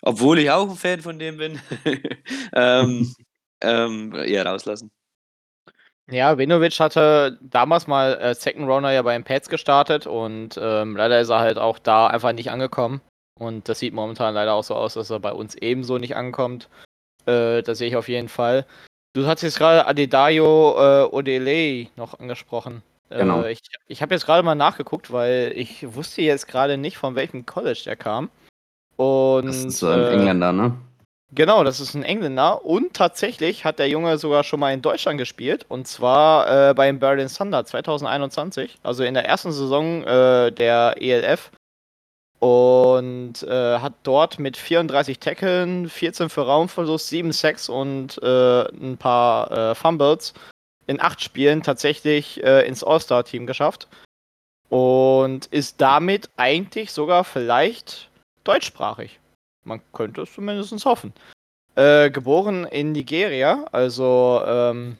obwohl 0.01 0.39
ich 0.39 0.51
auch 0.51 0.69
ein 0.69 0.77
Fan 0.77 1.01
von 1.01 1.19
dem 1.19 1.37
bin, 1.37 1.59
ähm, 2.53 3.13
ähm, 3.61 4.15
eher 4.15 4.45
rauslassen. 4.45 4.89
Ja, 6.09 6.37
Vinovic 6.37 6.79
hatte 6.79 7.37
damals 7.41 7.87
mal 7.87 8.13
äh, 8.19 8.33
Second 8.33 8.69
Runner 8.69 8.93
ja 8.93 9.01
bei 9.01 9.13
den 9.13 9.25
Pets 9.25 9.49
gestartet 9.49 10.07
und 10.07 10.57
ähm, 10.57 10.95
leider 10.95 11.19
ist 11.19 11.27
er 11.27 11.39
halt 11.39 11.57
auch 11.57 11.77
da 11.79 12.07
einfach 12.07 12.31
nicht 12.31 12.51
angekommen. 12.51 13.01
Und 13.37 13.67
das 13.67 13.79
sieht 13.79 13.93
momentan 13.93 14.33
leider 14.33 14.53
auch 14.53 14.63
so 14.63 14.75
aus, 14.75 14.93
dass 14.93 15.09
er 15.09 15.19
bei 15.19 15.33
uns 15.33 15.55
ebenso 15.55 15.97
nicht 15.97 16.15
ankommt. 16.15 16.69
Äh, 17.27 17.61
das 17.61 17.77
sehe 17.77 17.89
ich 17.89 17.95
auf 17.95 18.07
jeden 18.07 18.29
Fall. 18.29 18.65
Du 19.13 19.25
hast 19.25 19.41
jetzt 19.41 19.57
gerade 19.57 19.87
Adedayo 19.87 20.75
äh, 20.77 21.03
Odeley 21.05 21.89
noch 21.95 22.19
angesprochen. 22.19 22.83
Äh, 23.09 23.19
genau. 23.19 23.43
ich 23.45 23.61
ich 23.87 24.01
habe 24.01 24.13
jetzt 24.13 24.25
gerade 24.25 24.43
mal 24.43 24.55
nachgeguckt, 24.55 25.11
weil 25.11 25.53
ich 25.55 25.93
wusste 25.95 26.21
jetzt 26.21 26.47
gerade 26.47 26.77
nicht, 26.77 26.97
von 26.97 27.15
welchem 27.15 27.45
College 27.45 27.81
der 27.85 27.95
kam. 27.95 28.29
Und, 28.95 29.47
das 29.47 29.63
ist 29.63 29.79
so 29.79 29.87
ein 29.87 29.99
äh, 29.99 30.13
Engländer, 30.13 30.51
ne? 30.51 30.77
Genau, 31.33 31.63
das 31.65 31.81
ist 31.81 31.93
ein 31.93 32.03
Engländer 32.03 32.63
und 32.63 32.93
tatsächlich 32.93 33.65
hat 33.65 33.79
der 33.79 33.89
Junge 33.89 34.17
sogar 34.17 34.45
schon 34.45 34.61
mal 34.61 34.73
in 34.73 34.81
Deutschland 34.81 35.17
gespielt 35.17 35.65
und 35.67 35.85
zwar 35.85 36.69
äh, 36.69 36.73
beim 36.73 36.99
Berlin 36.99 37.27
Thunder 37.27 37.65
2021, 37.65 38.77
also 38.81 39.03
in 39.03 39.13
der 39.13 39.25
ersten 39.25 39.51
Saison 39.51 40.03
äh, 40.03 40.51
der 40.51 40.95
ELF 41.01 41.51
und 42.39 43.41
äh, 43.43 43.79
hat 43.79 43.93
dort 44.03 44.39
mit 44.39 44.57
34 44.57 45.19
Tackeln, 45.19 45.89
14 45.89 46.29
für 46.29 46.41
Raumverlust, 46.41 47.07
7 47.07 47.31
Sacks 47.31 47.67
und 47.69 48.21
äh, 48.21 48.63
ein 48.69 48.97
paar 48.97 49.51
äh, 49.51 49.75
Fumbles 49.75 50.33
in 50.85 51.01
acht 51.01 51.21
Spielen 51.21 51.63
tatsächlich 51.63 52.43
äh, 52.43 52.67
ins 52.67 52.83
All-Star-Team 52.83 53.47
geschafft 53.47 53.87
und 54.69 55.47
ist 55.47 55.81
damit 55.81 56.29
eigentlich 56.37 56.91
sogar 56.91 57.23
vielleicht 57.23 58.09
deutschsprachig. 58.43 59.19
Man 59.63 59.81
könnte 59.91 60.21
es 60.21 60.33
zumindest 60.33 60.85
hoffen. 60.85 61.13
Äh, 61.75 62.09
geboren 62.09 62.65
in 62.65 62.93
Nigeria, 62.93 63.65
also 63.71 64.41
ähm, 64.45 64.97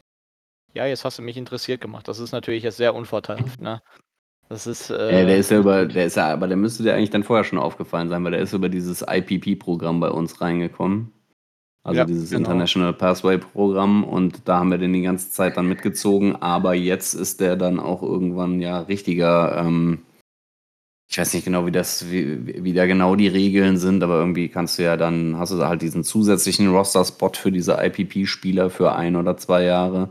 ja, 0.74 0.86
jetzt 0.86 1.06
hast 1.06 1.18
du 1.18 1.24
mich 1.24 1.38
interessiert 1.38 1.82
gemacht. 1.82 2.08
Das 2.08 2.20
ist 2.20 2.32
natürlich 2.32 2.64
jetzt 2.64 2.78
sehr 2.78 2.94
unvorteilhaft, 2.94 3.62
ne? 3.62 3.82
Das 4.50 4.68
ist. 4.68 4.89
Äh, 4.89 5.20
ja, 5.20 5.26
der 5.26 5.38
ist 5.38 5.52
ja 5.52 5.60
über, 5.60 5.86
der 5.86 6.06
ist 6.06 6.18
ja, 6.18 6.32
aber 6.32 6.48
der 6.48 6.58
müsste 6.58 6.84
dir 6.84 6.93
eigentlich 6.93 7.10
dann 7.10 7.24
vorher 7.24 7.43
schon 7.43 7.60
aufgefallen 7.60 8.10
sein, 8.10 8.24
weil 8.24 8.32
der 8.32 8.41
ist 8.41 8.54
über 8.54 8.70
dieses 8.70 9.06
IPP-Programm 9.08 10.00
bei 10.00 10.10
uns 10.10 10.39
reingekommen. 10.41 11.12
Also 11.84 12.00
ja, 12.00 12.06
dieses 12.06 12.32
genau. 12.32 12.39
International 12.39 12.93
Pathway 12.93 13.38
Programm 13.38 14.04
und 14.04 14.41
da 14.45 14.60
haben 14.60 14.72
wir 14.72 14.78
den 14.78 14.91
die 14.91 15.04
ganze 15.04 15.32
Zeit 15.32 15.56
dann 15.56 15.70
mitgezogen, 15.70 16.36
aber 16.36 16.74
jetzt 16.74 17.14
ist 17.14 17.39
der 17.39 17.56
dann 17.56 17.80
auch 17.80 18.04
irgendwann 18.04 18.60
ja 18.60 18.80
richtiger 18.80 19.58
ähm, 19.58 20.00
ich 21.10 21.18
weiß 21.18 21.34
nicht 21.34 21.45
genau, 21.45 21.66
wie 21.66 21.72
das, 21.72 22.12
wie, 22.12 22.64
wie 22.64 22.74
da 22.74 22.86
genau 22.86 23.16
die 23.16 23.30
Regeln 23.30 23.78
sind, 23.78 24.04
aber 24.04 24.20
irgendwie 24.20 24.50
kannst 24.50 24.78
du 24.78 24.84
ja 24.84 24.98
dann, 24.98 25.38
hast 25.38 25.54
du 25.54 25.66
halt 25.66 25.82
diesen 25.82 26.04
zusätzlichen 26.04 26.68
Roster-Spot 26.68 27.32
für 27.34 27.52
diese 27.52 27.78
IPP-Spieler 27.82 28.70
für 28.70 28.93
ein 28.93 29.16
oder 29.16 29.38
zwei 29.38 29.64
Jahre. 29.64 30.10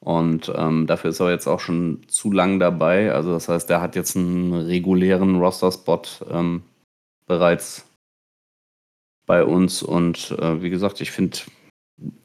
Und 0.00 0.52
ähm, 0.54 0.86
dafür 0.86 1.10
ist 1.10 1.20
er 1.20 1.30
jetzt 1.30 1.46
auch 1.46 1.60
schon 1.60 2.06
zu 2.08 2.30
lang 2.30 2.60
dabei. 2.60 3.12
Also 3.12 3.32
das 3.32 3.48
heißt, 3.48 3.68
der 3.68 3.80
hat 3.80 3.96
jetzt 3.96 4.16
einen 4.16 4.52
regulären 4.52 5.40
Roster-Spot 5.40 6.02
ähm, 6.30 6.62
bereits 7.26 7.88
bei 9.26 9.44
uns. 9.44 9.82
Und 9.82 10.30
äh, 10.38 10.62
wie 10.62 10.70
gesagt, 10.70 11.00
ich 11.00 11.10
finde 11.10 11.38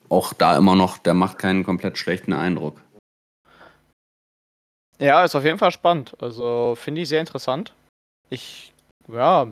auch 0.09 0.33
da 0.33 0.57
immer 0.57 0.75
noch, 0.75 0.97
der 0.97 1.13
macht 1.13 1.39
keinen 1.39 1.63
komplett 1.63 1.97
schlechten 1.97 2.33
Eindruck. 2.33 2.81
Ja, 4.99 5.23
ist 5.23 5.35
auf 5.35 5.45
jeden 5.45 5.57
Fall 5.57 5.71
spannend. 5.71 6.15
Also 6.21 6.75
finde 6.75 7.01
ich 7.01 7.09
sehr 7.09 7.21
interessant. 7.21 7.73
Ich, 8.29 8.71
ja, 9.07 9.51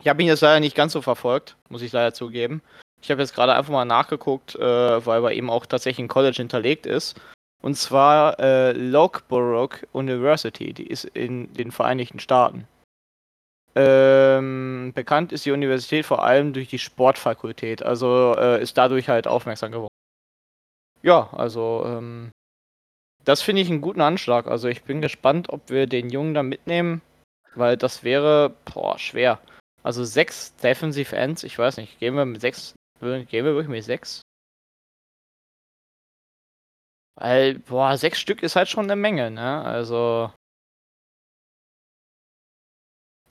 ich 0.00 0.08
habe 0.08 0.22
ihn 0.22 0.28
jetzt 0.28 0.40
leider 0.40 0.60
nicht 0.60 0.74
ganz 0.74 0.92
so 0.92 1.02
verfolgt, 1.02 1.56
muss 1.68 1.82
ich 1.82 1.92
leider 1.92 2.12
zugeben. 2.12 2.62
Ich 3.06 3.10
habe 3.12 3.22
jetzt 3.22 3.36
gerade 3.36 3.54
einfach 3.54 3.72
mal 3.72 3.84
nachgeguckt, 3.84 4.56
äh, 4.56 5.06
weil 5.06 5.22
bei 5.22 5.32
ihm 5.34 5.48
auch 5.48 5.64
tatsächlich 5.64 6.04
ein 6.04 6.08
College 6.08 6.38
hinterlegt 6.38 6.86
ist. 6.86 7.20
Und 7.62 7.76
zwar 7.76 8.40
äh, 8.40 8.72
Loughborough 8.72 9.86
University, 9.92 10.72
die 10.72 10.88
ist 10.88 11.04
in 11.04 11.52
den 11.54 11.70
Vereinigten 11.70 12.18
Staaten. 12.18 12.66
Ähm, 13.76 14.90
bekannt 14.92 15.30
ist 15.30 15.46
die 15.46 15.52
Universität 15.52 16.04
vor 16.04 16.24
allem 16.24 16.52
durch 16.52 16.66
die 16.66 16.80
Sportfakultät, 16.80 17.80
also 17.80 18.34
äh, 18.36 18.60
ist 18.60 18.76
dadurch 18.76 19.08
halt 19.08 19.28
aufmerksam 19.28 19.70
geworden. 19.70 19.94
Ja, 21.02 21.28
also 21.32 21.84
ähm, 21.86 22.32
das 23.24 23.40
finde 23.40 23.62
ich 23.62 23.70
einen 23.70 23.82
guten 23.82 24.00
Anschlag. 24.00 24.48
Also 24.48 24.66
ich 24.66 24.82
bin 24.82 25.00
gespannt, 25.00 25.50
ob 25.50 25.70
wir 25.70 25.86
den 25.86 26.10
Jungen 26.10 26.34
da 26.34 26.42
mitnehmen, 26.42 27.02
weil 27.54 27.76
das 27.76 28.02
wäre 28.02 28.52
boah, 28.64 28.98
schwer. 28.98 29.38
Also 29.84 30.02
sechs 30.02 30.56
Defensive 30.56 31.14
Ends, 31.14 31.44
ich 31.44 31.56
weiß 31.56 31.76
nicht, 31.76 32.00
gehen 32.00 32.16
wir 32.16 32.24
mit 32.24 32.40
sechs, 32.40 32.74
gehen 33.00 33.44
wir 33.44 33.54
wirklich 33.54 33.68
mit 33.68 33.84
sechs? 33.84 34.22
Weil, 37.16 37.58
boah, 37.60 37.96
sechs 37.96 38.20
Stück 38.20 38.42
ist 38.42 38.56
halt 38.56 38.68
schon 38.68 38.84
eine 38.84 38.96
Menge, 38.96 39.30
ne? 39.30 39.62
Also. 39.62 40.30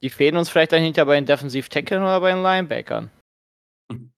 Die 0.02 0.10
fehlen 0.10 0.38
uns 0.38 0.50
vielleicht 0.50 0.72
dann 0.72 0.82
hinter 0.82 1.06
bei 1.06 1.16
den 1.16 1.26
Defensive 1.26 1.70
Tackle 1.70 2.00
oder 2.00 2.20
bei 2.20 2.32
den 2.32 2.42
Linebackern. 2.42 3.12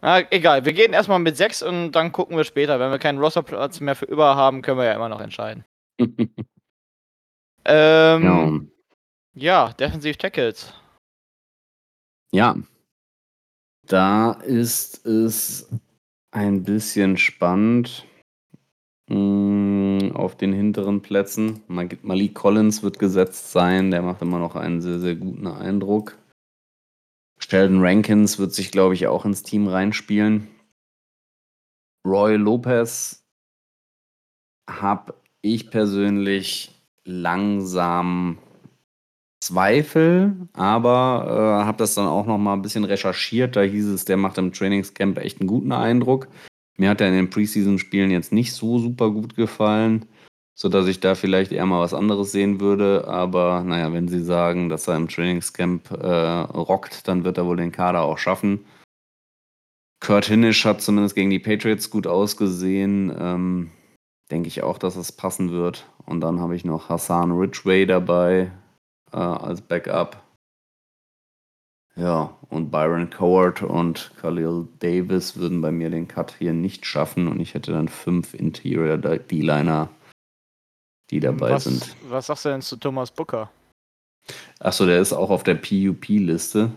Na, 0.00 0.20
egal, 0.30 0.64
wir 0.64 0.72
gehen 0.72 0.92
erstmal 0.92 1.18
mit 1.20 1.36
6 1.36 1.62
und 1.62 1.92
dann 1.92 2.12
gucken 2.12 2.36
wir 2.36 2.44
später. 2.44 2.78
Wenn 2.80 2.90
wir 2.90 2.98
keinen 2.98 3.18
Rosterplatz 3.18 3.80
mehr 3.80 3.96
für 3.96 4.06
über 4.06 4.36
haben, 4.36 4.62
können 4.62 4.78
wir 4.78 4.84
ja 4.84 4.94
immer 4.94 5.08
noch 5.08 5.20
entscheiden. 5.20 5.64
ähm, 7.64 8.72
ja. 9.34 9.68
ja, 9.68 9.72
Defensive 9.72 10.18
Tackles. 10.18 10.74
Ja. 12.32 12.56
Da 13.92 14.32
ist 14.32 15.04
es 15.04 15.68
ein 16.30 16.62
bisschen 16.62 17.18
spannend 17.18 18.06
mm, 19.10 20.12
auf 20.14 20.34
den 20.34 20.54
hinteren 20.54 21.02
Plätzen. 21.02 21.62
Malik 21.68 22.34
Collins 22.34 22.82
wird 22.82 22.98
gesetzt 22.98 23.52
sein, 23.52 23.90
der 23.90 24.00
macht 24.00 24.22
immer 24.22 24.38
noch 24.38 24.56
einen 24.56 24.80
sehr, 24.80 24.98
sehr 24.98 25.14
guten 25.14 25.46
Eindruck. 25.46 26.16
Sheldon 27.38 27.84
Rankins 27.84 28.38
wird 28.38 28.54
sich, 28.54 28.70
glaube 28.70 28.94
ich, 28.94 29.08
auch 29.08 29.26
ins 29.26 29.42
Team 29.42 29.68
reinspielen. 29.68 30.48
Roy 32.08 32.36
Lopez 32.36 33.26
habe 34.70 35.20
ich 35.42 35.70
persönlich 35.70 36.82
langsam 37.04 38.38
Zweifel, 39.42 40.36
aber 40.52 41.26
äh, 41.62 41.64
habe 41.64 41.78
das 41.78 41.96
dann 41.96 42.06
auch 42.06 42.26
noch 42.26 42.38
mal 42.38 42.52
ein 42.52 42.62
bisschen 42.62 42.84
recherchiert. 42.84 43.56
Da 43.56 43.62
hieß 43.62 43.88
es, 43.88 44.04
der 44.04 44.16
macht 44.16 44.38
im 44.38 44.52
Trainingscamp 44.52 45.18
echt 45.18 45.40
einen 45.40 45.48
guten 45.48 45.72
Eindruck. 45.72 46.28
Mir 46.76 46.88
hat 46.88 47.00
er 47.00 47.08
in 47.08 47.14
den 47.14 47.30
Preseason-Spielen 47.30 48.12
jetzt 48.12 48.32
nicht 48.32 48.52
so 48.52 48.78
super 48.78 49.10
gut 49.10 49.34
gefallen, 49.34 50.06
sodass 50.54 50.86
ich 50.86 51.00
da 51.00 51.16
vielleicht 51.16 51.50
eher 51.50 51.66
mal 51.66 51.80
was 51.80 51.92
anderes 51.92 52.30
sehen 52.30 52.60
würde. 52.60 53.08
Aber 53.08 53.64
naja, 53.64 53.92
wenn 53.92 54.06
Sie 54.06 54.22
sagen, 54.22 54.68
dass 54.68 54.86
er 54.86 54.96
im 54.96 55.08
Trainingscamp 55.08 55.90
äh, 55.90 56.06
rockt, 56.06 57.08
dann 57.08 57.24
wird 57.24 57.36
er 57.36 57.46
wohl 57.46 57.56
den 57.56 57.72
Kader 57.72 58.02
auch 58.02 58.18
schaffen. 58.18 58.64
Kurt 59.98 60.26
Hinisch 60.26 60.64
hat 60.64 60.80
zumindest 60.82 61.16
gegen 61.16 61.30
die 61.30 61.40
Patriots 61.40 61.90
gut 61.90 62.06
ausgesehen. 62.06 63.12
Ähm, 63.18 63.70
Denke 64.30 64.48
ich 64.48 64.62
auch, 64.62 64.78
dass 64.78 64.96
es 64.96 65.12
passen 65.12 65.50
wird. 65.50 65.86
Und 66.06 66.20
dann 66.20 66.40
habe 66.40 66.56
ich 66.56 66.64
noch 66.64 66.88
Hassan 66.88 67.32
Ridgway 67.32 67.84
dabei, 67.84 68.50
äh, 69.12 69.16
als 69.16 69.60
Backup. 69.60 70.22
Ja, 71.94 72.38
und 72.48 72.70
Byron 72.70 73.10
Coward 73.10 73.62
und 73.62 74.12
Khalil 74.20 74.66
Davis 74.78 75.36
würden 75.36 75.60
bei 75.60 75.70
mir 75.70 75.90
den 75.90 76.08
Cut 76.08 76.34
hier 76.38 76.54
nicht 76.54 76.86
schaffen 76.86 77.28
und 77.28 77.38
ich 77.38 77.52
hätte 77.52 77.72
dann 77.72 77.88
fünf 77.88 78.32
Interior 78.32 78.96
D-Liner, 78.96 79.90
die 81.10 81.20
dabei 81.20 81.50
was, 81.50 81.64
sind. 81.64 81.94
Was 82.08 82.26
sagst 82.28 82.46
du 82.46 82.48
denn 82.48 82.62
zu 82.62 82.76
Thomas 82.76 83.10
Booker? 83.10 83.50
Achso, 84.58 84.86
der 84.86 85.00
ist 85.00 85.12
auch 85.12 85.28
auf 85.28 85.42
der 85.42 85.56
PUP-Liste. 85.56 86.70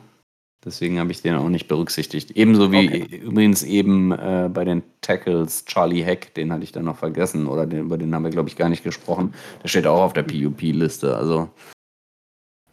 Deswegen 0.65 0.99
habe 0.99 1.11
ich 1.11 1.21
den 1.21 1.35
auch 1.35 1.47
nicht 1.47 1.67
berücksichtigt. 1.67 2.31
Ebenso 2.31 2.71
wie 2.71 2.87
okay. 2.87 3.17
übrigens 3.17 3.61
eben 3.61 4.11
äh, 4.11 4.49
bei 4.51 4.65
den 4.65 4.81
Tackles 5.01 5.63
Charlie 5.65 6.01
Heck, 6.01 6.33
den 6.33 6.51
hatte 6.51 6.63
ich 6.63 6.71
dann 6.71 6.85
noch 6.85 6.97
vergessen. 6.97 7.45
Oder 7.45 7.67
den, 7.67 7.81
über 7.81 7.99
den 7.99 8.13
haben 8.15 8.23
wir, 8.23 8.31
glaube 8.31 8.49
ich, 8.49 8.55
gar 8.55 8.67
nicht 8.67 8.83
gesprochen. 8.83 9.35
Der 9.61 9.67
steht 9.67 9.85
auch 9.85 10.01
auf 10.01 10.13
der 10.13 10.23
PUP-Liste. 10.23 11.15
Also 11.15 11.49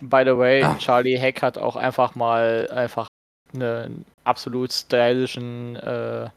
By 0.02 0.24
the 0.24 0.36
way, 0.36 0.64
ah. 0.64 0.76
Charlie 0.78 1.16
Heck 1.16 1.42
hat 1.42 1.58
auch 1.58 1.76
einfach 1.76 2.16
mal 2.16 2.68
einfach 2.72 3.06
einen 3.54 4.04
absolut 4.24 4.72
stylischen, 4.72 5.76
äh, 5.76 6.28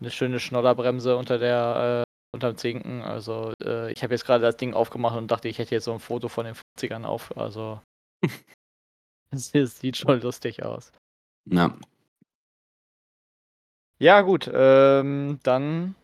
eine 0.00 0.10
schöne 0.10 0.40
Schnodderbremse 0.40 1.16
unter 1.16 1.38
der, 1.38 2.04
äh, 2.04 2.34
unterm 2.34 2.56
Zinken. 2.56 3.02
Also 3.02 3.52
äh, 3.62 3.92
ich 3.92 4.02
habe 4.02 4.14
jetzt 4.14 4.24
gerade 4.24 4.42
das 4.42 4.56
Ding 4.56 4.74
aufgemacht 4.74 5.16
und 5.16 5.30
dachte, 5.30 5.46
ich 5.46 5.58
hätte 5.58 5.76
jetzt 5.76 5.84
so 5.84 5.92
ein 5.92 6.00
Foto 6.00 6.28
von 6.28 6.46
den 6.46 6.56
50ern 6.56 7.04
auf. 7.04 7.36
Also 7.36 7.80
es, 9.30 9.52
sieht 9.52 9.96
schon 9.96 10.20
lustig 10.20 10.64
aus. 10.64 10.90
Ja. 11.48 11.76
Ja, 14.00 14.22
gut, 14.22 14.50
ähm, 14.52 15.38
dann 15.44 15.94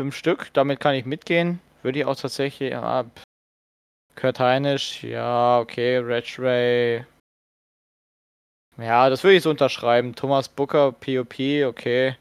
fünf 0.00 0.16
Stück, 0.16 0.52
damit 0.54 0.78
kann 0.78 0.94
ich 0.94 1.04
mitgehen. 1.04 1.60
Würde 1.82 1.98
ich 1.98 2.04
auch 2.04 2.16
tatsächlich, 2.16 2.70
ja, 2.70 3.04
Kurt 4.16 4.38
Heinisch, 4.38 5.02
ja, 5.02 5.58
okay. 5.60 5.98
Reg. 5.98 7.06
Ja, 8.78 9.08
das 9.08 9.22
würde 9.22 9.36
ich 9.36 9.42
so 9.42 9.50
unterschreiben. 9.50 10.14
Thomas 10.14 10.48
Booker, 10.48 10.92
POP, 10.92 11.38
okay. 11.66 12.16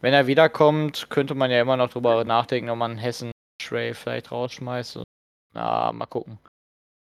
Wenn 0.00 0.14
er 0.14 0.26
wiederkommt, 0.26 1.08
könnte 1.10 1.34
man 1.34 1.50
ja 1.50 1.60
immer 1.60 1.76
noch 1.76 1.90
drüber 1.90 2.24
nachdenken, 2.24 2.70
ob 2.70 2.78
man 2.78 2.98
Hessen 2.98 3.30
Ray 3.70 3.94
vielleicht 3.94 4.30
rausschmeißt. 4.30 5.02
Na, 5.54 5.92
mal 5.92 6.06
gucken. 6.06 6.38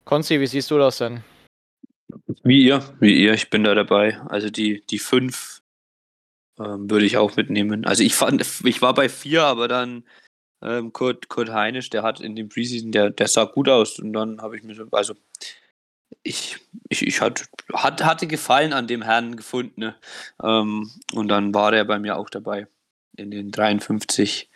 Konzi, 0.05 0.39
wie 0.39 0.47
siehst 0.47 0.71
du 0.71 0.77
das 0.77 0.97
denn? 0.97 1.23
Wie 2.43 2.63
ihr, 2.63 2.83
wie 2.99 3.23
ihr, 3.23 3.33
ich 3.33 3.49
bin 3.49 3.63
da 3.63 3.75
dabei. 3.75 4.19
Also 4.27 4.49
die, 4.49 4.85
die 4.87 4.99
fünf 4.99 5.61
ähm, 6.59 6.89
würde 6.89 7.05
ich 7.05 7.17
auch 7.17 7.35
mitnehmen. 7.35 7.85
Also 7.85 8.03
ich 8.03 8.15
fand, 8.15 8.41
ich 8.63 8.81
war 8.81 8.93
bei 8.93 9.09
vier, 9.09 9.43
aber 9.43 9.67
dann 9.67 10.03
ähm, 10.61 10.93
Kurt, 10.93 11.29
Kurt 11.29 11.49
Heinisch, 11.49 11.89
der 11.89 12.03
hat 12.03 12.19
in 12.19 12.35
dem 12.35 12.49
Preseason, 12.49 12.91
der, 12.91 13.09
der 13.09 13.27
sah 13.27 13.45
gut 13.45 13.69
aus. 13.69 13.99
Und 13.99 14.13
dann 14.13 14.41
habe 14.41 14.57
ich 14.57 14.63
mir 14.63 14.75
so, 14.75 14.85
also 14.91 15.15
ich, 16.23 16.57
ich, 16.89 17.05
ich 17.05 17.21
hat, 17.21 17.47
hat, 17.73 18.03
hatte 18.03 18.27
Gefallen 18.27 18.73
an 18.73 18.87
dem 18.87 19.01
Herrn 19.01 19.35
gefunden. 19.35 19.79
Ne? 19.79 19.95
Ähm, 20.43 20.91
und 21.13 21.27
dann 21.27 21.53
war 21.53 21.71
der 21.71 21.83
bei 21.85 21.99
mir 21.99 22.17
auch 22.17 22.29
dabei 22.29 22.67
in 23.17 23.31
den 23.31 23.51
53, 23.51 24.49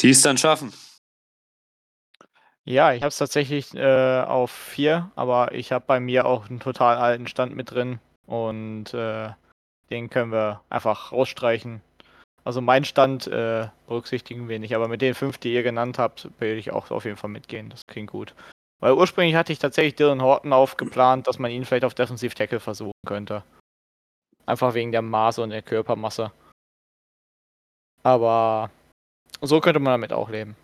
die 0.00 0.10
es 0.10 0.22
dann 0.22 0.38
schaffen. 0.38 0.72
Ja, 2.64 2.92
ich 2.92 3.02
habe 3.02 3.08
es 3.08 3.16
tatsächlich 3.16 3.74
äh, 3.74 4.20
auf 4.20 4.50
vier, 4.50 5.10
aber 5.16 5.52
ich 5.54 5.72
habe 5.72 5.84
bei 5.86 5.98
mir 5.98 6.26
auch 6.26 6.48
einen 6.48 6.60
total 6.60 6.98
alten 6.98 7.26
Stand 7.26 7.56
mit 7.56 7.70
drin 7.70 7.98
und 8.26 8.94
äh, 8.94 9.30
den 9.90 10.10
können 10.10 10.30
wir 10.30 10.62
einfach 10.68 11.12
rausstreichen. 11.12 11.80
Also 12.50 12.60
mein 12.60 12.84
Stand 12.84 13.28
äh, 13.28 13.68
berücksichtigen 13.86 14.48
wir 14.48 14.58
nicht, 14.58 14.74
aber 14.74 14.88
mit 14.88 15.00
den 15.02 15.14
fünf, 15.14 15.38
die 15.38 15.54
ihr 15.54 15.62
genannt 15.62 16.00
habt, 16.00 16.28
will 16.40 16.58
ich 16.58 16.72
auch 16.72 16.90
auf 16.90 17.04
jeden 17.04 17.16
Fall 17.16 17.30
mitgehen. 17.30 17.70
Das 17.70 17.86
klingt 17.86 18.10
gut. 18.10 18.34
Weil 18.80 18.94
ursprünglich 18.94 19.36
hatte 19.36 19.52
ich 19.52 19.60
tatsächlich 19.60 19.94
Dylan 19.94 20.20
Horton 20.20 20.52
aufgeplant, 20.52 21.28
dass 21.28 21.38
man 21.38 21.52
ihn 21.52 21.64
vielleicht 21.64 21.84
auf 21.84 21.94
Defensive 21.94 22.34
Tackle 22.34 22.58
versuchen 22.58 22.90
könnte. 23.06 23.44
Einfach 24.46 24.74
wegen 24.74 24.90
der 24.90 25.00
Maße 25.00 25.40
und 25.40 25.50
der 25.50 25.62
Körpermasse. 25.62 26.32
Aber 28.02 28.72
so 29.40 29.60
könnte 29.60 29.78
man 29.78 29.92
damit 29.92 30.12
auch 30.12 30.28
leben. 30.28 30.56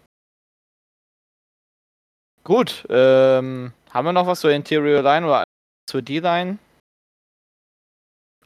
Gut, 2.42 2.84
ähm, 2.90 3.72
haben 3.90 4.04
wir 4.06 4.12
noch 4.12 4.26
was 4.26 4.40
zur 4.40 4.50
Interior 4.50 5.02
Line 5.02 5.24
oder 5.24 5.44
zur 5.88 6.02
D-Line? 6.02 6.58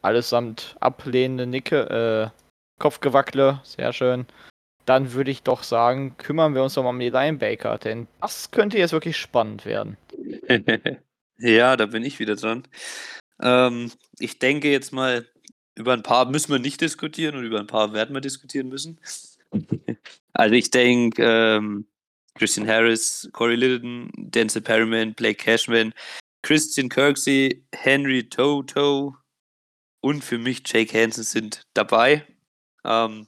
Allesamt 0.03 0.77
ablehnende 0.79 1.47
Nicke, 1.47 2.33
äh, 2.35 2.40
Kopfgewackle, 2.81 3.61
sehr 3.63 3.93
schön. 3.93 4.27
Dann 4.87 5.13
würde 5.13 5.31
ich 5.31 5.45
doch 5.45 5.63
sagen, 5.63 6.17
kümmern 6.17 6.55
wir 6.55 6.65
uns 6.65 6.75
doch 6.75 6.83
mal 6.83 6.91
um 6.91 6.99
die 6.99 7.11
Linebacker, 7.11 7.79
denn 7.79 8.09
das 8.21 8.51
könnte 8.51 8.79
jetzt 8.79 8.93
wirklich 8.93 9.17
spannend 9.17 9.65
werden. 9.65 9.97
ja, 11.39 11.77
da 11.77 11.87
bin 11.87 12.05
ich 12.05 12.19
wieder 12.19 12.35
dran. 12.35 12.67
Ähm, 13.41 13.93
ich 14.19 14.41
denke 14.41 14.71
jetzt 14.71 14.93
mal, 14.93 15.27
über 15.77 15.93
ein 15.93 16.03
paar 16.03 16.25
müssen 16.25 16.51
wir 16.51 16.59
nicht 16.59 16.81
diskutieren 16.81 17.37
und 17.37 17.45
über 17.45 17.61
ein 17.61 17.67
paar 17.67 17.93
werden 17.93 18.15
wir 18.15 18.21
diskutieren 18.21 18.69
müssen. 18.69 18.99
also 20.33 20.55
ich 20.55 20.71
denke, 20.71 21.23
ähm, 21.23 21.87
Christian 22.35 22.67
Harris, 22.67 23.29
Corey 23.33 23.57
Littleton, 23.57 24.11
Denzel 24.17 24.63
Perryman, 24.63 25.15
Blake 25.15 25.45
Cashman, 25.45 25.93
Christian 26.43 26.89
Kirksey, 26.89 27.63
Henry 27.73 28.29
Toto 28.29 29.15
und 30.01 30.25
für 30.25 30.39
mich 30.39 30.63
Jake 30.67 30.99
Hansen 30.99 31.25
sind 31.25 31.67
dabei. 31.75 32.25
Ähm, 32.85 33.27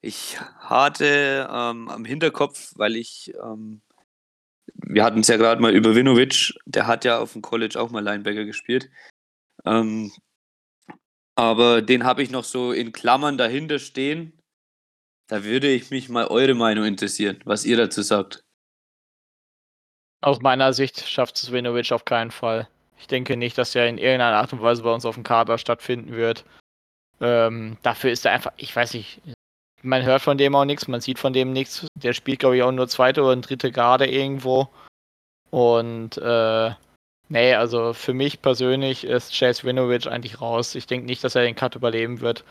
ich 0.00 0.38
hatte 0.58 1.48
ähm, 1.50 1.88
am 1.88 2.04
Hinterkopf, 2.04 2.72
weil 2.76 2.96
ich, 2.96 3.34
ähm, 3.42 3.82
wir 4.74 5.04
hatten 5.04 5.20
es 5.20 5.28
ja 5.28 5.36
gerade 5.36 5.60
mal 5.60 5.74
über 5.74 5.94
Vinovic, 5.94 6.54
der 6.66 6.86
hat 6.86 7.04
ja 7.04 7.18
auf 7.18 7.32
dem 7.32 7.42
College 7.42 7.80
auch 7.80 7.90
mal 7.90 8.02
Linebacker 8.02 8.44
gespielt. 8.44 8.90
Ähm, 9.64 10.12
aber 11.34 11.82
den 11.82 12.04
habe 12.04 12.22
ich 12.22 12.30
noch 12.30 12.44
so 12.44 12.72
in 12.72 12.92
Klammern 12.92 13.38
dahinter 13.38 13.78
stehen. 13.78 14.32
Da 15.28 15.44
würde 15.44 15.68
ich 15.68 15.90
mich 15.90 16.08
mal 16.08 16.26
eure 16.26 16.54
Meinung 16.54 16.84
interessieren, 16.84 17.40
was 17.44 17.64
ihr 17.64 17.76
dazu 17.76 18.02
sagt. 18.02 18.42
Aus 20.20 20.40
meiner 20.40 20.72
Sicht 20.72 21.06
schafft 21.06 21.36
es 21.36 21.42
Svenovic 21.42 21.92
auf 21.92 22.04
keinen 22.04 22.30
Fall. 22.30 22.68
Ich 22.98 23.06
denke 23.06 23.36
nicht, 23.36 23.56
dass 23.56 23.74
er 23.74 23.88
in 23.88 23.98
irgendeiner 23.98 24.38
Art 24.38 24.52
und 24.52 24.62
Weise 24.62 24.82
bei 24.82 24.92
uns 24.92 25.04
auf 25.04 25.14
dem 25.14 25.22
Kader 25.22 25.58
stattfinden 25.58 26.12
wird. 26.12 26.44
Ähm, 27.20 27.76
dafür 27.82 28.10
ist 28.10 28.24
er 28.24 28.32
einfach, 28.32 28.52
ich 28.56 28.74
weiß 28.74 28.94
nicht, 28.94 29.20
man 29.82 30.04
hört 30.04 30.22
von 30.22 30.38
dem 30.38 30.54
auch 30.54 30.64
nichts, 30.64 30.88
man 30.88 31.00
sieht 31.00 31.18
von 31.18 31.32
dem 31.32 31.52
nichts. 31.52 31.86
Der 31.94 32.12
spielt, 32.12 32.40
glaube 32.40 32.56
ich, 32.56 32.62
auch 32.62 32.72
nur 32.72 32.88
zweite 32.88 33.22
oder 33.22 33.36
dritte 33.36 33.72
Garde 33.72 34.06
irgendwo. 34.06 34.68
Und 35.50 36.18
äh, 36.18 36.70
nee, 37.28 37.54
also 37.54 37.92
für 37.92 38.14
mich 38.14 38.42
persönlich 38.42 39.04
ist 39.04 39.36
Chase 39.36 39.64
Winovich 39.64 40.08
eigentlich 40.08 40.40
raus. 40.40 40.74
Ich 40.74 40.86
denke 40.86 41.06
nicht, 41.06 41.22
dass 41.24 41.34
er 41.34 41.42
den 41.42 41.54
Cut 41.54 41.76
überleben 41.76 42.20
wird. 42.20 42.44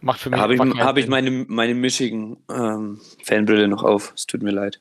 Macht 0.00 0.20
für 0.20 0.30
mich 0.30 0.40
habe 0.40 0.54
ich, 0.54 0.60
hab 0.60 0.98
ich 0.98 1.08
meine, 1.08 1.30
meine 1.48 1.74
Michigan-Fanbrille 1.74 3.68
noch 3.68 3.82
auf. 3.82 4.12
Es 4.14 4.26
tut 4.26 4.42
mir 4.42 4.50
leid. 4.50 4.80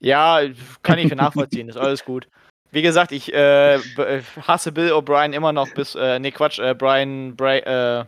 Ja, 0.00 0.40
kann 0.82 0.98
ich 0.98 1.14
nachvollziehen, 1.14 1.68
ist 1.68 1.76
alles 1.76 2.04
gut. 2.04 2.26
Wie 2.70 2.82
gesagt, 2.82 3.12
ich 3.12 3.32
äh, 3.34 3.74
äh, 3.74 4.22
hasse 4.40 4.72
Bill 4.72 4.92
O'Brien 4.92 5.32
immer 5.32 5.52
noch 5.52 5.68
bis, 5.74 5.94
äh, 5.94 6.18
nee 6.18 6.30
Quatsch, 6.30 6.58
äh, 6.58 6.74
Brian, 6.74 7.36
Bra 7.36 7.56
äh, 7.56 8.04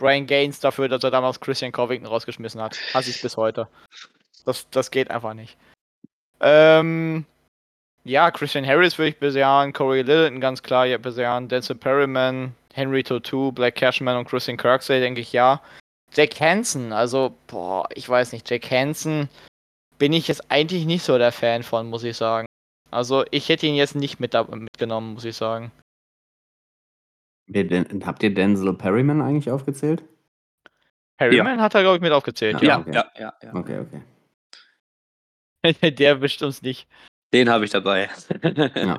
Brian 0.00 0.26
Gaines 0.26 0.60
dafür, 0.60 0.88
dass 0.88 1.04
er 1.04 1.10
damals 1.10 1.40
Christian 1.40 1.72
Covington 1.72 2.08
rausgeschmissen 2.08 2.60
hat. 2.60 2.78
Hasse 2.94 3.10
ich 3.10 3.20
bis 3.20 3.36
heute. 3.36 3.68
Das, 4.46 4.68
das 4.70 4.90
geht 4.90 5.10
einfach 5.10 5.34
nicht. 5.34 5.58
Ähm, 6.40 7.26
ja, 8.04 8.30
Christian 8.30 8.66
Harris 8.66 8.96
würde 8.96 9.10
ich 9.10 9.18
bejahen, 9.18 9.74
Corey 9.74 10.00
Littleton 10.00 10.40
ganz 10.40 10.62
klar 10.62 10.86
ja, 10.86 10.96
bejahen, 10.96 11.48
Denzel 11.48 11.76
Perryman, 11.76 12.54
Henry 12.72 13.02
Totu, 13.02 13.52
Black 13.52 13.74
Cashman 13.74 14.16
und 14.16 14.26
Christian 14.26 14.56
Kirksey, 14.56 15.00
denke 15.00 15.20
ich 15.20 15.32
ja. 15.32 15.60
Jack 16.14 16.40
Hansen, 16.40 16.92
also, 16.92 17.36
boah, 17.46 17.86
ich 17.94 18.08
weiß 18.08 18.32
nicht, 18.32 18.48
Jack 18.48 18.70
Hansen 18.70 19.28
bin 19.98 20.14
ich 20.14 20.28
jetzt 20.28 20.50
eigentlich 20.50 20.86
nicht 20.86 21.04
so 21.04 21.18
der 21.18 21.30
Fan 21.30 21.62
von, 21.62 21.90
muss 21.90 22.04
ich 22.04 22.16
sagen. 22.16 22.46
Also 22.90 23.24
ich 23.30 23.50
hätte 23.50 23.66
ihn 23.66 23.76
jetzt 23.76 23.94
nicht 23.94 24.18
mit, 24.18 24.34
mitgenommen, 24.48 25.12
muss 25.12 25.26
ich 25.26 25.36
sagen. 25.36 25.70
Wer 27.52 27.64
denn- 27.64 28.06
Habt 28.06 28.22
ihr 28.22 28.32
Denzel 28.32 28.72
Perryman 28.74 29.20
eigentlich 29.20 29.50
aufgezählt? 29.50 30.04
Harryman 31.18 31.60
hat 31.60 31.74
er, 31.74 31.82
glaube 31.82 31.96
ich, 31.96 32.02
mit 32.02 32.12
aufgezählt, 32.12 32.62
Ja, 32.62 32.68
ja. 32.68 32.78
okay. 32.78 32.92
ja, 32.94 33.12
ja, 33.18 33.34
ja. 33.42 33.54
Okay, 33.54 33.78
okay. 33.80 34.02
der 35.98 36.20
wischt 36.20 36.42
uns 36.42 36.62
nicht. 36.62 36.88
Den 37.34 37.50
habe 37.50 37.64
ich 37.64 37.70
dabei. 37.70 38.08
Ja. 38.74 38.98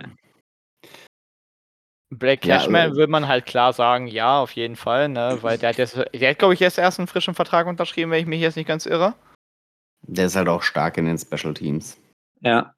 Black 2.14 2.46
Ja, 2.46 2.58
Cashman 2.58 2.88
aber- 2.88 2.96
würde 2.98 3.12
man 3.12 3.28
halt 3.30 3.46
klar 3.46 3.72
sagen, 3.72 4.06
ja, 4.08 4.42
auf 4.42 4.52
jeden 4.52 4.76
Fall, 4.76 5.08
ne? 5.08 5.38
Weil 5.42 5.58
der 5.58 5.70
hat 5.70 5.78
jetzt, 5.78 5.96
der 5.96 6.30
hat, 6.30 6.40
glaube 6.40 6.54
ich, 6.54 6.60
jetzt 6.60 6.78
erst 6.78 7.00
einen 7.00 7.08
frischen 7.08 7.34
Vertrag 7.34 7.68
unterschrieben, 7.68 8.12
wenn 8.12 8.20
ich 8.20 8.26
mich 8.28 8.42
jetzt 8.42 8.58
nicht 8.58 8.68
ganz 8.68 8.86
irre. 8.86 9.14
Der 10.02 10.26
ist 10.26 10.36
halt 10.36 10.50
auch 10.50 10.62
stark 10.62 10.98
in 10.98 11.06
den 11.06 11.18
Special 11.18 11.54
Teams. 11.54 11.98
ja. 12.42 12.74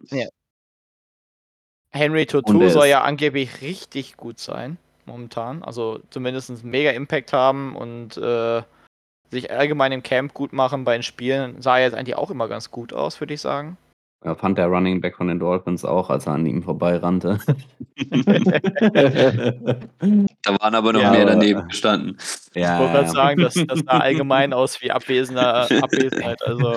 Henry 1.96 2.22
Und 2.22 2.30
Totu 2.30 2.70
soll 2.70 2.88
ja 2.88 3.02
angeblich 3.04 3.62
richtig 3.62 4.18
gut 4.18 4.40
sein, 4.40 4.78
momentan. 5.08 5.64
Also 5.64 6.00
zumindest 6.10 6.50
einen 6.50 6.60
mega 6.64 6.92
Impact 6.92 7.34
haben 7.34 7.76
und 7.76 8.18
äh, 8.18 8.62
sich 9.32 9.52
allgemein 9.52 9.92
im 9.92 10.04
Camp 10.04 10.34
gut 10.34 10.54
machen 10.54 10.84
bei 10.84 10.94
den 10.94 11.04
Spielen. 11.04 11.62
Sah 11.62 11.80
jetzt 11.80 11.96
eigentlich 11.96 12.16
auch 12.16 12.32
immer 12.32 12.48
ganz 12.48 12.72
gut 12.72 12.94
aus, 12.94 13.20
würde 13.20 13.34
ich 13.34 13.42
sagen. 13.42 13.78
Ja, 14.24 14.36
fand 14.36 14.58
der 14.58 14.68
Running 14.68 15.02
Back 15.02 15.18
von 15.18 15.28
den 15.28 15.40
Dolphins 15.40 15.84
auch, 15.84 16.10
als 16.10 16.28
er 16.28 16.34
an 16.34 16.46
ihm 16.46 16.64
vorbeirannte. 16.64 17.40
Da 20.46 20.60
waren 20.60 20.76
aber 20.76 20.92
noch 20.92 21.02
Ja, 21.02 21.12
mehr 21.12 21.26
daneben 21.26 21.68
gestanden. 21.70 22.18
Ich 22.54 22.62
ja, 22.64 22.80
wollte 22.80 22.94
gerade 22.94 23.06
ja. 23.06 23.14
sagen, 23.14 23.42
das, 23.42 23.54
das 23.54 23.80
sah 23.80 24.00
allgemein 24.00 24.52
aus 24.52 24.82
wie 24.82 24.92
abwesender 24.92 25.70
Abwesenheit. 25.82 26.42
Also, 26.46 26.76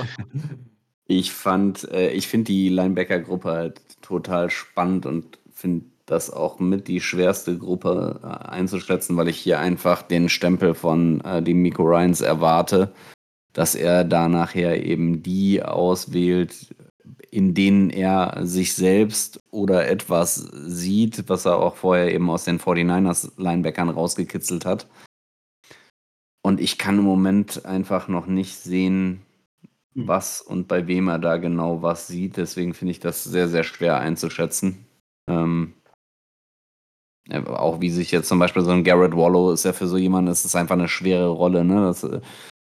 Ich 1.09 1.33
fand, 1.33 1.91
äh, 1.91 2.11
ich 2.11 2.29
finde 2.29 2.47
die 2.47 2.69
Linebacker-Gruppe 2.69 3.51
halt 3.51 4.03
total 4.03 4.51
spannend 4.51 5.07
und 5.07 5.39
finde 5.53 5.87
das 6.07 6.31
auch 6.31 6.61
mit 6.61 6.89
die 6.89 7.01
schwerste 7.01 7.59
Gruppe 7.59 8.21
äh, 8.23 8.49
einzuschätzen, 8.49 9.17
weil 9.17 9.29
ich 9.29 9.39
hier 9.39 9.59
einfach 9.59 10.03
den 10.03 10.29
Stempel 10.29 10.75
von 10.75 11.21
äh, 11.23 11.43
dem 11.43 11.63
Miko 11.63 11.83
Ryans 11.83 12.21
erwarte, 12.21 12.93
dass 13.53 13.75
er 13.75 14.05
da 14.05 14.29
nachher 14.29 14.85
eben 14.85 15.23
die 15.23 15.63
auswählt, 15.63 16.75
in 17.31 17.55
denen 17.55 17.91
er 17.91 18.47
sich 18.47 18.75
selbst 18.75 19.43
oder 19.51 19.89
etwas 19.89 20.37
sieht, 20.37 21.29
was 21.29 21.45
er 21.45 21.57
auch 21.57 21.77
vorher 21.77 22.15
eben 22.15 22.31
aus 22.31 22.45
den 22.45 22.61
49ers 22.61 23.33
Linebackern 23.37 23.89
rausgekitzelt 23.89 24.65
hat. 24.65 24.87
Und 26.43 26.61
ich 26.61 26.79
kann 26.79 26.99
im 26.99 27.05
Moment 27.05 27.67
einfach 27.67 28.07
noch 28.07 28.27
nicht 28.27 28.57
sehen, 28.57 29.23
was 29.95 30.41
und 30.41 30.69
bei 30.69 30.87
wem 30.87 31.09
er 31.09 31.19
da 31.19 31.39
genau 31.39 31.83
was 31.83 32.07
sieht. 32.07 32.37
Deswegen 32.37 32.75
finde 32.75 32.93
ich 32.93 33.01
das 33.01 33.25
sehr, 33.25 33.49
sehr 33.49 33.65
schwer 33.65 33.99
einzuschätzen. 33.99 34.87
Ähm, 35.29 35.75
auch 37.33 37.81
wie 37.81 37.91
sich 37.91 38.11
jetzt 38.11 38.29
zum 38.29 38.39
Beispiel 38.39 38.63
so 38.63 38.71
ein 38.71 38.85
Garrett 38.85 39.17
Wallow 39.17 39.53
ist 39.53 39.65
ja 39.65 39.73
für 39.73 39.87
so 39.87 39.97
jemanden, 39.97 40.31
ist 40.31 40.55
einfach 40.55 40.77
eine 40.77 40.89
schwere 40.89 41.29
Rolle. 41.29 41.65
Ne? 41.65 41.83
Das, 41.83 42.05
äh, 42.05 42.21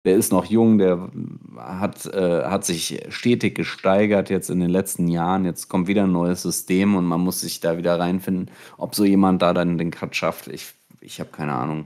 der 0.05 0.15
ist 0.15 0.31
noch 0.31 0.45
jung, 0.45 0.77
der 0.77 1.09
hat, 1.57 2.05
äh, 2.07 2.43
hat 2.43 2.65
sich 2.65 3.05
stetig 3.09 3.55
gesteigert 3.55 4.29
jetzt 4.29 4.49
in 4.49 4.59
den 4.59 4.69
letzten 4.69 5.07
Jahren. 5.07 5.45
Jetzt 5.45 5.69
kommt 5.69 5.87
wieder 5.87 6.03
ein 6.03 6.11
neues 6.11 6.41
System 6.41 6.95
und 6.95 7.05
man 7.05 7.21
muss 7.21 7.39
sich 7.39 7.61
da 7.61 7.77
wieder 7.77 7.99
reinfinden, 7.99 8.51
ob 8.77 8.95
so 8.95 9.05
jemand 9.05 9.41
da 9.41 9.53
dann 9.53 9.77
den 9.77 9.91
Cut 9.91 10.15
schafft. 10.15 10.47
Ich, 10.47 10.73
ich 10.99 11.19
habe 11.19 11.29
keine 11.31 11.53
Ahnung. 11.53 11.85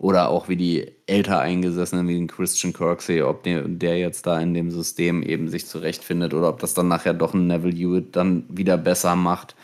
Oder 0.00 0.28
auch 0.28 0.48
wie 0.48 0.56
die 0.56 0.92
älter 1.06 1.40
eingesessenen, 1.40 2.06
wie 2.06 2.14
den 2.14 2.28
Christian 2.28 2.72
Kirksey, 2.72 3.22
ob 3.22 3.42
der, 3.42 3.62
der 3.66 3.98
jetzt 3.98 4.26
da 4.26 4.38
in 4.40 4.54
dem 4.54 4.70
System 4.70 5.22
eben 5.22 5.48
sich 5.48 5.66
zurechtfindet 5.66 6.34
oder 6.34 6.48
ob 6.48 6.60
das 6.60 6.74
dann 6.74 6.86
nachher 6.86 7.14
doch 7.14 7.34
ein 7.34 7.48
Neville 7.48 7.74
Hewitt 7.74 8.14
dann 8.14 8.44
wieder 8.48 8.78
besser 8.78 9.16
macht, 9.16 9.56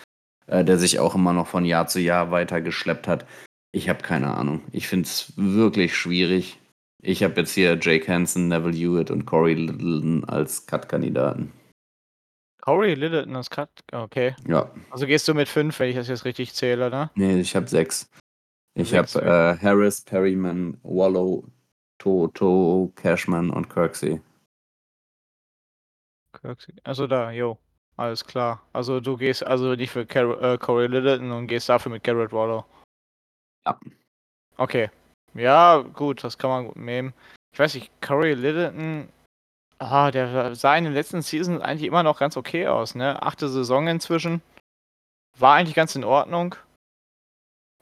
äh, 0.46 0.64
der 0.64 0.78
sich 0.78 0.98
auch 0.98 1.14
immer 1.14 1.32
noch 1.32 1.46
von 1.46 1.64
Jahr 1.64 1.86
zu 1.86 2.00
Jahr 2.00 2.30
weiter 2.30 2.60
geschleppt 2.60 3.08
hat. 3.08 3.26
Ich 3.72 3.88
habe 3.88 4.02
keine 4.02 4.34
Ahnung. 4.36 4.62
Ich 4.72 4.88
finde 4.88 5.06
es 5.06 5.32
wirklich 5.36 5.96
schwierig. 5.96 6.58
Ich 7.02 7.22
habe 7.22 7.40
jetzt 7.40 7.52
hier 7.52 7.78
Jake 7.80 8.10
Hansen, 8.10 8.48
Neville 8.48 8.76
Hewitt 8.76 9.10
und 9.10 9.26
Corey 9.26 9.54
Littleton 9.54 10.24
als 10.24 10.66
Cut-Kandidaten. 10.66 11.52
Corey 12.62 12.94
Littleton 12.94 13.34
ist 13.34 13.50
Cut. 13.50 13.68
Okay. 13.92 14.34
Ja, 14.48 14.70
Also 14.90 15.06
gehst 15.06 15.28
du 15.28 15.34
mit 15.34 15.48
fünf, 15.48 15.78
wenn 15.78 15.90
ich 15.90 15.96
das 15.96 16.08
jetzt 16.08 16.24
richtig 16.24 16.54
zähle, 16.54 16.88
ne? 16.88 17.10
nee, 17.14 17.38
ich 17.38 17.54
habe 17.54 17.68
sechs. 17.68 18.10
Ich 18.74 18.94
habe 18.94 19.20
äh, 19.20 19.58
Harris, 19.62 20.00
Perryman, 20.00 20.78
Wallow, 20.82 21.44
Toto, 21.98 22.90
Cashman 22.96 23.50
und 23.50 23.68
Kirksey. 23.68 24.20
Kirksey. 26.32 26.74
Also 26.84 27.06
da, 27.06 27.30
jo. 27.30 27.58
Alles 27.96 28.24
klar. 28.24 28.60
Also 28.72 29.00
du 29.00 29.16
gehst 29.16 29.46
also 29.46 29.74
nicht 29.74 29.90
für 29.90 30.06
Car 30.06 30.40
äh, 30.42 30.58
Corey 30.58 30.88
Littleton 30.88 31.30
und 31.30 31.46
gehst 31.46 31.68
dafür 31.68 31.92
mit 31.92 32.02
Garrett 32.02 32.32
Wallow. 32.32 32.64
Ja. 33.66 33.78
Okay. 34.56 34.90
Ja, 35.34 35.78
gut, 35.78 36.22
das 36.22 36.38
kann 36.38 36.50
man 36.50 36.66
gut 36.66 36.76
nehmen. 36.76 37.12
Ich 37.52 37.58
weiß 37.58 37.74
nicht, 37.74 37.90
Corey 38.00 38.34
Littleton, 38.34 39.08
ah, 39.78 40.10
der 40.10 40.54
sah 40.54 40.76
in 40.76 40.84
den 40.84 40.92
letzten 40.92 41.22
Seasons 41.22 41.60
eigentlich 41.60 41.86
immer 41.86 42.02
noch 42.02 42.18
ganz 42.18 42.36
okay 42.36 42.66
aus, 42.66 42.94
ne? 42.94 43.22
Achte 43.22 43.48
Saison 43.48 43.86
inzwischen. 43.88 44.42
War 45.38 45.54
eigentlich 45.54 45.74
ganz 45.74 45.96
in 45.96 46.04
Ordnung. 46.04 46.54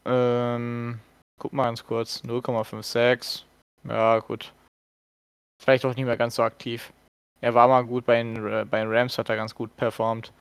Ähm, 0.04 1.00
guck 1.38 1.52
mal 1.52 1.64
ganz 1.64 1.84
kurz. 1.84 2.22
0,56. 2.24 3.44
Ja, 3.84 4.18
gut. 4.20 4.52
Vielleicht 5.62 5.84
auch 5.84 5.94
nicht 5.94 6.06
mehr 6.06 6.16
ganz 6.16 6.36
so 6.36 6.42
aktiv. 6.42 6.92
Er 7.42 7.54
war 7.54 7.68
mal 7.68 7.82
gut 7.84 8.06
bei 8.06 8.22
den, 8.22 8.36
äh, 8.46 8.64
bei 8.64 8.80
den 8.80 8.90
Rams, 8.90 9.18
hat 9.18 9.28
er 9.28 9.36
ganz 9.36 9.54
gut 9.54 9.76
performt. 9.76 10.32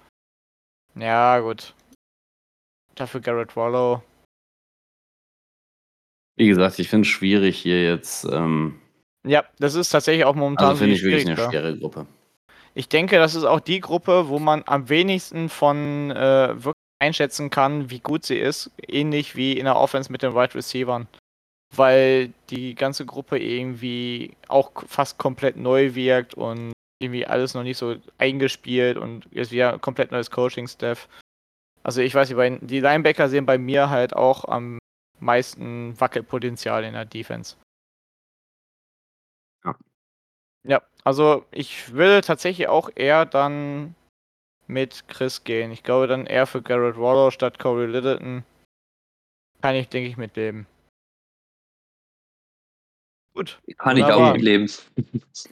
Ja, 0.96 1.40
gut. 1.40 1.74
Dafür 2.96 3.22
Garrett 3.22 3.56
Wallow. 3.56 4.04
Wie 6.38 6.48
gesagt, 6.48 6.80
ich 6.80 6.90
finde 6.90 7.08
es 7.08 7.12
schwierig 7.12 7.58
hier 7.58 7.84
jetzt. 7.84 8.26
Ähm, 8.26 8.80
Ja, 9.26 9.44
das 9.60 9.76
ist 9.76 9.90
tatsächlich 9.90 10.26
auch 10.26 10.36
momentan 10.36 10.70
also 10.70 10.80
finde 10.80 10.96
ich 10.96 11.04
wirklich 11.04 11.26
eine 11.26 11.36
schwierigste. 11.36 11.60
schwere 11.60 11.78
Gruppe. 11.78 12.08
Ich 12.74 12.88
denke, 12.88 13.18
das 13.18 13.36
ist 13.36 13.44
auch 13.44 13.60
die 13.60 13.80
Gruppe, 13.80 14.30
wo 14.30 14.40
man 14.40 14.64
am 14.66 14.88
wenigsten 14.88 15.50
von 15.50 16.12
äh, 16.12 16.50
wirklich 16.56 16.74
einschätzen 17.00 17.50
kann, 17.50 17.90
wie 17.90 18.00
gut 18.00 18.26
sie 18.26 18.38
ist. 18.38 18.72
Ähnlich 18.88 19.36
wie 19.36 19.58
in 19.58 19.66
der 19.66 19.76
Offense 19.76 20.12
mit 20.12 20.22
den 20.22 20.36
Wide 20.36 20.56
Receivern. 20.56 21.08
Weil 21.76 22.32
die 22.50 22.76
ganze 22.76 23.06
Gruppe 23.06 23.40
irgendwie 23.40 24.36
auch 24.48 24.72
fast 24.88 25.18
komplett 25.18 25.58
neu 25.58 25.96
wirkt 25.96 26.36
und 26.36 26.74
irgendwie 27.02 27.26
alles 27.26 27.54
noch 27.54 27.64
nicht 27.64 27.78
so 27.78 27.96
eingespielt 28.18 28.98
und 28.98 29.26
ist 29.28 29.52
wieder 29.52 29.74
ein 29.74 29.82
komplett 29.82 30.12
neues 30.12 30.32
Coaching-Staff. 30.32 31.08
Also 31.84 32.02
ich 32.02 32.14
weiß 32.14 32.30
nicht, 32.30 32.70
die 32.70 32.80
Linebacker 32.80 33.28
sehen 33.30 33.46
bei 33.46 33.58
mir 33.58 33.90
halt 33.90 34.16
auch 34.16 34.46
am 34.46 34.78
meisten 35.20 36.00
Wackelpotenzial 36.00 36.84
in 36.84 36.94
der 36.94 37.06
Defense. 37.06 37.56
Ja. 39.64 39.76
Ja, 40.64 40.82
also 41.04 41.46
ich 41.52 41.94
würde 41.94 42.22
tatsächlich 42.22 42.68
auch 42.68 42.90
eher 42.96 43.26
dann 43.26 43.96
mit 44.68 45.08
Chris 45.08 45.44
gehen. 45.44 45.72
Ich 45.72 45.84
glaube 45.84 46.08
dann 46.08 46.26
eher 46.26 46.48
für 46.48 46.62
Garrett 46.62 46.98
Waller 46.98 47.32
statt 47.32 47.60
Corey 47.60 47.88
Littleton. 47.88 48.44
Kann 49.62 49.76
ich, 49.76 49.90
denke 49.90 50.10
ich, 50.10 50.18
mitleben. 50.18 50.66
Gut. 53.42 53.78
Kann 53.78 53.98
ich 53.98 54.04
auch 54.04 54.34
mit 54.34 54.42
leben. 54.42 54.68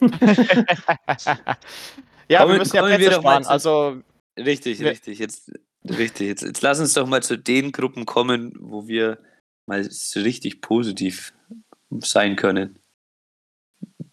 ja, 2.28 2.40
Kommen- 2.40 2.52
wir 2.52 2.58
müssen 2.58 2.76
ja 2.76 2.82
Plätze 2.86 3.12
sparen. 3.12 3.44
zu- 3.44 3.50
Also, 3.50 4.02
Richtig, 4.38 4.78
Wir- 4.80 4.90
richtig. 4.90 5.18
Jetzt, 5.18 5.52
richtig. 5.84 6.28
Jetzt, 6.28 6.42
jetzt 6.42 6.62
lass 6.62 6.80
uns 6.80 6.94
doch 6.94 7.06
mal 7.06 7.22
zu 7.22 7.36
den 7.36 7.72
Gruppen 7.72 8.06
kommen, 8.06 8.54
wo 8.58 8.86
wir 8.86 9.18
mal 9.66 9.84
so 9.90 10.20
richtig 10.20 10.60
positiv 10.62 11.34
sein 11.98 12.36
können. 12.36 12.78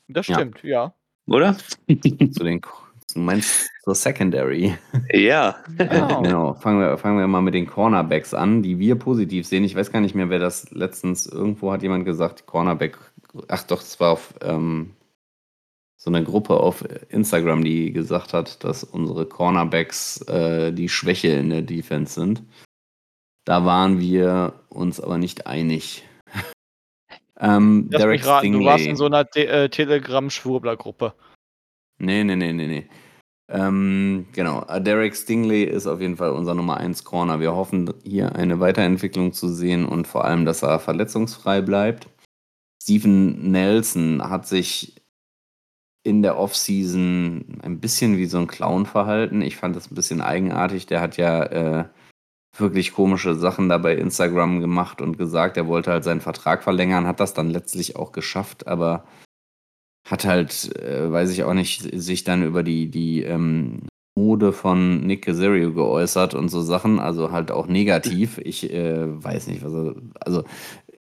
das 0.07 0.27
Ja. 0.27 0.35
stimmt, 0.35 0.63
ja. 0.63 0.93
Oder? 1.27 1.55
Zu 1.87 2.43
den, 2.43 2.61
du 2.61 3.19
meinst 3.19 3.69
zur 3.83 3.93
Secondary. 3.95 4.77
Ja. 5.13 5.57
Genau. 5.77 6.21
Genau, 6.21 6.53
fangen 6.55 6.79
wir, 6.79 6.97
fangen 6.97 7.19
wir 7.19 7.27
mal 7.27 7.41
mit 7.41 7.53
den 7.53 7.67
Cornerbacks 7.67 8.33
an, 8.33 8.63
die 8.63 8.79
wir 8.79 8.95
positiv 8.95 9.45
sehen. 9.45 9.63
Ich 9.63 9.75
weiß 9.75 9.91
gar 9.91 9.99
nicht 10.01 10.15
mehr, 10.15 10.29
wer 10.29 10.39
das 10.39 10.71
letztens, 10.71 11.25
irgendwo 11.27 11.71
hat 11.71 11.83
jemand 11.83 12.05
gesagt, 12.05 12.45
Cornerback, 12.47 12.97
ach 13.47 13.63
doch, 13.63 13.81
es 13.81 13.99
war 13.99 14.11
auf 14.11 14.33
ähm, 14.41 14.93
so 15.97 16.11
eine 16.11 16.23
Gruppe 16.23 16.57
auf 16.57 16.83
Instagram, 17.09 17.63
die 17.63 17.91
gesagt 17.91 18.33
hat, 18.33 18.63
dass 18.63 18.83
unsere 18.83 19.25
Cornerbacks 19.25 20.21
äh, 20.27 20.71
die 20.71 20.89
Schwäche 20.89 21.29
in 21.29 21.49
der 21.49 21.63
Defense 21.63 22.13
sind. 22.13 22.43
Da 23.45 23.65
waren 23.65 23.99
wir 23.99 24.53
uns 24.69 24.99
aber 24.99 25.17
nicht 25.17 25.47
einig. 25.47 26.03
ähm, 27.39 27.87
Lass 27.91 28.01
Derek 28.01 28.19
mich 28.19 28.27
raten, 28.27 28.51
du 28.51 28.65
warst 28.65 28.85
in 28.85 28.95
so 28.95 29.05
einer 29.05 29.25
äh, 29.35 29.69
Telegram-Schwurbler-Gruppe. 29.69 31.13
Nee, 31.99 32.23
nee, 32.23 32.35
nee, 32.35 32.53
nee, 32.53 32.67
nee. 32.67 32.87
Ähm, 33.49 34.27
genau, 34.33 34.65
äh, 34.67 34.81
Derek 34.81 35.15
Stingley 35.15 35.63
ist 35.63 35.87
auf 35.87 36.01
jeden 36.01 36.17
Fall 36.17 36.31
unser 36.31 36.53
Nummer 36.53 36.77
1 36.77 37.05
Corner. 37.05 37.39
Wir 37.39 37.55
hoffen, 37.55 37.93
hier 38.03 38.35
eine 38.35 38.59
Weiterentwicklung 38.59 39.31
zu 39.31 39.47
sehen 39.47 39.85
und 39.85 40.05
vor 40.05 40.25
allem, 40.25 40.45
dass 40.45 40.63
er 40.63 40.79
verletzungsfrei 40.79 41.61
bleibt. 41.61 42.07
Steven 42.87 43.51
Nelson 43.51 44.29
hat 44.29 44.47
sich 44.47 44.95
in 46.03 46.21
der 46.21 46.39
Offseason 46.39 47.59
ein 47.61 47.81
bisschen 47.81 48.15
wie 48.15 48.27
so 48.27 48.37
ein 48.37 48.47
Clown 48.47 48.85
verhalten. 48.85 49.41
Ich 49.41 49.57
fand 49.57 49.75
das 49.75 49.91
ein 49.91 49.95
bisschen 49.95 50.21
eigenartig. 50.21 50.85
Der 50.85 51.01
hat 51.01 51.17
ja 51.17 51.43
äh, 51.43 51.85
wirklich 52.57 52.93
komische 52.93 53.35
Sachen 53.35 53.67
da 53.67 53.77
bei 53.77 53.93
Instagram 53.93 54.61
gemacht 54.61 55.01
und 55.01 55.17
gesagt, 55.17 55.57
er 55.57 55.67
wollte 55.67 55.91
halt 55.91 56.05
seinen 56.05 56.21
Vertrag 56.21 56.63
verlängern, 56.63 57.07
hat 57.07 57.19
das 57.19 57.33
dann 57.33 57.49
letztlich 57.49 57.97
auch 57.97 58.13
geschafft, 58.13 58.67
aber 58.67 59.03
hat 60.09 60.23
halt, 60.23 60.73
äh, 60.77 61.11
weiß 61.11 61.31
ich 61.31 61.43
auch 61.43 61.53
nicht, 61.53 61.81
sich 61.93 62.23
dann 62.23 62.41
über 62.41 62.63
die, 62.63 62.89
die 62.89 63.23
ähm, 63.23 63.81
Mode 64.15 64.53
von 64.53 65.05
Nick 65.05 65.25
Casario 65.25 65.73
geäußert 65.73 66.35
und 66.35 66.47
so 66.47 66.61
Sachen, 66.61 66.99
also 66.99 67.31
halt 67.33 67.51
auch 67.51 67.67
negativ. 67.67 68.37
Ich 68.37 68.71
äh, 68.73 69.23
weiß 69.23 69.47
nicht, 69.47 69.61
was 69.61 69.73
er, 69.73 69.95
also 70.21 70.45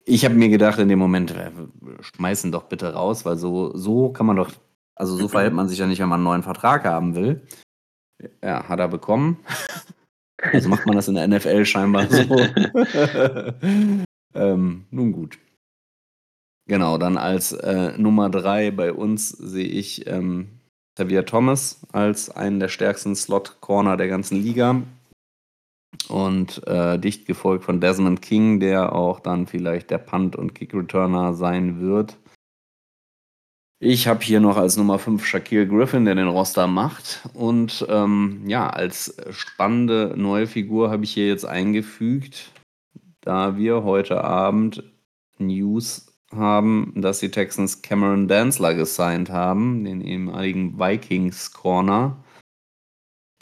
ich 0.06 0.24
habe 0.24 0.36
mir 0.36 0.50
gedacht 0.50 0.80
in 0.80 0.88
dem 0.88 1.00
Moment, 1.00 1.32
äh, 1.32 1.52
schmeißen 2.00 2.52
doch 2.52 2.64
bitte 2.64 2.94
raus, 2.94 3.26
weil 3.26 3.38
so, 3.38 3.76
so 3.76 4.10
kann 4.10 4.28
man 4.28 4.36
doch, 4.36 4.52
also 4.96 5.18
so 5.18 5.28
verhält 5.28 5.54
man 5.54 5.68
sich 5.68 5.80
ja 5.80 5.88
nicht, 5.88 6.00
wenn 6.00 6.10
man 6.10 6.18
einen 6.18 6.26
neuen 6.26 6.44
Vertrag 6.44 6.86
haben 6.86 7.16
will. 7.16 7.42
Ja, 8.44 8.68
hat 8.68 8.80
er 8.80 8.88
bekommen. 8.88 9.40
Also 10.52 10.70
macht 10.70 10.86
man 10.86 10.96
das 10.96 11.08
in 11.08 11.16
der 11.16 11.28
NFL 11.28 11.66
scheinbar 11.66 12.08
so. 12.08 12.22
ähm, 14.36 14.86
nun 14.92 15.12
gut. 15.12 15.40
Genau, 16.68 16.98
dann 17.00 17.18
als 17.18 17.52
äh, 17.54 17.98
Nummer 17.98 18.30
drei 18.30 18.70
bei 18.70 18.92
uns 18.92 19.30
sehe 19.30 19.66
ich 19.66 20.06
ähm, 20.06 20.60
Xavier 20.96 21.26
Thomas 21.26 21.86
als 21.94 22.30
einen 22.30 22.60
der 22.60 22.68
stärksten 22.68 23.16
Slot-Corner 23.16 23.98
der 23.98 24.08
ganzen 24.08 24.42
Liga. 24.42 24.84
Und 26.10 26.66
äh, 26.68 27.00
dicht 27.00 27.26
gefolgt 27.26 27.66
von 27.66 27.82
Desmond 27.82 28.22
King, 28.22 28.60
der 28.60 28.94
auch 28.94 29.20
dann 29.20 29.48
vielleicht 29.48 29.90
der 29.90 29.98
Punt- 29.98 30.36
und 30.36 30.54
Kick-Returner 30.54 31.34
sein 31.34 31.80
wird. 31.80 32.18
Ich 33.80 34.08
habe 34.08 34.24
hier 34.24 34.40
noch 34.40 34.58
als 34.58 34.78
Nummer 34.78 35.00
5 35.00 35.26
Shaquille 35.26 35.68
Griffin, 35.68 36.06
der 36.06 36.16
den 36.16 36.28
Roster 36.28 36.66
macht. 36.66 37.28
Und 37.34 37.86
ähm, 37.90 38.44
ja, 38.48 38.68
als 38.70 39.18
spannende 39.32 40.14
neue 40.16 40.48
Figur 40.48 40.92
habe 40.92 41.04
ich 41.04 41.12
hier 41.12 41.28
jetzt 41.28 41.46
eingefügt, 41.46 42.52
da 43.22 43.58
wir 43.58 43.84
heute 43.84 44.24
Abend 44.24 44.84
News 45.38 46.08
haben, 46.32 46.94
dass 46.96 47.20
die 47.20 47.32
Texans 47.32 47.82
Cameron 47.82 48.28
Danzler 48.28 48.74
gesigned 48.74 49.30
haben, 49.30 49.84
den 49.84 50.02
ehemaligen 50.02 50.80
Vikings 50.80 51.52
Corner. 51.52 52.24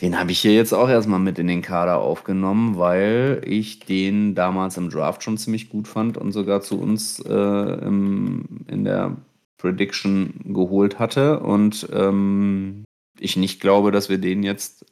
Den 0.03 0.19
habe 0.19 0.33
ich 0.33 0.39
hier 0.39 0.53
jetzt 0.53 0.73
auch 0.73 0.89
erstmal 0.89 1.21
mit 1.21 1.39
in 1.39 1.47
den 1.47 1.61
Kader 1.61 1.99
aufgenommen, 1.99 2.77
weil 2.77 3.41
ich 3.45 3.79
den 3.79 4.35
damals 4.35 4.75
im 4.75 4.89
Draft 4.89 5.23
schon 5.23 5.37
ziemlich 5.37 5.69
gut 5.69 5.87
fand 5.87 6.17
und 6.17 6.33
sogar 6.33 6.59
zu 6.59 6.77
uns 6.77 7.21
äh, 7.21 7.31
im, 7.31 8.65
in 8.67 8.83
der 8.83 9.15
Prediction 9.57 10.41
geholt 10.43 10.99
hatte. 10.99 11.39
Und 11.39 11.87
ähm, 11.93 12.83
ich 13.17 13.37
nicht 13.37 13.61
glaube, 13.61 13.93
dass 13.93 14.09
wir 14.09 14.17
den 14.17 14.43
jetzt 14.43 14.85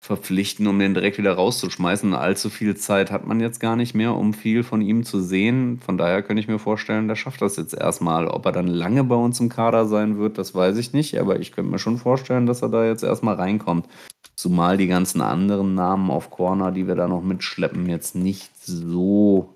verpflichten, 0.00 0.66
um 0.66 0.78
den 0.78 0.92
direkt 0.92 1.16
wieder 1.16 1.32
rauszuschmeißen. 1.32 2.12
Allzu 2.12 2.50
viel 2.50 2.76
Zeit 2.76 3.10
hat 3.10 3.26
man 3.26 3.40
jetzt 3.40 3.60
gar 3.60 3.76
nicht 3.76 3.94
mehr, 3.94 4.14
um 4.14 4.34
viel 4.34 4.62
von 4.62 4.82
ihm 4.82 5.04
zu 5.04 5.22
sehen. 5.22 5.80
Von 5.80 5.96
daher 5.96 6.22
könnte 6.22 6.40
ich 6.40 6.48
mir 6.48 6.58
vorstellen, 6.58 7.08
der 7.08 7.16
schafft 7.16 7.40
das 7.40 7.56
jetzt 7.56 7.72
erstmal. 7.72 8.28
Ob 8.28 8.44
er 8.44 8.52
dann 8.52 8.68
lange 8.68 9.04
bei 9.04 9.16
uns 9.16 9.40
im 9.40 9.48
Kader 9.48 9.86
sein 9.86 10.18
wird, 10.18 10.36
das 10.36 10.54
weiß 10.54 10.76
ich 10.76 10.92
nicht. 10.92 11.18
Aber 11.18 11.40
ich 11.40 11.52
könnte 11.52 11.70
mir 11.70 11.78
schon 11.78 11.96
vorstellen, 11.96 12.44
dass 12.44 12.60
er 12.60 12.68
da 12.68 12.84
jetzt 12.84 13.02
erstmal 13.02 13.36
reinkommt. 13.36 13.86
Zumal 14.36 14.76
die 14.76 14.86
ganzen 14.86 15.20
anderen 15.20 15.74
Namen 15.74 16.10
auf 16.10 16.30
Corner, 16.30 16.70
die 16.70 16.86
wir 16.86 16.94
da 16.94 17.08
noch 17.08 17.22
mitschleppen, 17.22 17.88
jetzt 17.88 18.14
nicht 18.14 18.56
so 18.56 19.54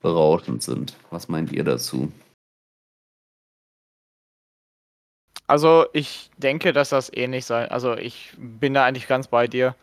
berauschend 0.00 0.62
sind. 0.62 0.96
Was 1.10 1.28
meint 1.28 1.52
ihr 1.52 1.64
dazu? 1.64 2.12
Also 5.46 5.86
ich 5.92 6.30
denke, 6.36 6.72
dass 6.72 6.90
das 6.90 7.12
ähnlich 7.12 7.46
sein. 7.46 7.70
Also 7.70 7.96
ich 7.96 8.34
bin 8.36 8.74
da 8.74 8.84
eigentlich 8.84 9.08
ganz 9.08 9.28
bei 9.28 9.46
dir. 9.46 9.74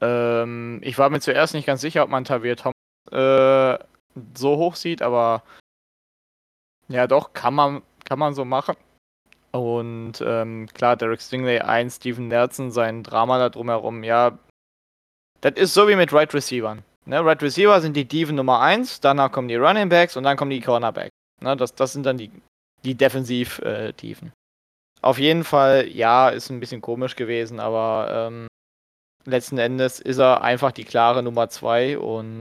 Ähm, 0.00 0.80
ich 0.82 0.98
war 0.98 1.10
mir 1.10 1.20
zuerst 1.20 1.52
nicht 1.54 1.66
ganz 1.66 1.80
sicher, 1.80 2.04
ob 2.04 2.10
man 2.10 2.24
Tavier 2.24 2.56
Thomas 2.56 2.74
äh, 3.10 3.84
so 4.34 4.56
hoch 4.56 4.76
sieht, 4.76 5.02
aber 5.02 5.42
ja 6.88 7.06
doch, 7.06 7.32
kann 7.32 7.54
man, 7.54 7.82
kann 8.04 8.18
man 8.18 8.34
so 8.34 8.44
machen. 8.44 8.76
Und 9.52 10.22
ähm, 10.24 10.68
klar, 10.74 10.96
Derek 10.96 11.20
Stingley 11.20 11.58
1, 11.60 11.96
Steven 11.96 12.28
Nelson, 12.28 12.70
sein 12.70 13.02
Drama 13.02 13.38
da 13.38 13.48
drumherum, 13.48 14.04
ja. 14.04 14.38
Das 15.40 15.54
ist 15.56 15.74
so 15.74 15.88
wie 15.88 15.96
mit 15.96 16.12
Right 16.12 16.32
Receivern. 16.32 16.82
Ne? 17.06 17.24
Right 17.24 17.42
Receiver 17.42 17.80
sind 17.80 17.96
die 17.96 18.04
Dieven 18.04 18.36
Nummer 18.36 18.60
1, 18.60 19.00
danach 19.00 19.32
kommen 19.32 19.48
die 19.48 19.56
Running 19.56 19.88
Backs 19.88 20.16
und 20.16 20.22
dann 20.22 20.36
kommen 20.36 20.50
die 20.50 20.60
Cornerbacks. 20.60 21.10
Ne? 21.40 21.56
Das, 21.56 21.74
das 21.74 21.92
sind 21.92 22.06
dann 22.06 22.18
die, 22.18 22.30
die 22.84 22.94
Defensiv-Dieven. 22.94 24.32
Auf 25.02 25.18
jeden 25.18 25.44
Fall, 25.44 25.88
ja, 25.88 26.28
ist 26.28 26.50
ein 26.50 26.60
bisschen 26.60 26.82
komisch 26.82 27.16
gewesen, 27.16 27.58
aber 27.58 28.28
ähm, 28.28 28.46
letzten 29.24 29.58
Endes 29.58 29.98
ist 29.98 30.18
er 30.18 30.42
einfach 30.42 30.72
die 30.72 30.84
klare 30.84 31.22
Nummer 31.22 31.48
2 31.48 31.98
und 31.98 32.40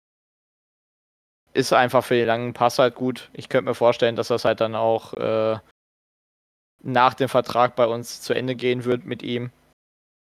ist 1.54 1.74
einfach 1.74 2.04
für 2.04 2.16
den 2.16 2.28
langen 2.28 2.54
Pass 2.54 2.80
halt 2.80 2.96
gut. 2.96 3.30
Ich 3.34 3.50
könnte 3.50 3.70
mir 3.70 3.76
vorstellen, 3.76 4.16
dass 4.16 4.28
das 4.28 4.46
halt 4.46 4.62
dann 4.62 4.76
auch 4.76 5.14
äh, 5.14 5.58
nach 6.82 7.14
dem 7.14 7.30
Vertrag 7.30 7.76
bei 7.76 7.86
uns 7.86 8.22
zu 8.22 8.34
Ende 8.34 8.56
gehen 8.56 8.86
wird 8.86 9.06
mit 9.06 9.24
ihm. 9.24 9.52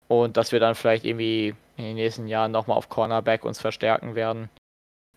Und 0.08 0.36
dass 0.36 0.52
wir 0.52 0.60
dann 0.60 0.74
vielleicht 0.74 1.04
irgendwie 1.04 1.54
in 1.76 1.84
den 1.84 1.96
nächsten 1.96 2.28
Jahren 2.28 2.52
nochmal 2.52 2.76
auf 2.76 2.88
Cornerback 2.88 3.44
uns 3.44 3.60
verstärken 3.60 4.14
werden, 4.14 4.48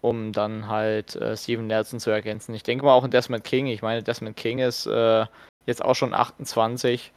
um 0.02 0.34
dann 0.34 0.68
halt 0.68 1.16
äh, 1.16 1.38
Steven 1.38 1.68
Nelson 1.68 2.00
zu 2.00 2.10
ergänzen. 2.10 2.56
Ich 2.56 2.64
denke 2.64 2.86
mal 2.86 2.94
auch 2.94 3.04
in 3.04 3.12
Desmond 3.12 3.44
King. 3.44 3.68
Ich 3.68 3.82
meine, 3.82 4.02
Desmond 4.02 4.36
King 4.36 4.60
ist 4.60 4.88
äh, 4.88 5.26
jetzt 5.66 5.84
auch 5.84 5.96
schon 5.96 6.14
28. 6.14 7.14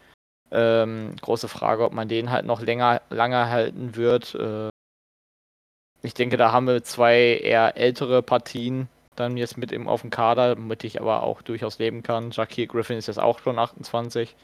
Ähm, 0.51 1.17
große 1.21 1.49
Frage, 1.49 1.85
ob 1.85 1.93
man 1.95 2.09
den 2.09 2.31
halt 2.31 2.45
noch 2.45 2.61
länger, 2.61 3.01
lange 3.09 3.49
halten 3.49 3.97
wird. 3.97 4.35
Äh, 4.35 4.69
ich 6.03 6.15
denke, 6.15 6.37
da 6.37 6.53
haben 6.53 6.67
wir 6.67 6.85
zwei 6.85 7.39
eher 7.43 7.77
ältere 7.77 8.23
Partien 8.23 8.89
dann 9.17 9.37
jetzt 9.37 9.59
mit 9.59 9.73
ihm 9.73 9.89
auf 9.89 10.03
dem 10.03 10.11
Kader, 10.11 10.57
mit 10.57 10.85
ich 10.85 11.01
aber 11.01 11.23
auch 11.23 11.43
durchaus 11.43 11.79
leben 11.79 12.03
kann. 12.03 12.31
Jackie 12.31 12.67
Griffin 12.67 12.99
ist 12.99 13.09
jetzt 13.09 13.19
auch 13.21 13.39
schon 13.39 13.59
28. 13.59 14.37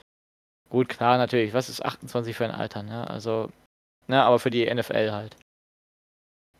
Gut, 0.70 0.88
klar, 0.88 1.18
natürlich. 1.18 1.54
Was 1.54 1.68
ist 1.68 1.84
28 1.84 2.36
für 2.36 2.44
ein 2.44 2.50
Alter, 2.50 2.82
ne? 2.82 3.08
Also, 3.08 3.50
ne, 4.06 4.22
aber 4.22 4.38
für 4.38 4.50
die 4.50 4.72
NFL 4.72 5.12
halt. 5.12 5.36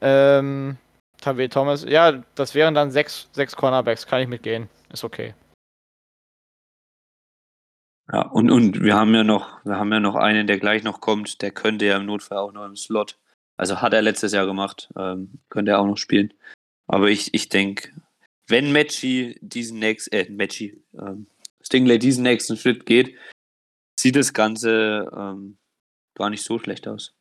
Ähm, 0.00 0.78
Tavier 1.20 1.50
Thomas, 1.50 1.84
ja, 1.84 2.22
das 2.34 2.54
wären 2.54 2.74
dann 2.74 2.90
sechs, 2.90 3.28
sechs 3.32 3.56
Cornerbacks, 3.56 4.06
kann 4.06 4.22
ich 4.22 4.28
mitgehen. 4.28 4.68
Ist 4.90 5.04
okay. 5.04 5.34
Ja, 8.10 8.22
und, 8.22 8.50
und 8.50 8.80
wir 8.80 8.96
haben 8.96 9.14
ja 9.14 9.22
noch, 9.22 9.62
wir 9.64 9.76
haben 9.76 9.92
ja 9.92 10.00
noch 10.00 10.14
einen, 10.14 10.46
der 10.46 10.58
gleich 10.58 10.82
noch 10.82 11.00
kommt, 11.00 11.42
der 11.42 11.50
könnte 11.50 11.84
ja 11.84 11.98
im 11.98 12.06
Notfall 12.06 12.38
auch 12.38 12.52
noch 12.52 12.64
im 12.64 12.76
Slot. 12.76 13.18
Also 13.58 13.82
hat 13.82 13.92
er 13.92 14.02
letztes 14.02 14.32
Jahr 14.32 14.46
gemacht, 14.46 14.88
ähm, 14.96 15.40
könnte 15.50 15.72
er 15.72 15.80
auch 15.80 15.86
noch 15.86 15.98
spielen. 15.98 16.32
Aber 16.88 17.10
ich, 17.10 17.34
ich 17.34 17.48
denke, 17.48 17.92
wenn 18.48 18.72
Matchy 18.72 19.38
diesen 19.42 19.78
nächsten, 19.78 20.14
äh, 20.14 20.30
Matchy, 20.30 20.82
ähm, 20.94 21.26
Stingley 21.62 21.98
diesen 21.98 22.22
nächsten 22.24 22.56
Schritt 22.56 22.86
geht, 22.86 23.16
sieht 24.00 24.16
das 24.16 24.32
Ganze 24.32 25.10
ähm, 25.14 25.58
gar 26.14 26.30
nicht 26.30 26.42
so 26.42 26.58
schlecht 26.58 26.88
aus. 26.88 27.12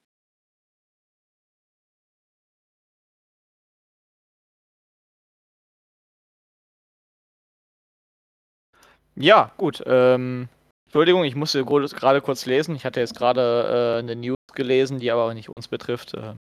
Ja, 9.16 9.52
gut. 9.58 9.84
Ähm, 9.86 10.48
Entschuldigung, 10.86 11.24
ich 11.26 11.36
musste 11.36 11.66
gerade 11.66 12.22
kurz 12.22 12.46
lesen. 12.46 12.76
Ich 12.76 12.86
hatte 12.86 13.00
jetzt 13.00 13.16
gerade 13.16 13.96
äh, 13.98 14.00
eine 14.00 14.16
News 14.16 14.38
gelesen, 14.54 15.00
die 15.00 15.12
aber 15.12 15.34
nicht 15.34 15.50
uns 15.50 15.68
betrifft. 15.68 16.14
Äh, 16.14 16.36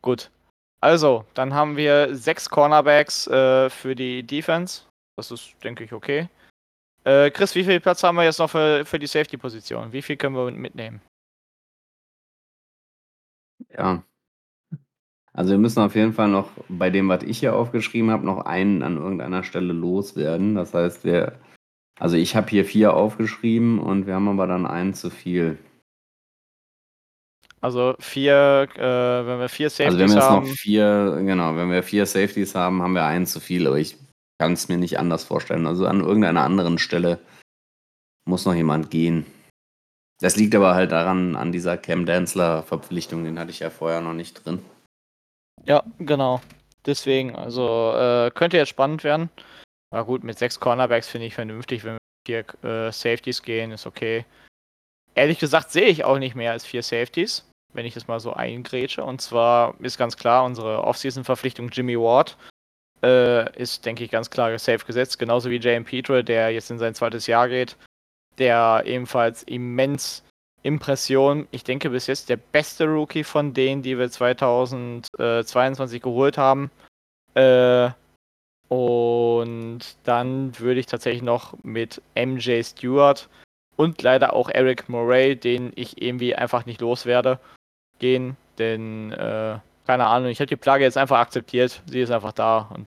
gut. 0.00 0.30
Also, 0.82 1.24
dann 1.34 1.54
haben 1.54 1.76
wir 1.76 2.14
sechs 2.14 2.50
Cornerbacks 2.50 3.28
äh, 3.28 3.70
für 3.70 3.94
die 3.94 4.24
Defense. 4.24 4.82
Das 5.16 5.30
ist, 5.30 5.54
denke 5.62 5.84
ich, 5.84 5.92
okay. 5.92 6.28
Äh, 7.04 7.30
Chris, 7.30 7.54
wie 7.54 7.62
viel 7.62 7.78
Platz 7.78 8.02
haben 8.02 8.16
wir 8.16 8.24
jetzt 8.24 8.40
noch 8.40 8.50
für, 8.50 8.84
für 8.84 8.98
die 8.98 9.06
Safety-Position? 9.06 9.92
Wie 9.92 10.02
viel 10.02 10.16
können 10.16 10.34
wir 10.34 10.50
mitnehmen? 10.50 11.00
Ja. 13.70 14.02
Also 15.32 15.52
wir 15.52 15.58
müssen 15.58 15.80
auf 15.80 15.94
jeden 15.94 16.12
Fall 16.12 16.28
noch 16.28 16.50
bei 16.68 16.90
dem, 16.90 17.08
was 17.08 17.22
ich 17.22 17.38
hier 17.38 17.54
aufgeschrieben 17.54 18.10
habe, 18.10 18.26
noch 18.26 18.44
einen 18.44 18.82
an 18.82 18.96
irgendeiner 18.96 19.44
Stelle 19.44 19.72
loswerden. 19.72 20.56
Das 20.56 20.74
heißt, 20.74 21.04
wir, 21.04 21.38
also 22.00 22.16
ich 22.16 22.34
habe 22.34 22.50
hier 22.50 22.64
vier 22.64 22.94
aufgeschrieben 22.94 23.78
und 23.78 24.06
wir 24.06 24.14
haben 24.14 24.28
aber 24.28 24.48
dann 24.48 24.66
einen 24.66 24.94
zu 24.94 25.10
viel. 25.10 25.58
Also 27.62 27.94
vier, 28.00 28.68
äh, 28.74 29.26
wenn 29.26 29.38
wir 29.38 29.48
vier 29.48 29.66
Also 29.66 29.78
wenn 29.78 30.08
Safeties 30.08 30.10
wir 30.10 30.16
jetzt 30.16 30.28
haben. 30.28 30.46
noch 30.48 30.54
vier, 30.54 31.22
genau, 31.24 31.56
wenn 31.56 31.70
wir 31.70 31.82
vier 31.84 32.06
Safeties 32.06 32.54
haben, 32.56 32.82
haben 32.82 32.94
wir 32.94 33.04
einen 33.04 33.26
zu 33.26 33.38
viel, 33.38 33.66
aber 33.66 33.78
ich 33.78 33.96
kann 34.40 34.54
es 34.54 34.68
mir 34.68 34.78
nicht 34.78 34.98
anders 34.98 35.22
vorstellen. 35.22 35.66
Also 35.66 35.86
an 35.86 36.00
irgendeiner 36.00 36.42
anderen 36.42 36.78
Stelle 36.78 37.20
muss 38.28 38.44
noch 38.44 38.54
jemand 38.54 38.90
gehen. 38.90 39.26
Das 40.20 40.36
liegt 40.36 40.54
aber 40.56 40.74
halt 40.74 40.90
daran, 40.90 41.36
an 41.36 41.52
dieser 41.52 41.76
Cam 41.76 42.04
Danzler-Verpflichtung, 42.04 43.24
den 43.24 43.38
hatte 43.38 43.50
ich 43.50 43.60
ja 43.60 43.70
vorher 43.70 44.00
noch 44.00 44.14
nicht 44.14 44.44
drin. 44.44 44.64
Ja, 45.64 45.84
genau. 45.98 46.40
Deswegen, 46.84 47.36
also 47.36 47.92
äh, 47.96 48.30
könnte 48.32 48.56
jetzt 48.56 48.70
spannend 48.70 49.04
werden. 49.04 49.30
Aber 49.92 50.04
gut, 50.04 50.24
mit 50.24 50.38
sechs 50.38 50.58
Cornerbacks 50.58 51.08
finde 51.08 51.28
ich 51.28 51.34
vernünftig, 51.34 51.84
wenn 51.84 51.94
wir 51.94 51.98
vier 52.26 52.64
äh, 52.64 52.90
Safeties 52.90 53.42
gehen, 53.42 53.70
ist 53.70 53.86
okay. 53.86 54.24
Ehrlich 55.14 55.38
gesagt 55.38 55.70
sehe 55.70 55.86
ich 55.86 56.04
auch 56.04 56.18
nicht 56.18 56.34
mehr 56.34 56.52
als 56.52 56.64
vier 56.64 56.82
Safeties, 56.82 57.44
wenn 57.72 57.86
ich 57.86 57.94
das 57.94 58.08
mal 58.08 58.20
so 58.20 58.32
eingrätsche. 58.32 59.04
Und 59.04 59.20
zwar 59.20 59.74
ist 59.80 59.98
ganz 59.98 60.16
klar, 60.16 60.44
unsere 60.44 60.84
Offseason-Verpflichtung 60.84 61.68
Jimmy 61.70 61.98
Ward 61.98 62.36
äh, 63.02 63.56
ist, 63.58 63.84
denke 63.84 64.04
ich, 64.04 64.10
ganz 64.10 64.30
klar 64.30 64.58
safe 64.58 64.84
gesetzt. 64.84 65.18
Genauso 65.18 65.50
wie 65.50 65.56
J.M. 65.56 65.84
Petre, 65.84 66.24
der 66.24 66.50
jetzt 66.50 66.70
in 66.70 66.78
sein 66.78 66.94
zweites 66.94 67.26
Jahr 67.26 67.48
geht, 67.48 67.76
der 68.38 68.82
ebenfalls 68.86 69.42
immens 69.42 70.22
Impression, 70.62 71.48
ich 71.50 71.64
denke 71.64 71.90
bis 71.90 72.06
jetzt 72.06 72.28
der 72.28 72.36
beste 72.36 72.86
Rookie 72.86 73.24
von 73.24 73.52
denen, 73.52 73.82
die 73.82 73.98
wir 73.98 74.10
2022 74.10 76.00
geholt 76.00 76.38
haben. 76.38 76.70
Äh, 77.34 77.90
und 78.68 79.80
dann 80.04 80.58
würde 80.58 80.80
ich 80.80 80.86
tatsächlich 80.86 81.22
noch 81.22 81.54
mit 81.62 82.00
MJ 82.14 82.62
Stewart 82.62 83.28
und 83.76 84.00
leider 84.02 84.32
auch 84.34 84.48
Eric 84.48 84.88
Murray, 84.88 85.36
den 85.36 85.72
ich 85.74 86.00
irgendwie 86.00 86.34
einfach 86.34 86.64
nicht 86.64 86.80
loswerde, 86.80 87.40
gehen. 88.02 88.36
Denn, 88.58 89.12
äh, 89.12 89.58
keine 89.86 90.06
Ahnung, 90.06 90.28
ich 90.28 90.40
habe 90.40 90.48
die 90.48 90.56
Plage 90.56 90.84
jetzt 90.84 90.98
einfach 90.98 91.18
akzeptiert. 91.18 91.82
Sie 91.86 92.00
ist 92.00 92.10
einfach 92.10 92.32
da 92.32 92.68
und 92.74 92.84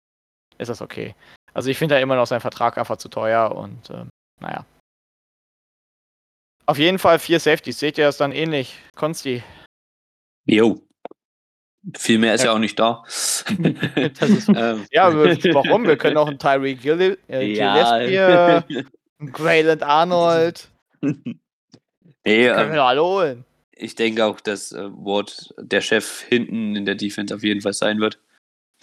ist 0.59 0.69
das 0.69 0.83
okay. 0.83 1.15
Also 1.55 1.71
ich 1.71 1.79
finde 1.79 1.95
da 1.95 2.01
immer 2.01 2.17
noch 2.17 2.27
seinen 2.27 2.41
Vertrag 2.41 2.79
einfach 2.79 2.97
zu 2.97 3.09
teuer 3.09 3.55
und 3.55 3.91
ähm, 3.91 4.09
naja. 4.41 4.65
Auf 6.67 6.79
jeden 6.79 6.99
Fall 6.99 7.19
vier 7.19 7.39
Safeties. 7.39 7.79
Seht 7.79 7.99
ihr 7.99 8.07
das 8.07 8.17
dann 8.17 8.33
ähnlich? 8.33 8.79
Konsti. 8.97 9.43
Jo. 10.47 10.81
Viel 11.97 12.19
mehr 12.19 12.35
ist 12.35 12.45
ja, 12.45 12.53
auch 12.53 12.59
nicht 12.59 12.79
da. 12.79 13.03
Ist, 13.09 13.45
ähm, 13.49 14.87
ja, 14.93 15.13
warum? 15.13 15.85
Wir 15.85 15.97
können 15.97 16.17
auch 16.17 16.29
einen 16.29 16.39
Tyree 16.39 16.75
Gilli- 16.75 17.19
äh, 17.29 17.53
ja. 17.53 17.99
Gillespie, 17.99 18.87
einen 19.19 19.33
Grayland 19.33 19.83
Arnold. 19.83 20.69
nee, 21.01 21.25
Können 22.25 22.69
ähm, 22.69 22.73
wir 22.73 22.85
alle 22.85 23.03
holen. 23.03 23.45
Ich 23.83 23.95
denke 23.95 24.25
auch, 24.25 24.41
dass 24.41 24.73
äh, 24.73 24.91
Ward 24.91 25.55
der 25.59 25.81
Chef 25.81 26.23
hinten 26.23 26.77
in 26.77 26.85
der 26.85 26.95
Defense 26.95 27.35
auf 27.35 27.43
jeden 27.43 27.61
Fall 27.61 27.73
sein 27.73 28.01
wird, 28.01 28.21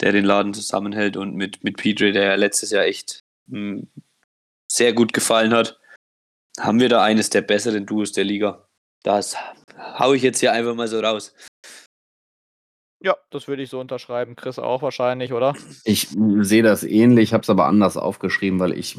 der 0.00 0.12
den 0.12 0.24
Laden 0.24 0.54
zusammenhält 0.54 1.16
und 1.16 1.34
mit, 1.34 1.64
mit 1.64 1.76
PJ, 1.76 2.12
der 2.12 2.24
ja 2.24 2.34
letztes 2.34 2.70
Jahr 2.70 2.84
echt 2.84 3.24
mh, 3.46 3.82
sehr 4.70 4.92
gut 4.92 5.12
gefallen 5.12 5.52
hat, 5.52 5.80
haben 6.58 6.80
wir 6.80 6.88
da 6.88 7.02
eines 7.02 7.30
der 7.30 7.42
besseren 7.42 7.86
Duos 7.86 8.12
der 8.12 8.24
Liga. 8.24 8.68
Das 9.02 9.36
hau 9.98 10.12
ich 10.12 10.22
jetzt 10.22 10.40
hier 10.40 10.52
einfach 10.52 10.74
mal 10.74 10.88
so 10.88 11.00
raus. 11.00 11.34
Ja, 13.02 13.16
das 13.30 13.48
würde 13.48 13.62
ich 13.62 13.70
so 13.70 13.80
unterschreiben. 13.80 14.36
Chris 14.36 14.58
auch 14.58 14.82
wahrscheinlich, 14.82 15.32
oder? 15.32 15.54
Ich 15.84 16.08
sehe 16.40 16.62
das 16.62 16.84
ähnlich, 16.84 17.32
habe 17.32 17.42
es 17.42 17.48
aber 17.48 17.66
anders 17.66 17.96
aufgeschrieben, 17.96 18.60
weil 18.60 18.78
ich 18.78 18.98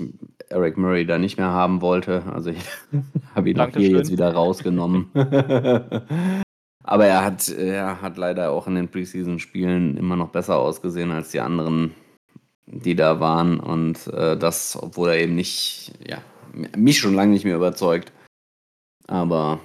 Eric 0.50 0.78
Murray 0.78 1.06
da 1.06 1.20
nicht 1.20 1.38
mehr 1.38 1.52
haben 1.52 1.82
wollte. 1.82 2.24
Also 2.34 2.50
ich 2.50 2.64
habe 3.36 3.52
ihn 3.52 3.60
auch 3.60 3.70
hier 3.70 3.92
jetzt 3.92 4.12
wieder 4.12 4.34
rausgenommen. 4.34 5.12
aber 6.84 7.06
er 7.06 7.24
hat, 7.24 7.48
er 7.50 8.02
hat 8.02 8.18
leider 8.18 8.52
auch 8.52 8.66
in 8.66 8.74
den 8.74 8.90
Preseason-Spielen 8.90 9.98
immer 9.98 10.16
noch 10.16 10.30
besser 10.30 10.58
ausgesehen 10.58 11.12
als 11.12 11.30
die 11.30 11.40
anderen, 11.40 11.94
die 12.66 12.96
da 12.96 13.20
waren. 13.20 13.60
Und 13.60 14.08
äh, 14.08 14.36
das, 14.36 14.80
obwohl 14.82 15.10
er 15.10 15.20
eben 15.20 15.36
nicht, 15.36 15.94
ja, 16.08 16.18
mich 16.76 16.98
schon 16.98 17.14
lange 17.14 17.34
nicht 17.34 17.46
mehr 17.46 17.56
überzeugt. 17.56 18.12
Aber 19.06 19.60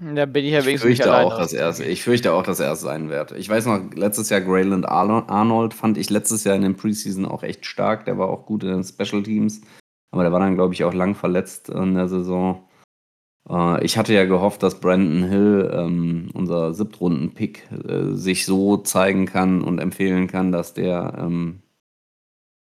Da 0.00 0.26
bin 0.26 0.44
ich 0.44 0.52
ja 0.52 0.60
ich 0.60 0.80
fürchte 0.80 1.12
auch, 1.12 1.36
dass 1.36 1.52
er 1.52 1.68
es, 1.68 1.80
ich 1.80 2.04
fürchte 2.04 2.32
auch, 2.32 2.44
dass 2.44 2.60
er 2.60 2.70
es 2.72 2.80
sein 2.80 3.08
wird. 3.08 3.32
Ich 3.32 3.48
weiß 3.48 3.66
noch, 3.66 3.80
letztes 3.94 4.30
Jahr 4.30 4.40
Grayland 4.40 4.86
Arno- 4.86 5.26
Arnold 5.26 5.74
fand 5.74 5.98
ich 5.98 6.08
letztes 6.08 6.44
Jahr 6.44 6.54
in 6.54 6.62
den 6.62 6.76
Preseason 6.76 7.26
auch 7.26 7.42
echt 7.42 7.66
stark. 7.66 8.04
Der 8.04 8.16
war 8.16 8.28
auch 8.28 8.46
gut 8.46 8.62
in 8.62 8.68
den 8.70 8.84
Special 8.84 9.24
Teams. 9.24 9.60
Aber 10.12 10.22
der 10.22 10.30
war 10.30 10.38
dann, 10.38 10.54
glaube 10.54 10.72
ich, 10.72 10.84
auch 10.84 10.94
lang 10.94 11.16
verletzt 11.16 11.68
in 11.68 11.94
der 11.94 12.08
Saison. 12.08 12.68
Äh, 13.50 13.84
ich 13.84 13.98
hatte 13.98 14.14
ja 14.14 14.24
gehofft, 14.24 14.62
dass 14.62 14.78
Brandon 14.78 15.28
Hill, 15.28 15.70
ähm, 15.74 16.30
unser 16.32 16.74
Siebtrunden-Pick, 16.74 17.68
äh, 17.72 18.14
sich 18.14 18.46
so 18.46 18.76
zeigen 18.76 19.26
kann 19.26 19.62
und 19.62 19.80
empfehlen 19.80 20.28
kann, 20.28 20.52
dass 20.52 20.74
der 20.74 21.14
ähm, 21.18 21.60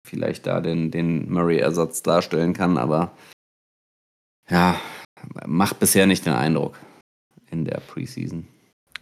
vielleicht 0.07 0.45
da 0.45 0.61
den, 0.61 0.91
den 0.91 1.31
Murray-Ersatz 1.31 2.03
darstellen 2.03 2.53
kann. 2.53 2.77
Aber 2.77 3.11
ja, 4.49 4.79
macht 5.47 5.79
bisher 5.79 6.05
nicht 6.05 6.27
den 6.27 6.33
Eindruck 6.33 6.77
in 7.53 7.63
der 7.65 7.79
Preseason. 7.87 8.45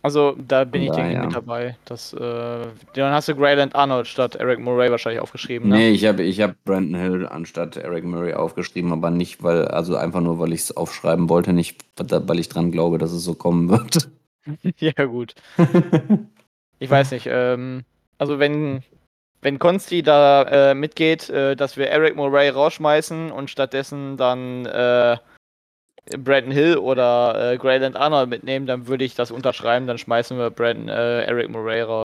Also 0.03 0.35
da 0.47 0.63
bin 0.63 0.81
Von 0.81 0.81
ich 0.81 0.89
ich 0.89 0.95
daher. 0.97 1.25
mit 1.25 1.35
dabei. 1.35 1.77
Das, 1.85 2.11
äh, 2.13 2.17
dann 2.93 3.13
hast 3.13 3.27
du 3.27 3.35
Grayland 3.35 3.75
Arnold 3.75 4.07
statt 4.07 4.35
Eric 4.35 4.59
Murray 4.59 4.89
wahrscheinlich 4.89 5.21
aufgeschrieben, 5.21 5.69
ne? 5.69 5.75
Nee, 5.75 5.89
ich 5.91 6.05
habe 6.05 6.23
ich 6.23 6.41
hab 6.41 6.55
Brandon 6.63 6.99
Hill 6.99 7.27
anstatt 7.27 7.77
Eric 7.77 8.03
Murray 8.03 8.33
aufgeschrieben, 8.33 8.91
aber 8.91 9.11
nicht, 9.11 9.43
weil, 9.43 9.65
also 9.67 9.95
einfach 9.95 10.21
nur, 10.21 10.39
weil 10.39 10.53
ich 10.53 10.61
es 10.61 10.75
aufschreiben 10.75 11.29
wollte, 11.29 11.53
nicht, 11.53 11.83
weil 11.97 12.39
ich 12.39 12.49
dran 12.49 12.71
glaube, 12.71 12.97
dass 12.97 13.11
es 13.11 13.23
so 13.23 13.35
kommen 13.35 13.69
wird. 13.69 14.09
ja, 14.77 15.05
gut. 15.05 15.35
Ich 16.79 16.89
weiß 16.89 17.11
nicht. 17.11 17.27
Ähm, 17.29 17.83
also 18.17 18.39
wenn, 18.39 18.81
wenn 19.43 19.59
Konsti 19.59 20.01
da 20.01 20.71
äh, 20.71 20.73
mitgeht, 20.73 21.29
äh, 21.29 21.55
dass 21.55 21.77
wir 21.77 21.89
Eric 21.89 22.15
Murray 22.15 22.49
rausschmeißen 22.49 23.31
und 23.31 23.51
stattdessen 23.51 24.17
dann 24.17 24.65
äh, 24.65 25.17
Brandon 26.17 26.51
Hill 26.51 26.77
oder 26.77 27.53
äh, 27.53 27.57
Grayland 27.57 27.95
Arnold 27.95 28.29
mitnehmen, 28.29 28.65
dann 28.65 28.87
würde 28.87 29.05
ich 29.05 29.15
das 29.15 29.31
unterschreiben, 29.31 29.87
dann 29.87 29.97
schmeißen 29.97 30.37
wir 30.37 30.49
Brandon, 30.49 30.89
äh, 30.89 31.23
Eric 31.23 31.53
raus. 31.55 32.03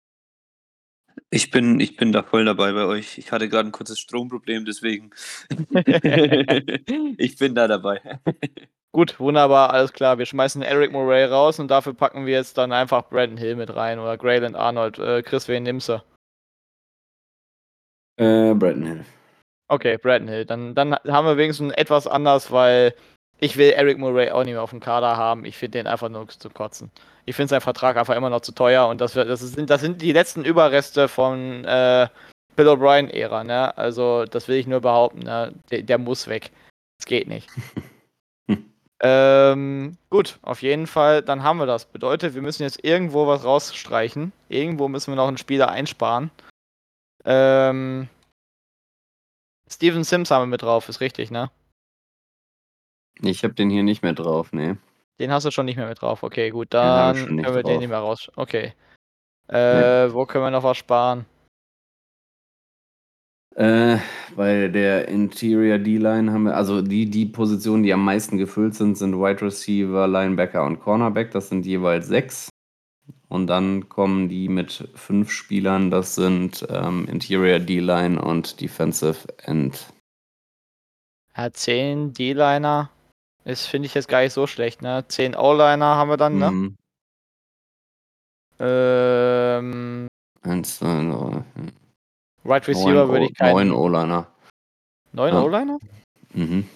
Ich 1.31 1.51
bin, 1.51 1.81
ich 1.81 1.97
bin 1.97 2.13
da 2.13 2.23
voll 2.23 2.45
dabei 2.45 2.73
bei 2.73 2.85
euch. 2.85 3.19
Ich 3.19 3.33
hatte 3.33 3.49
gerade 3.49 3.69
ein 3.69 3.73
kurzes 3.73 3.99
Stromproblem, 3.99 4.65
deswegen. 4.65 5.11
ich 7.19 7.37
bin 7.37 7.55
da 7.55 7.67
dabei. 7.67 8.01
Gut, 8.93 9.19
wunderbar, 9.19 9.71
alles 9.73 9.93
klar. 9.93 10.19
Wir 10.19 10.27
schmeißen 10.27 10.63
Eric 10.63 10.93
Murray 10.93 11.25
raus 11.25 11.59
und 11.59 11.69
dafür 11.71 11.95
packen 11.95 12.27
wir 12.27 12.35
jetzt 12.35 12.57
dann 12.57 12.73
einfach 12.73 13.09
Brandon 13.11 13.39
Hill 13.39 13.57
mit 13.57 13.75
rein 13.75 13.99
oder 13.99 14.17
Grayland 14.17 14.57
Arnold. 14.57 14.99
Äh, 14.99 15.23
Chris, 15.23 15.49
wen 15.49 15.65
nimmst 15.65 15.89
du? 15.89 16.03
äh, 18.17 18.55
Brandon 18.55 18.87
Hill. 18.87 19.05
Okay, 19.69 19.99
Brandon 19.99 20.29
Hill. 20.29 20.45
Dann, 20.45 20.75
dann 20.75 20.95
haben 20.95 21.27
wir 21.27 21.37
wenigstens 21.37 21.73
etwas 21.75 22.07
anders, 22.07 22.51
weil 22.53 22.95
ich 23.39 23.57
will 23.57 23.71
Eric 23.71 23.99
Murray 23.99 24.31
auch 24.31 24.45
nicht 24.45 24.55
mehr 24.55 24.63
auf 24.63 24.71
dem 24.71 24.81
Kader 24.81 25.17
haben. 25.17 25.45
Ich 25.45 25.57
finde 25.57 25.79
den 25.79 25.87
einfach 25.87 26.09
nur 26.09 26.29
zu 26.29 26.49
kotzen. 26.51 26.91
Ich 27.27 27.37
finde 27.37 27.51
seinen 27.51 27.61
Vertrag 27.61 27.97
einfach 27.97 28.15
immer 28.15 28.31
noch 28.31 28.41
zu 28.41 28.53
teuer 28.53 28.87
und 28.89 29.01
das, 29.01 29.13
das, 29.13 29.41
sind, 29.41 29.69
das 29.69 29.81
sind 29.81 30.01
die 30.01 30.13
letzten 30.13 30.45
Überreste 30.45 31.09
von 31.09 31.65
äh, 31.65 32.09
Bill 32.55 32.69
O'Brien-Ära. 32.69 33.45
Ne? 33.45 33.77
Also, 33.77 34.25
das 34.25 34.49
will 34.49 34.57
ich 34.57 34.67
nur 34.67 34.81
behaupten. 34.81 35.21
Ne? 35.21 35.53
Der, 35.71 35.83
der 35.83 35.99
muss 35.99 36.29
weg. 36.29 36.51
Das 36.99 37.07
geht 37.07 37.29
nicht. 37.29 37.49
ähm, 39.01 39.99
gut, 40.09 40.39
auf 40.43 40.63
jeden 40.63 40.87
Fall, 40.87 41.23
dann 41.23 41.43
haben 41.43 41.59
wir 41.59 41.67
das. 41.67 41.85
Bedeutet, 41.85 42.35
wir 42.35 42.43
müssen 42.43 42.63
jetzt 42.63 42.83
irgendwo 42.83 43.27
was 43.27 43.45
rausstreichen. 43.45 44.33
Irgendwo 44.49 44.89
müssen 44.89 45.13
wir 45.13 45.17
noch 45.17 45.29
einen 45.29 45.39
Spieler 45.39 45.69
einsparen. 45.69 46.31
Ähm, 47.25 48.09
Steven 49.69 50.05
Sims 50.05 50.31
haben 50.31 50.43
wir 50.43 50.47
mit 50.47 50.63
drauf, 50.63 50.89
ist 50.89 51.01
richtig, 51.01 51.31
ne? 51.31 51.51
Ich 53.23 53.45
habe 53.45 53.55
den 53.55 53.71
hier 53.71 53.83
nicht 53.83 54.03
mehr 54.03 54.13
drauf, 54.13 54.53
nee. 54.53 54.77
Den 55.19 55.31
hast 55.33 55.47
du 55.47 55.51
schon 55.51 55.67
nicht 55.67 55.77
mehr 55.77 55.89
mit 55.89 56.01
drauf. 56.01 56.23
Okay, 56.23 56.51
gut, 56.51 56.73
Den 56.73 56.81
dann 56.81 57.17
können 57.17 57.39
wir 57.39 57.63
den 57.63 57.63
drauf. 57.63 57.79
nicht 57.79 57.89
mehr 57.89 57.99
raus. 57.99 58.31
Okay. 58.37 58.75
Äh, 59.49 60.13
wo 60.13 60.27
können 60.27 60.45
wir 60.45 60.51
noch 60.51 60.63
was 60.63 60.77
sparen? 60.77 61.25
Äh, 63.55 63.99
bei 64.37 64.69
der 64.69 65.09
Interior 65.09 65.79
D-Line 65.79 66.31
haben 66.31 66.43
wir, 66.43 66.55
also 66.55 66.83
die, 66.83 67.09
die 67.09 67.25
Positionen, 67.25 67.85
die 67.85 67.93
am 67.93 68.05
meisten 68.05 68.37
gefüllt 68.37 68.75
sind, 68.75 68.99
sind 68.99 69.15
Wide 69.15 69.41
Receiver, 69.41 70.07
Linebacker 70.07 70.65
und 70.65 70.81
Cornerback. 70.81 71.31
Das 71.31 71.49
sind 71.49 71.65
jeweils 71.65 72.07
sechs. 72.09 72.51
Und 73.29 73.47
dann 73.47 73.89
kommen 73.89 74.29
die 74.29 74.49
mit 74.49 74.89
fünf 74.95 75.31
Spielern. 75.31 75.91
Das 75.91 76.15
sind 76.15 76.67
ähm, 76.69 77.09
Interior 77.09 77.59
D-Line 77.59 78.21
und 78.21 78.61
Defensive 78.61 79.27
End. 79.45 79.87
Ja, 81.35 81.51
10 81.51 82.13
D-Liner 82.13 82.91
ist, 83.47 83.67
finde 83.67 83.87
ich 83.87 83.95
jetzt 83.95 84.09
gar 84.09 84.21
nicht 84.23 84.33
so 84.33 84.47
schlecht, 84.47 84.83
ne? 84.83 85.05
10 85.07 85.35
O-Liner 85.35 85.97
haben 85.97 86.11
wir 86.11 86.17
dann, 86.17 86.39
ne? 86.39 86.51
Mhm. 86.51 86.77
Ähm, 88.59 90.09
Eins, 90.43 90.79
zwei, 90.79 90.87
drei, 90.87 91.45
vier, 91.55 91.73
Right 92.45 92.69
Receiver 92.69 92.93
neun 92.93 93.09
würde 93.09 93.25
ich 93.27 93.35
keinen. 93.35 93.69
Neun 93.69 93.73
O-Liner. 93.73 94.27
9 95.13 95.35
Ja. 95.35 95.43
O-Liner? 95.43 95.79
Mhm. 96.33 96.69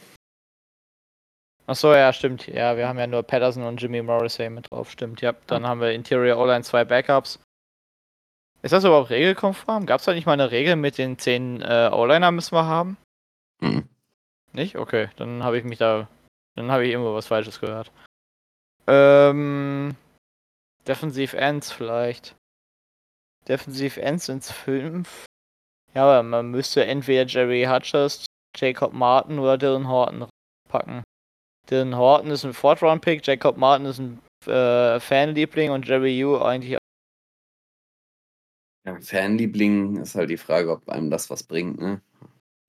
Achso, 1.66 1.94
ja, 1.94 2.12
stimmt. 2.12 2.46
Ja, 2.48 2.76
wir 2.76 2.88
haben 2.88 2.98
ja 2.98 3.06
nur 3.06 3.22
Patterson 3.22 3.62
und 3.62 3.80
Jimmy 3.80 4.02
Morrissey 4.02 4.50
mit 4.50 4.70
drauf. 4.70 4.90
Stimmt, 4.90 5.20
ja. 5.20 5.32
Dann 5.46 5.66
haben 5.66 5.80
wir 5.80 5.92
Interior 5.92 6.38
O-Line, 6.38 6.62
zwei 6.64 6.84
Backups. 6.84 7.38
Ist 8.62 8.72
das 8.72 8.84
überhaupt 8.84 9.10
regelkonform? 9.10 9.86
Gab 9.86 10.00
es 10.00 10.06
da 10.06 10.12
nicht 10.12 10.26
mal 10.26 10.32
eine 10.34 10.50
Regel 10.50 10.76
mit 10.76 10.98
den 10.98 11.18
10 11.18 11.62
äh, 11.62 11.90
O-Liner 11.92 12.30
müssen 12.30 12.54
wir 12.54 12.66
haben? 12.66 12.96
Mhm. 13.60 13.88
Nicht? 14.52 14.76
Okay, 14.76 15.08
dann 15.16 15.44
habe 15.44 15.58
ich 15.58 15.64
mich 15.64 15.78
da. 15.78 16.08
Dann 16.56 16.70
habe 16.70 16.86
ich 16.86 16.92
irgendwo 16.92 17.14
was 17.14 17.26
Falsches 17.26 17.60
gehört. 17.60 17.92
Ähm. 18.86 19.96
Defensive 20.86 21.36
Ends 21.36 21.70
vielleicht. 21.70 22.34
Defensive 23.46 24.00
Ends 24.00 24.26
sind 24.26 24.42
es 24.42 24.50
fünf. 24.50 25.24
Ja, 25.94 26.04
aber 26.04 26.22
man 26.22 26.50
müsste 26.50 26.84
entweder 26.84 27.26
Jerry 27.26 27.64
Hutchers, 27.68 28.26
Jacob 28.56 28.92
Martin 28.92 29.38
oder 29.38 29.58
Dylan 29.58 29.88
Horton 29.88 30.28
packen. 30.68 31.02
Dylan 31.68 31.96
Horton 31.96 32.30
ist 32.30 32.44
ein 32.44 32.54
Fourth-Round-Pick, 32.54 33.26
Jacob 33.26 33.56
Martin 33.56 33.86
ist 33.86 33.98
ein 33.98 34.20
äh, 34.46 35.00
Fanliebling 35.00 35.70
und 35.70 35.86
Jerry 35.86 36.18
Yu 36.18 36.38
eigentlich. 36.38 36.78
Ja, 38.86 39.00
Fanliebling 39.00 39.96
ist 39.96 40.14
halt 40.14 40.30
die 40.30 40.36
Frage, 40.36 40.70
ob 40.70 40.88
einem 40.88 41.10
das 41.10 41.28
was 41.28 41.42
bringt, 41.42 41.78
ne? 41.80 42.00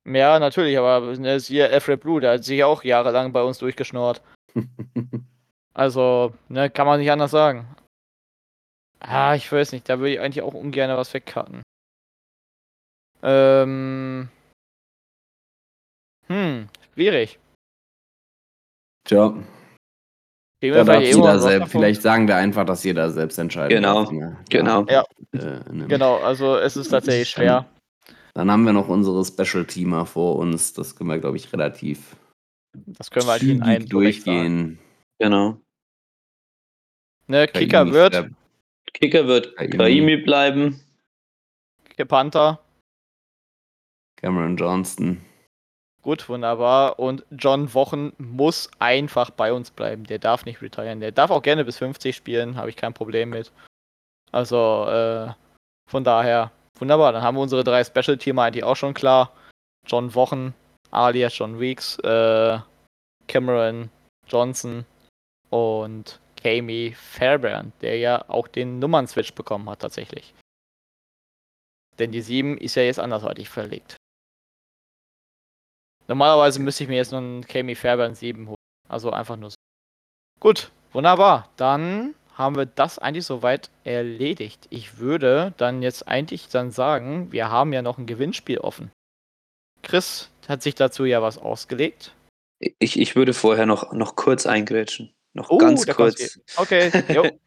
Ja, 0.06 0.39
natürlich, 0.39 0.78
aber 0.78 1.16
ne, 1.18 1.39
siehe 1.39 1.70
Alfred 1.70 2.02
Blue, 2.02 2.20
der 2.20 2.34
hat 2.34 2.43
sich 2.43 2.64
auch 2.64 2.84
jahrelang 2.84 3.32
bei 3.32 3.43
uns 3.43 3.58
durchgeschnurrt. 3.60 4.22
Also, 5.74 6.34
ne, 6.49 6.70
kann 6.70 6.86
man 6.86 6.99
nicht 6.99 7.10
anders 7.10 7.32
sagen. 7.32 7.66
Ah, 8.99 9.36
ich 9.36 9.49
weiß 9.49 9.72
nicht, 9.72 9.88
da 9.88 9.99
würde 9.99 10.12
ich 10.14 10.20
eigentlich 10.20 10.43
auch 10.43 10.54
ungern 10.54 10.95
was 10.97 11.14
wegcutten. 11.14 11.62
Ähm. 13.24 14.28
Hm, 16.28 16.68
schwierig. 16.93 17.39
Tja, 19.06 19.34
wir 20.62 20.84
darf 20.84 21.02
jeder 21.02 21.39
selbst, 21.39 21.72
vielleicht 21.72 22.02
sagen 22.04 22.28
wir 22.28 22.36
einfach, 22.36 22.66
dass 22.66 22.84
jeder 22.84 23.10
selbst 23.10 23.39
entscheiden 23.39 23.76
Genau, 23.76 24.06
genau. 24.49 24.86
Ja. 24.88 25.04
Äh. 25.32 25.60
Genau, 25.88 26.18
also 26.18 26.58
es 26.58 26.78
ist 26.78 26.89
tatsächlich 26.89 27.30
schwer. 27.30 27.66
Dann 28.34 28.50
haben 28.52 28.66
wir 28.66 28.74
noch 28.74 28.88
unsere 28.88 29.24
Special-Teamer 29.26 30.06
vor 30.06 30.38
uns. 30.38 30.74
Das 30.74 30.96
können 30.96 31.10
wir, 31.10 31.20
glaube 31.20 31.38
ich, 31.38 31.52
relativ 31.54 32.16
Das 32.86 33.12
können 33.12 33.26
wir 33.28 33.34
eigentlich 33.34 33.52
in 33.52 33.60
sagen. 33.60 33.86
durchgehen. 33.90 34.80
Genau. 35.20 35.58
Ne, 37.28 37.48
Kicker 37.48 37.80
Kaimi 37.80 37.92
wird, 37.94 38.16
Fab- 38.16 38.30
Kicker 38.94 39.28
wird 39.28 39.56
Kaimi. 39.58 39.78
Kaimi 39.78 40.18
bleiben. 40.18 40.80
Panther, 42.08 42.60
Cameron 44.16 44.58
Johnston. 44.58 45.22
gut, 46.02 46.28
wunderbar. 46.30 46.98
Und 46.98 47.24
John 47.30 47.72
Wochen 47.76 48.12
muss 48.18 48.72
einfach 48.80 49.30
bei 49.30 49.54
uns 49.54 49.70
bleiben. 49.70 50.06
Der 50.06 50.18
darf 50.18 50.46
nicht 50.46 50.64
retiren. 50.64 51.00
Der 51.00 51.12
darf 51.12 51.30
auch 51.30 51.44
gerne 51.44 51.64
bis 51.64 51.78
50 51.78 52.16
spielen, 52.16 52.56
habe 52.56 52.70
ich 52.72 52.76
kein 52.76 52.96
Problem 52.96 53.30
mit. 53.30 53.52
Also, 54.32 54.88
äh, 54.88 55.32
von 55.88 56.04
daher, 56.04 56.52
wunderbar. 56.82 57.14
Dann 57.14 57.22
haben 57.22 57.36
wir 57.36 57.42
unsere 57.42 57.64
drei 57.64 57.84
Special-Teamer 57.84 58.44
eigentlich 58.44 58.64
auch 58.64 58.76
schon 58.76 58.94
klar. 58.94 59.32
John 59.88 60.14
Wochen, 60.16 60.54
alias 60.92 61.38
John 61.38 61.60
Weeks, 61.60 61.98
äh, 62.00 62.60
Cameron 63.28 63.90
Johnson 64.28 64.86
und 65.50 66.20
Kami 66.42 66.94
Fairbairn, 66.96 67.72
der 67.82 67.98
ja 67.98 68.28
auch 68.30 68.48
den 68.48 68.80
Nummern-Switch 68.80 69.34
bekommen 69.34 69.70
hat 69.70 69.80
tatsächlich. 69.80 70.34
Denn 72.00 72.12
die 72.12 72.22
7 72.22 72.58
ist 72.58 72.76
ja 72.76 72.84
jetzt 72.84 73.00
andersweitig 73.00 73.50
verlegt. 73.50 73.96
Normalerweise 76.08 76.60
müsste 76.60 76.84
ich 76.84 76.90
mir 76.90 76.98
jetzt 76.98 77.12
nur 77.12 77.22
einen 77.22 77.46
Kami 77.46 77.76
Fairbairn 77.76 78.16
7 78.16 78.48
holen. 78.48 78.56
Also 78.90 79.12
einfach 79.12 79.38
nur 79.38 79.52
so. 79.52 79.56
Gut, 80.40 80.72
wunderbar. 80.92 81.50
Dann 81.58 82.16
haben 82.34 82.56
wir 82.56 82.66
das 82.66 83.00
eigentlich 83.00 83.26
soweit 83.26 83.70
erledigt. 83.84 84.68
Ich 84.70 84.98
würde 84.98 85.54
dann 85.58 85.82
jetzt 85.82 86.08
eigentlich 86.08 86.48
dann 86.50 86.72
sagen, 86.72 87.32
wir 87.32 87.50
haben 87.50 87.74
ja 87.74 87.82
noch 87.82 87.98
ein 87.98 88.06
Gewinnspiel 88.06 88.60
offen. 88.60 88.92
Chris 89.84 90.30
hat 90.48 90.62
sich 90.62 90.76
dazu 90.76 91.06
ja 91.06 91.22
was 91.22 91.38
ausgelegt. 91.38 92.14
Ich, 92.80 93.00
ich 93.00 93.16
würde 93.16 93.34
vorher 93.34 93.66
noch, 93.66 93.92
noch 93.94 94.16
kurz 94.16 94.46
eingrätschen. 94.46 95.14
Noch 95.34 95.50
Oh, 95.50 95.58
ganz 95.58 95.86
der 95.86 95.96
kurz. 95.96 96.40
Okay, 96.56 96.92
jo. 97.14 97.26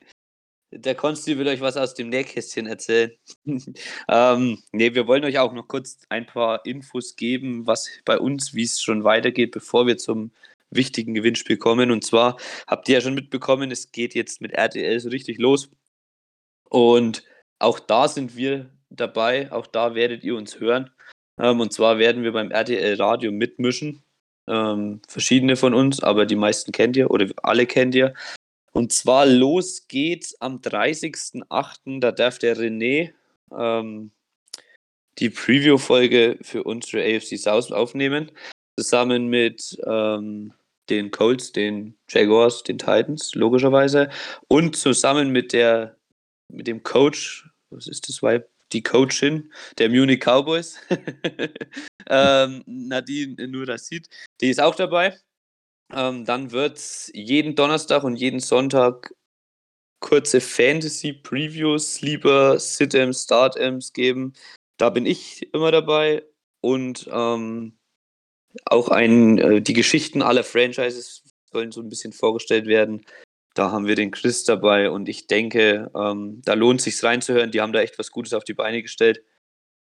Der 0.76 0.96
Konsti 0.96 1.38
will 1.38 1.46
euch 1.46 1.60
was 1.60 1.76
aus 1.76 1.94
dem 1.94 2.08
Nähkästchen 2.08 2.66
erzählen. 2.66 3.12
ähm, 4.08 4.60
nee, 4.72 4.92
wir 4.92 5.06
wollen 5.06 5.24
euch 5.24 5.38
auch 5.38 5.52
noch 5.52 5.68
kurz 5.68 6.00
ein 6.08 6.26
paar 6.26 6.66
Infos 6.66 7.14
geben, 7.14 7.64
was 7.64 7.88
bei 8.04 8.18
uns, 8.18 8.54
wie 8.54 8.64
es 8.64 8.82
schon 8.82 9.04
weitergeht, 9.04 9.52
bevor 9.52 9.86
wir 9.86 9.98
zum 9.98 10.32
wichtigen 10.74 11.14
Gewinnspiel 11.14 11.56
kommen. 11.56 11.90
Und 11.90 12.04
zwar 12.04 12.36
habt 12.66 12.88
ihr 12.88 12.96
ja 12.96 13.00
schon 13.00 13.14
mitbekommen, 13.14 13.70
es 13.70 13.92
geht 13.92 14.14
jetzt 14.14 14.40
mit 14.40 14.52
RTL 14.52 14.98
so 15.00 15.08
richtig 15.08 15.38
los. 15.38 15.70
Und 16.68 17.24
auch 17.58 17.78
da 17.78 18.08
sind 18.08 18.36
wir 18.36 18.70
dabei, 18.90 19.50
auch 19.52 19.66
da 19.66 19.94
werdet 19.94 20.24
ihr 20.24 20.36
uns 20.36 20.60
hören. 20.60 20.90
Ähm, 21.38 21.60
und 21.60 21.72
zwar 21.72 21.98
werden 21.98 22.22
wir 22.22 22.32
beim 22.32 22.50
RTL 22.50 22.94
Radio 23.00 23.32
mitmischen. 23.32 24.02
Ähm, 24.46 25.00
verschiedene 25.08 25.56
von 25.56 25.72
uns, 25.72 26.02
aber 26.02 26.26
die 26.26 26.36
meisten 26.36 26.72
kennt 26.72 26.96
ihr 26.96 27.10
oder 27.10 27.26
alle 27.42 27.66
kennt 27.66 27.94
ihr. 27.94 28.14
Und 28.72 28.92
zwar 28.92 29.24
los 29.24 29.86
geht's 29.88 30.38
am 30.40 30.58
30.08. 30.58 32.00
Da 32.00 32.12
darf 32.12 32.38
der 32.38 32.56
René 32.56 33.12
ähm, 33.56 34.10
die 35.18 35.30
Preview-Folge 35.30 36.38
für 36.42 36.64
unsere 36.64 37.02
AFC 37.02 37.38
South 37.38 37.72
aufnehmen. 37.72 38.32
Zusammen 38.78 39.28
mit 39.28 39.78
ähm, 39.86 40.52
den 40.88 41.10
Colts, 41.10 41.52
den 41.52 41.96
Jaguars, 42.10 42.62
den 42.62 42.78
Titans, 42.78 43.34
logischerweise. 43.34 44.10
Und 44.48 44.76
zusammen 44.76 45.30
mit 45.30 45.52
der 45.52 45.96
mit 46.52 46.66
dem 46.66 46.82
Coach, 46.82 47.48
was 47.70 47.86
ist 47.86 48.08
das 48.08 48.22
Vibe? 48.22 48.48
Die 48.72 48.82
Coachin 48.82 49.52
der 49.78 49.88
Munich 49.88 50.20
Cowboys, 50.20 50.78
ähm, 52.08 52.62
Nadine 52.66 53.46
Nurasid, 53.46 54.08
die 54.40 54.50
ist 54.50 54.60
auch 54.60 54.74
dabei. 54.74 55.18
Ähm, 55.92 56.24
dann 56.24 56.50
wird 56.50 56.78
es 56.78 57.10
jeden 57.14 57.54
Donnerstag 57.54 58.04
und 58.04 58.16
jeden 58.16 58.40
Sonntag 58.40 59.14
kurze 60.00 60.40
Fantasy-Previews, 60.40 61.94
Sleeper, 61.94 62.58
Sit-Ems, 62.58 63.24
Start-Ems 63.24 63.92
geben. 63.92 64.32
Da 64.76 64.90
bin 64.90 65.06
ich 65.06 65.52
immer 65.54 65.70
dabei. 65.70 66.24
Und 66.60 67.08
ähm, 67.12 67.78
auch 68.66 68.88
ein, 68.88 69.38
äh, 69.38 69.62
die 69.62 69.72
Geschichten 69.72 70.22
aller 70.22 70.44
Franchises 70.44 71.22
sollen 71.52 71.72
so 71.72 71.80
ein 71.80 71.88
bisschen 71.88 72.12
vorgestellt 72.12 72.66
werden. 72.66 73.04
Da 73.54 73.70
haben 73.70 73.86
wir 73.86 73.94
den 73.94 74.10
Chris 74.10 74.44
dabei 74.44 74.90
und 74.90 75.08
ich 75.08 75.28
denke, 75.28 75.90
ähm, 75.96 76.42
da 76.44 76.54
lohnt 76.54 76.80
sich 76.80 77.02
reinzuhören. 77.02 77.52
Die 77.52 77.60
haben 77.60 77.72
da 77.72 77.80
echt 77.80 77.98
was 77.98 78.10
Gutes 78.10 78.34
auf 78.34 78.44
die 78.44 78.54
Beine 78.54 78.82
gestellt. 78.82 79.22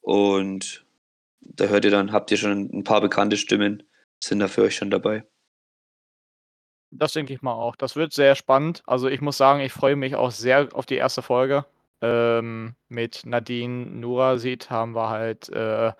Und 0.00 0.86
da 1.40 1.66
hört 1.66 1.84
ihr 1.84 1.90
dann, 1.90 2.12
habt 2.12 2.30
ihr 2.30 2.38
schon 2.38 2.70
ein 2.72 2.84
paar 2.84 3.02
bekannte 3.02 3.36
Stimmen, 3.36 3.82
sind 4.22 4.40
da 4.40 4.48
für 4.48 4.62
euch 4.62 4.76
schon 4.76 4.90
dabei. 4.90 5.24
Das 6.90 7.12
denke 7.12 7.34
ich 7.34 7.42
mal 7.42 7.52
auch. 7.52 7.76
Das 7.76 7.96
wird 7.96 8.12
sehr 8.12 8.34
spannend. 8.34 8.82
Also 8.86 9.08
ich 9.08 9.20
muss 9.20 9.36
sagen, 9.36 9.60
ich 9.60 9.72
freue 9.72 9.96
mich 9.96 10.16
auch 10.16 10.30
sehr 10.30 10.68
auf 10.72 10.86
die 10.86 10.96
erste 10.96 11.22
Folge. 11.22 11.66
Ähm, 12.00 12.74
mit 12.88 13.26
Nadine 13.26 13.86
Nurasid 13.86 14.70
haben 14.70 14.94
wir 14.94 15.10
halt 15.10 15.50
äh, 15.50 15.92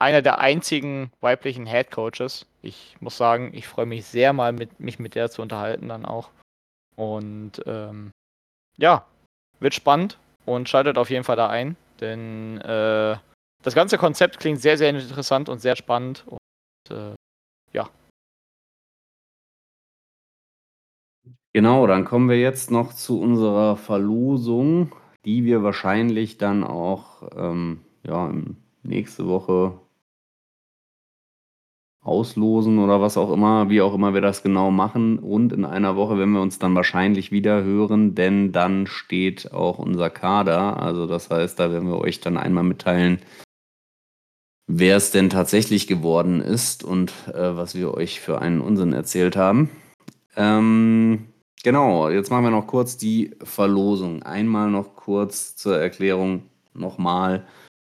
einer 0.00 0.22
der 0.22 0.38
einzigen 0.40 1.12
weiblichen 1.20 1.66
Head 1.66 1.90
Coaches. 1.90 2.46
Ich 2.62 2.96
muss 3.00 3.16
sagen, 3.16 3.52
ich 3.54 3.66
freue 3.68 3.86
mich 3.86 4.06
sehr 4.06 4.32
mal, 4.32 4.52
mit, 4.52 4.80
mich 4.80 4.98
mit 4.98 5.14
der 5.14 5.30
zu 5.30 5.42
unterhalten 5.42 5.88
dann 5.88 6.04
auch. 6.04 6.30
Und 6.96 7.62
ähm, 7.66 8.10
ja, 8.76 9.06
wird 9.60 9.74
spannend 9.74 10.18
und 10.46 10.68
schaltet 10.68 10.98
auf 10.98 11.10
jeden 11.10 11.24
Fall 11.24 11.36
da 11.36 11.48
ein, 11.48 11.76
denn 12.00 12.60
äh, 12.60 13.16
das 13.62 13.74
ganze 13.74 13.98
Konzept 13.98 14.38
klingt 14.40 14.60
sehr, 14.60 14.78
sehr 14.78 14.90
interessant 14.90 15.48
und 15.48 15.60
sehr 15.60 15.76
spannend. 15.76 16.24
Und 16.26 16.96
äh, 16.96 17.14
Genau, 21.52 21.86
dann 21.88 22.04
kommen 22.04 22.28
wir 22.28 22.38
jetzt 22.38 22.70
noch 22.70 22.94
zu 22.94 23.20
unserer 23.20 23.76
Verlosung, 23.76 24.94
die 25.24 25.44
wir 25.44 25.64
wahrscheinlich 25.64 26.38
dann 26.38 26.62
auch 26.62 27.28
ähm, 27.34 27.80
ja, 28.04 28.32
nächste 28.84 29.26
Woche 29.26 29.80
auslosen 32.02 32.78
oder 32.78 33.00
was 33.00 33.18
auch 33.18 33.30
immer, 33.30 33.68
wie 33.68 33.82
auch 33.82 33.94
immer 33.94 34.14
wir 34.14 34.20
das 34.20 34.42
genau 34.42 34.70
machen. 34.70 35.18
Und 35.18 35.52
in 35.52 35.64
einer 35.64 35.96
Woche 35.96 36.16
werden 36.16 36.32
wir 36.32 36.40
uns 36.40 36.58
dann 36.58 36.74
wahrscheinlich 36.74 37.30
wieder 37.30 37.62
hören, 37.62 38.14
denn 38.14 38.52
dann 38.52 38.86
steht 38.86 39.52
auch 39.52 39.78
unser 39.78 40.08
Kader. 40.08 40.82
Also 40.82 41.06
das 41.06 41.30
heißt, 41.30 41.58
da 41.58 41.70
werden 41.70 41.88
wir 41.88 41.98
euch 41.98 42.20
dann 42.20 42.38
einmal 42.38 42.64
mitteilen, 42.64 43.20
wer 44.66 44.96
es 44.96 45.10
denn 45.10 45.28
tatsächlich 45.28 45.86
geworden 45.86 46.40
ist 46.40 46.84
und 46.84 47.12
äh, 47.28 47.56
was 47.56 47.74
wir 47.74 47.92
euch 47.94 48.20
für 48.20 48.40
einen 48.40 48.60
Unsinn 48.60 48.92
erzählt 48.92 49.36
haben. 49.36 49.68
Ähm, 50.36 51.26
genau, 51.62 52.08
jetzt 52.08 52.30
machen 52.30 52.44
wir 52.44 52.50
noch 52.50 52.66
kurz 52.66 52.96
die 52.96 53.32
Verlosung. 53.42 54.22
Einmal 54.22 54.70
noch 54.70 54.96
kurz 54.96 55.56
zur 55.56 55.78
Erklärung 55.78 56.44
nochmal. 56.72 57.46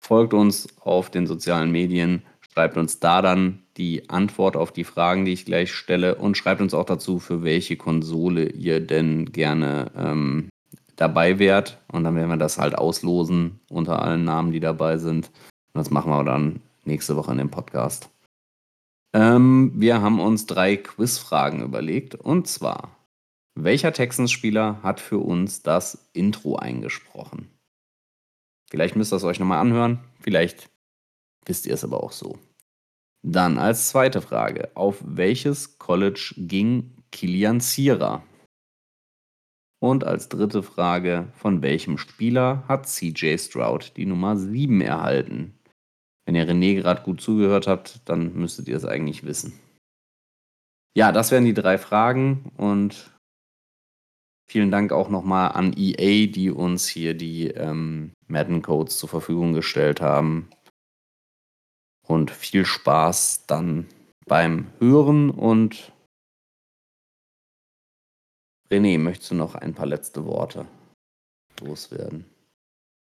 Folgt 0.00 0.34
uns 0.34 0.66
auf 0.80 1.10
den 1.10 1.28
sozialen 1.28 1.70
Medien, 1.70 2.22
schreibt 2.40 2.76
uns 2.76 2.98
da 2.98 3.22
dann 3.22 3.61
die 3.76 4.10
Antwort 4.10 4.56
auf 4.56 4.72
die 4.72 4.84
Fragen, 4.84 5.24
die 5.24 5.32
ich 5.32 5.44
gleich 5.44 5.72
stelle 5.72 6.16
und 6.16 6.36
schreibt 6.36 6.60
uns 6.60 6.74
auch 6.74 6.84
dazu, 6.84 7.18
für 7.18 7.42
welche 7.42 7.76
Konsole 7.76 8.48
ihr 8.48 8.80
denn 8.80 9.32
gerne 9.32 9.90
ähm, 9.96 10.48
dabei 10.96 11.38
wärt. 11.38 11.78
Und 11.90 12.04
dann 12.04 12.16
werden 12.16 12.28
wir 12.28 12.36
das 12.36 12.58
halt 12.58 12.76
auslosen 12.76 13.60
unter 13.68 14.02
allen 14.02 14.24
Namen, 14.24 14.52
die 14.52 14.60
dabei 14.60 14.98
sind. 14.98 15.28
Und 15.72 15.78
das 15.78 15.90
machen 15.90 16.10
wir 16.10 16.24
dann 16.24 16.60
nächste 16.84 17.16
Woche 17.16 17.32
in 17.32 17.38
dem 17.38 17.50
Podcast. 17.50 18.10
Ähm, 19.14 19.72
wir 19.74 20.00
haben 20.00 20.20
uns 20.20 20.46
drei 20.46 20.76
Quizfragen 20.76 21.62
überlegt. 21.62 22.14
Und 22.14 22.46
zwar, 22.46 22.96
welcher 23.54 23.92
Texans-Spieler 23.92 24.82
hat 24.82 25.00
für 25.00 25.18
uns 25.18 25.62
das 25.62 26.10
Intro 26.12 26.56
eingesprochen? 26.56 27.48
Vielleicht 28.70 28.96
müsst 28.96 29.12
ihr 29.12 29.16
es 29.16 29.24
euch 29.24 29.38
nochmal 29.38 29.60
anhören. 29.60 30.00
Vielleicht 30.20 30.70
wisst 31.44 31.66
ihr 31.66 31.74
es 31.74 31.84
aber 31.84 32.02
auch 32.02 32.12
so. 32.12 32.38
Dann 33.24 33.56
als 33.58 33.88
zweite 33.88 34.20
Frage, 34.20 34.70
auf 34.74 34.98
welches 35.04 35.78
College 35.78 36.34
ging 36.36 36.96
Kilian 37.12 37.60
Zierer? 37.60 38.24
Und 39.80 40.04
als 40.04 40.28
dritte 40.28 40.62
Frage, 40.62 41.28
von 41.34 41.62
welchem 41.62 41.98
Spieler 41.98 42.64
hat 42.68 42.88
CJ 42.88 43.38
Stroud 43.38 43.96
die 43.96 44.06
Nummer 44.06 44.36
7 44.36 44.80
erhalten? 44.80 45.54
Wenn 46.24 46.34
ihr 46.34 46.48
René 46.48 46.74
gerade 46.76 47.02
gut 47.02 47.20
zugehört 47.20 47.66
habt, 47.66 48.08
dann 48.08 48.34
müsstet 48.34 48.68
ihr 48.68 48.76
es 48.76 48.84
eigentlich 48.84 49.24
wissen. 49.24 49.58
Ja, 50.96 51.10
das 51.10 51.30
wären 51.30 51.44
die 51.44 51.54
drei 51.54 51.78
Fragen 51.78 52.52
und 52.56 53.16
vielen 54.48 54.70
Dank 54.70 54.92
auch 54.92 55.08
nochmal 55.08 55.52
an 55.52 55.72
EA, 55.76 56.26
die 56.26 56.50
uns 56.50 56.86
hier 56.86 57.14
die 57.14 57.48
ähm, 57.48 58.12
Madden 58.26 58.62
Codes 58.62 58.98
zur 58.98 59.08
Verfügung 59.08 59.52
gestellt 59.52 60.00
haben 60.00 60.48
und 62.06 62.30
viel 62.30 62.64
Spaß 62.64 63.46
dann 63.46 63.88
beim 64.26 64.70
Hören 64.78 65.30
und 65.30 65.92
René, 68.70 68.98
möchtest 68.98 69.30
du 69.30 69.34
noch 69.34 69.54
ein 69.54 69.74
paar 69.74 69.86
letzte 69.86 70.24
Worte 70.24 70.66
loswerden? 71.60 72.24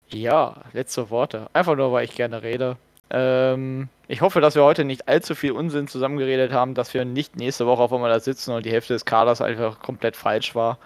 Ja, 0.09 0.64
letzte 0.72 1.09
Worte. 1.11 1.49
Einfach 1.53 1.76
nur, 1.76 1.93
weil 1.93 2.05
ich 2.05 2.14
gerne 2.16 2.43
rede. 2.43 2.76
Ähm, 3.11 3.88
ich 4.09 4.22
hoffe, 4.22 4.40
dass 4.40 4.57
wir 4.57 4.64
heute 4.64 4.84
nicht 4.84 5.09
allzu 5.09 5.34
viel 5.34 5.53
Unsinn 5.53 5.86
zusammengeredet 5.86 6.53
haben, 6.53 6.74
dass 6.74 6.93
wir 6.95 7.05
nicht 7.05 7.36
nächste 7.36 7.66
Woche 7.66 7.82
auf 7.82 7.93
einmal 7.93 8.11
da 8.11 8.20
sitzen 8.20 8.53
und 8.53 8.66
die 8.66 8.72
Hälfte 8.72 8.95
des 8.95 9.05
Kaders 9.05 9.40
einfach 9.40 9.80
komplett 9.80 10.16
falsch 10.16 10.55
war. 10.55 10.78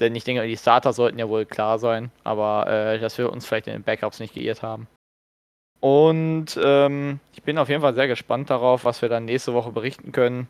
Denn 0.00 0.14
ich 0.14 0.24
denke, 0.24 0.46
die 0.46 0.56
Starter 0.56 0.92
sollten 0.92 1.18
ja 1.18 1.28
wohl 1.28 1.44
klar 1.44 1.78
sein, 1.78 2.10
aber 2.24 2.66
äh, 2.68 2.98
dass 2.98 3.18
wir 3.18 3.32
uns 3.32 3.46
vielleicht 3.46 3.66
in 3.66 3.72
den 3.74 3.82
Backups 3.82 4.20
nicht 4.20 4.34
geirrt 4.34 4.62
haben. 4.62 4.88
Und 5.86 6.58
ähm, 6.60 7.20
ich 7.32 7.44
bin 7.44 7.58
auf 7.58 7.68
jeden 7.68 7.80
Fall 7.80 7.94
sehr 7.94 8.08
gespannt 8.08 8.50
darauf, 8.50 8.84
was 8.84 9.02
wir 9.02 9.08
dann 9.08 9.24
nächste 9.24 9.54
Woche 9.54 9.70
berichten 9.70 10.10
können. 10.10 10.48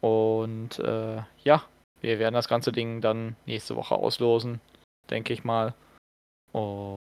Und 0.00 0.78
äh, 0.78 1.20
ja, 1.44 1.62
wir 2.00 2.18
werden 2.18 2.32
das 2.32 2.48
ganze 2.48 2.72
Ding 2.72 3.02
dann 3.02 3.36
nächste 3.44 3.76
Woche 3.76 3.96
auslosen, 3.96 4.62
denke 5.10 5.34
ich 5.34 5.44
mal. 5.44 5.74
Und 6.52 6.96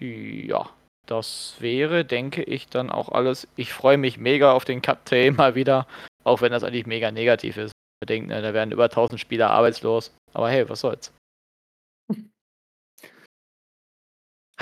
ja, 0.00 0.70
das 1.04 1.56
wäre, 1.58 2.06
denke 2.06 2.42
ich, 2.42 2.68
dann 2.68 2.88
auch 2.88 3.10
alles. 3.10 3.46
Ich 3.54 3.74
freue 3.74 3.98
mich 3.98 4.16
mega 4.16 4.52
auf 4.52 4.64
den 4.64 4.80
Day 5.10 5.30
mal 5.30 5.54
wieder, 5.54 5.86
auch 6.24 6.40
wenn 6.40 6.52
das 6.52 6.64
eigentlich 6.64 6.86
mega 6.86 7.10
negativ 7.10 7.58
ist. 7.58 7.72
Ich 8.00 8.06
denke, 8.06 8.28
ne, 8.28 8.40
da 8.40 8.54
werden 8.54 8.72
über 8.72 8.84
1000 8.84 9.20
Spieler 9.20 9.50
arbeitslos. 9.50 10.10
Aber 10.32 10.48
hey, 10.48 10.66
was 10.70 10.80
soll's. 10.80 11.12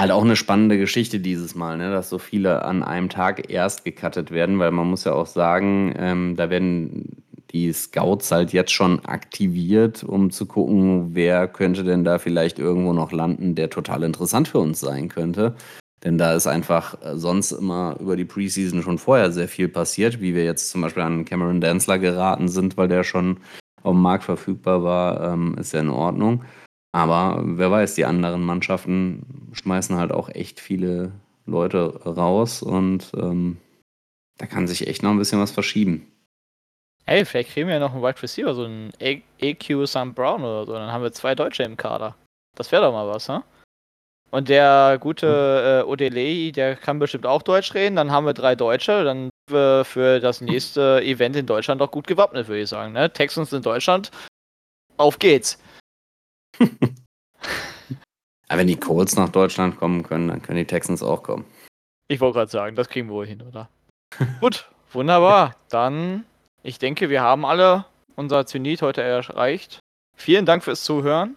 Halt 0.00 0.12
auch 0.12 0.24
eine 0.24 0.36
spannende 0.36 0.78
Geschichte 0.78 1.20
dieses 1.20 1.54
Mal, 1.54 1.76
ne? 1.76 1.90
dass 1.90 2.08
so 2.08 2.16
viele 2.16 2.64
an 2.64 2.82
einem 2.82 3.10
Tag 3.10 3.50
erst 3.50 3.84
gecuttet 3.84 4.30
werden, 4.30 4.58
weil 4.58 4.70
man 4.70 4.88
muss 4.88 5.04
ja 5.04 5.12
auch 5.12 5.26
sagen, 5.26 5.94
ähm, 5.98 6.36
da 6.36 6.48
werden 6.48 7.22
die 7.50 7.70
Scouts 7.70 8.32
halt 8.32 8.54
jetzt 8.54 8.72
schon 8.72 9.04
aktiviert, 9.04 10.02
um 10.02 10.30
zu 10.30 10.46
gucken, 10.46 11.14
wer 11.14 11.46
könnte 11.48 11.84
denn 11.84 12.02
da 12.02 12.18
vielleicht 12.18 12.58
irgendwo 12.58 12.94
noch 12.94 13.12
landen, 13.12 13.54
der 13.54 13.68
total 13.68 14.02
interessant 14.02 14.48
für 14.48 14.60
uns 14.60 14.80
sein 14.80 15.10
könnte. 15.10 15.54
Denn 16.02 16.16
da 16.16 16.32
ist 16.32 16.46
einfach 16.46 16.94
äh, 17.02 17.18
sonst 17.18 17.52
immer 17.52 17.98
über 18.00 18.16
die 18.16 18.24
Preseason 18.24 18.80
schon 18.80 18.96
vorher 18.96 19.30
sehr 19.32 19.48
viel 19.48 19.68
passiert, 19.68 20.22
wie 20.22 20.34
wir 20.34 20.44
jetzt 20.44 20.70
zum 20.70 20.80
Beispiel 20.80 21.02
an 21.02 21.26
Cameron 21.26 21.60
Danzler 21.60 21.98
geraten 21.98 22.48
sind, 22.48 22.78
weil 22.78 22.88
der 22.88 23.04
schon 23.04 23.36
auf 23.82 23.92
dem 23.92 24.00
Markt 24.00 24.24
verfügbar 24.24 24.82
war, 24.82 25.34
ähm, 25.34 25.56
ist 25.58 25.74
ja 25.74 25.80
in 25.80 25.90
Ordnung. 25.90 26.42
Aber 26.92 27.40
wer 27.44 27.70
weiß, 27.70 27.94
die 27.94 28.04
anderen 28.04 28.42
Mannschaften 28.42 29.50
schmeißen 29.52 29.96
halt 29.96 30.12
auch 30.12 30.28
echt 30.28 30.60
viele 30.60 31.12
Leute 31.46 32.02
raus 32.04 32.62
und 32.62 33.12
ähm, 33.14 33.58
da 34.38 34.46
kann 34.46 34.66
sich 34.66 34.86
echt 34.86 35.02
noch 35.02 35.10
ein 35.10 35.18
bisschen 35.18 35.40
was 35.40 35.50
verschieben. 35.50 36.10
Hey, 37.06 37.24
vielleicht 37.24 37.50
kriegen 37.50 37.68
wir 37.68 37.74
ja 37.74 37.80
noch 37.80 37.92
einen 37.92 38.02
Wide 38.02 38.22
Receiver, 38.22 38.54
so 38.54 38.64
einen 38.64 38.92
AQ 39.00 39.86
Sam 39.86 40.14
Brown 40.14 40.42
oder 40.42 40.66
so. 40.66 40.72
Dann 40.72 40.92
haben 40.92 41.02
wir 41.02 41.12
zwei 41.12 41.34
Deutsche 41.34 41.62
im 41.62 41.76
Kader. 41.76 42.14
Das 42.56 42.70
wäre 42.72 42.82
doch 42.82 42.92
mal 42.92 43.08
was, 43.08 43.28
ne? 43.28 43.42
Und 44.30 44.48
der 44.48 44.96
gute 45.00 45.82
äh, 45.84 45.88
Odelei, 45.88 46.52
der 46.54 46.76
kann 46.76 47.00
bestimmt 47.00 47.26
auch 47.26 47.42
Deutsch 47.42 47.74
reden. 47.74 47.96
Dann 47.96 48.12
haben 48.12 48.26
wir 48.26 48.32
drei 48.32 48.54
Deutsche. 48.54 49.02
Dann 49.02 49.24
sind 49.24 49.32
wir 49.48 49.84
für 49.84 50.20
das 50.20 50.40
nächste 50.40 51.02
Event 51.02 51.34
in 51.34 51.46
Deutschland 51.46 51.82
auch 51.82 51.90
gut 51.90 52.06
gewappnet, 52.06 52.46
würde 52.46 52.62
ich 52.62 52.68
sagen. 52.68 52.92
Ne? 52.92 53.12
Texans 53.12 53.52
in 53.52 53.62
Deutschland. 53.62 54.12
Auf 54.96 55.18
geht's. 55.18 55.58
Aber 58.48 58.58
wenn 58.58 58.66
die 58.66 58.76
Colts 58.76 59.16
nach 59.16 59.28
Deutschland 59.28 59.78
kommen 59.78 60.02
können, 60.02 60.28
dann 60.28 60.42
können 60.42 60.58
die 60.58 60.64
Texans 60.64 61.02
auch 61.02 61.22
kommen. 61.22 61.44
Ich 62.08 62.20
wollte 62.20 62.38
gerade 62.38 62.50
sagen, 62.50 62.76
das 62.76 62.88
kriegen 62.88 63.08
wir 63.08 63.14
wohl 63.14 63.26
hin, 63.26 63.42
oder? 63.42 63.68
Gut, 64.40 64.68
wunderbar. 64.92 65.54
Dann, 65.68 66.24
ich 66.62 66.78
denke, 66.78 67.08
wir 67.08 67.22
haben 67.22 67.44
alle 67.44 67.84
unser 68.16 68.46
Zenit 68.46 68.82
heute 68.82 69.02
erreicht. 69.02 69.78
Vielen 70.16 70.46
Dank 70.46 70.64
fürs 70.64 70.84
Zuhören. 70.84 71.36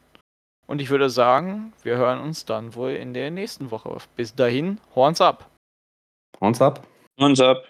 Und 0.65 0.82
ich 0.82 0.89
würde 0.89 1.09
sagen, 1.09 1.74
wir 1.84 1.97
hören 1.97 2.19
uns 2.19 2.45
dann 2.45 2.74
wohl 2.74 2.91
in 2.91 3.13
der 3.13 3.30
nächsten 3.32 3.69
Woche. 3.69 3.95
Bis 4.15 4.34
dahin, 4.34 4.80
Horns 4.95 5.21
up. 5.21 5.49
Horns 6.41 6.61
up. 6.61 6.88
Horns 7.19 7.39
up. 7.39 7.67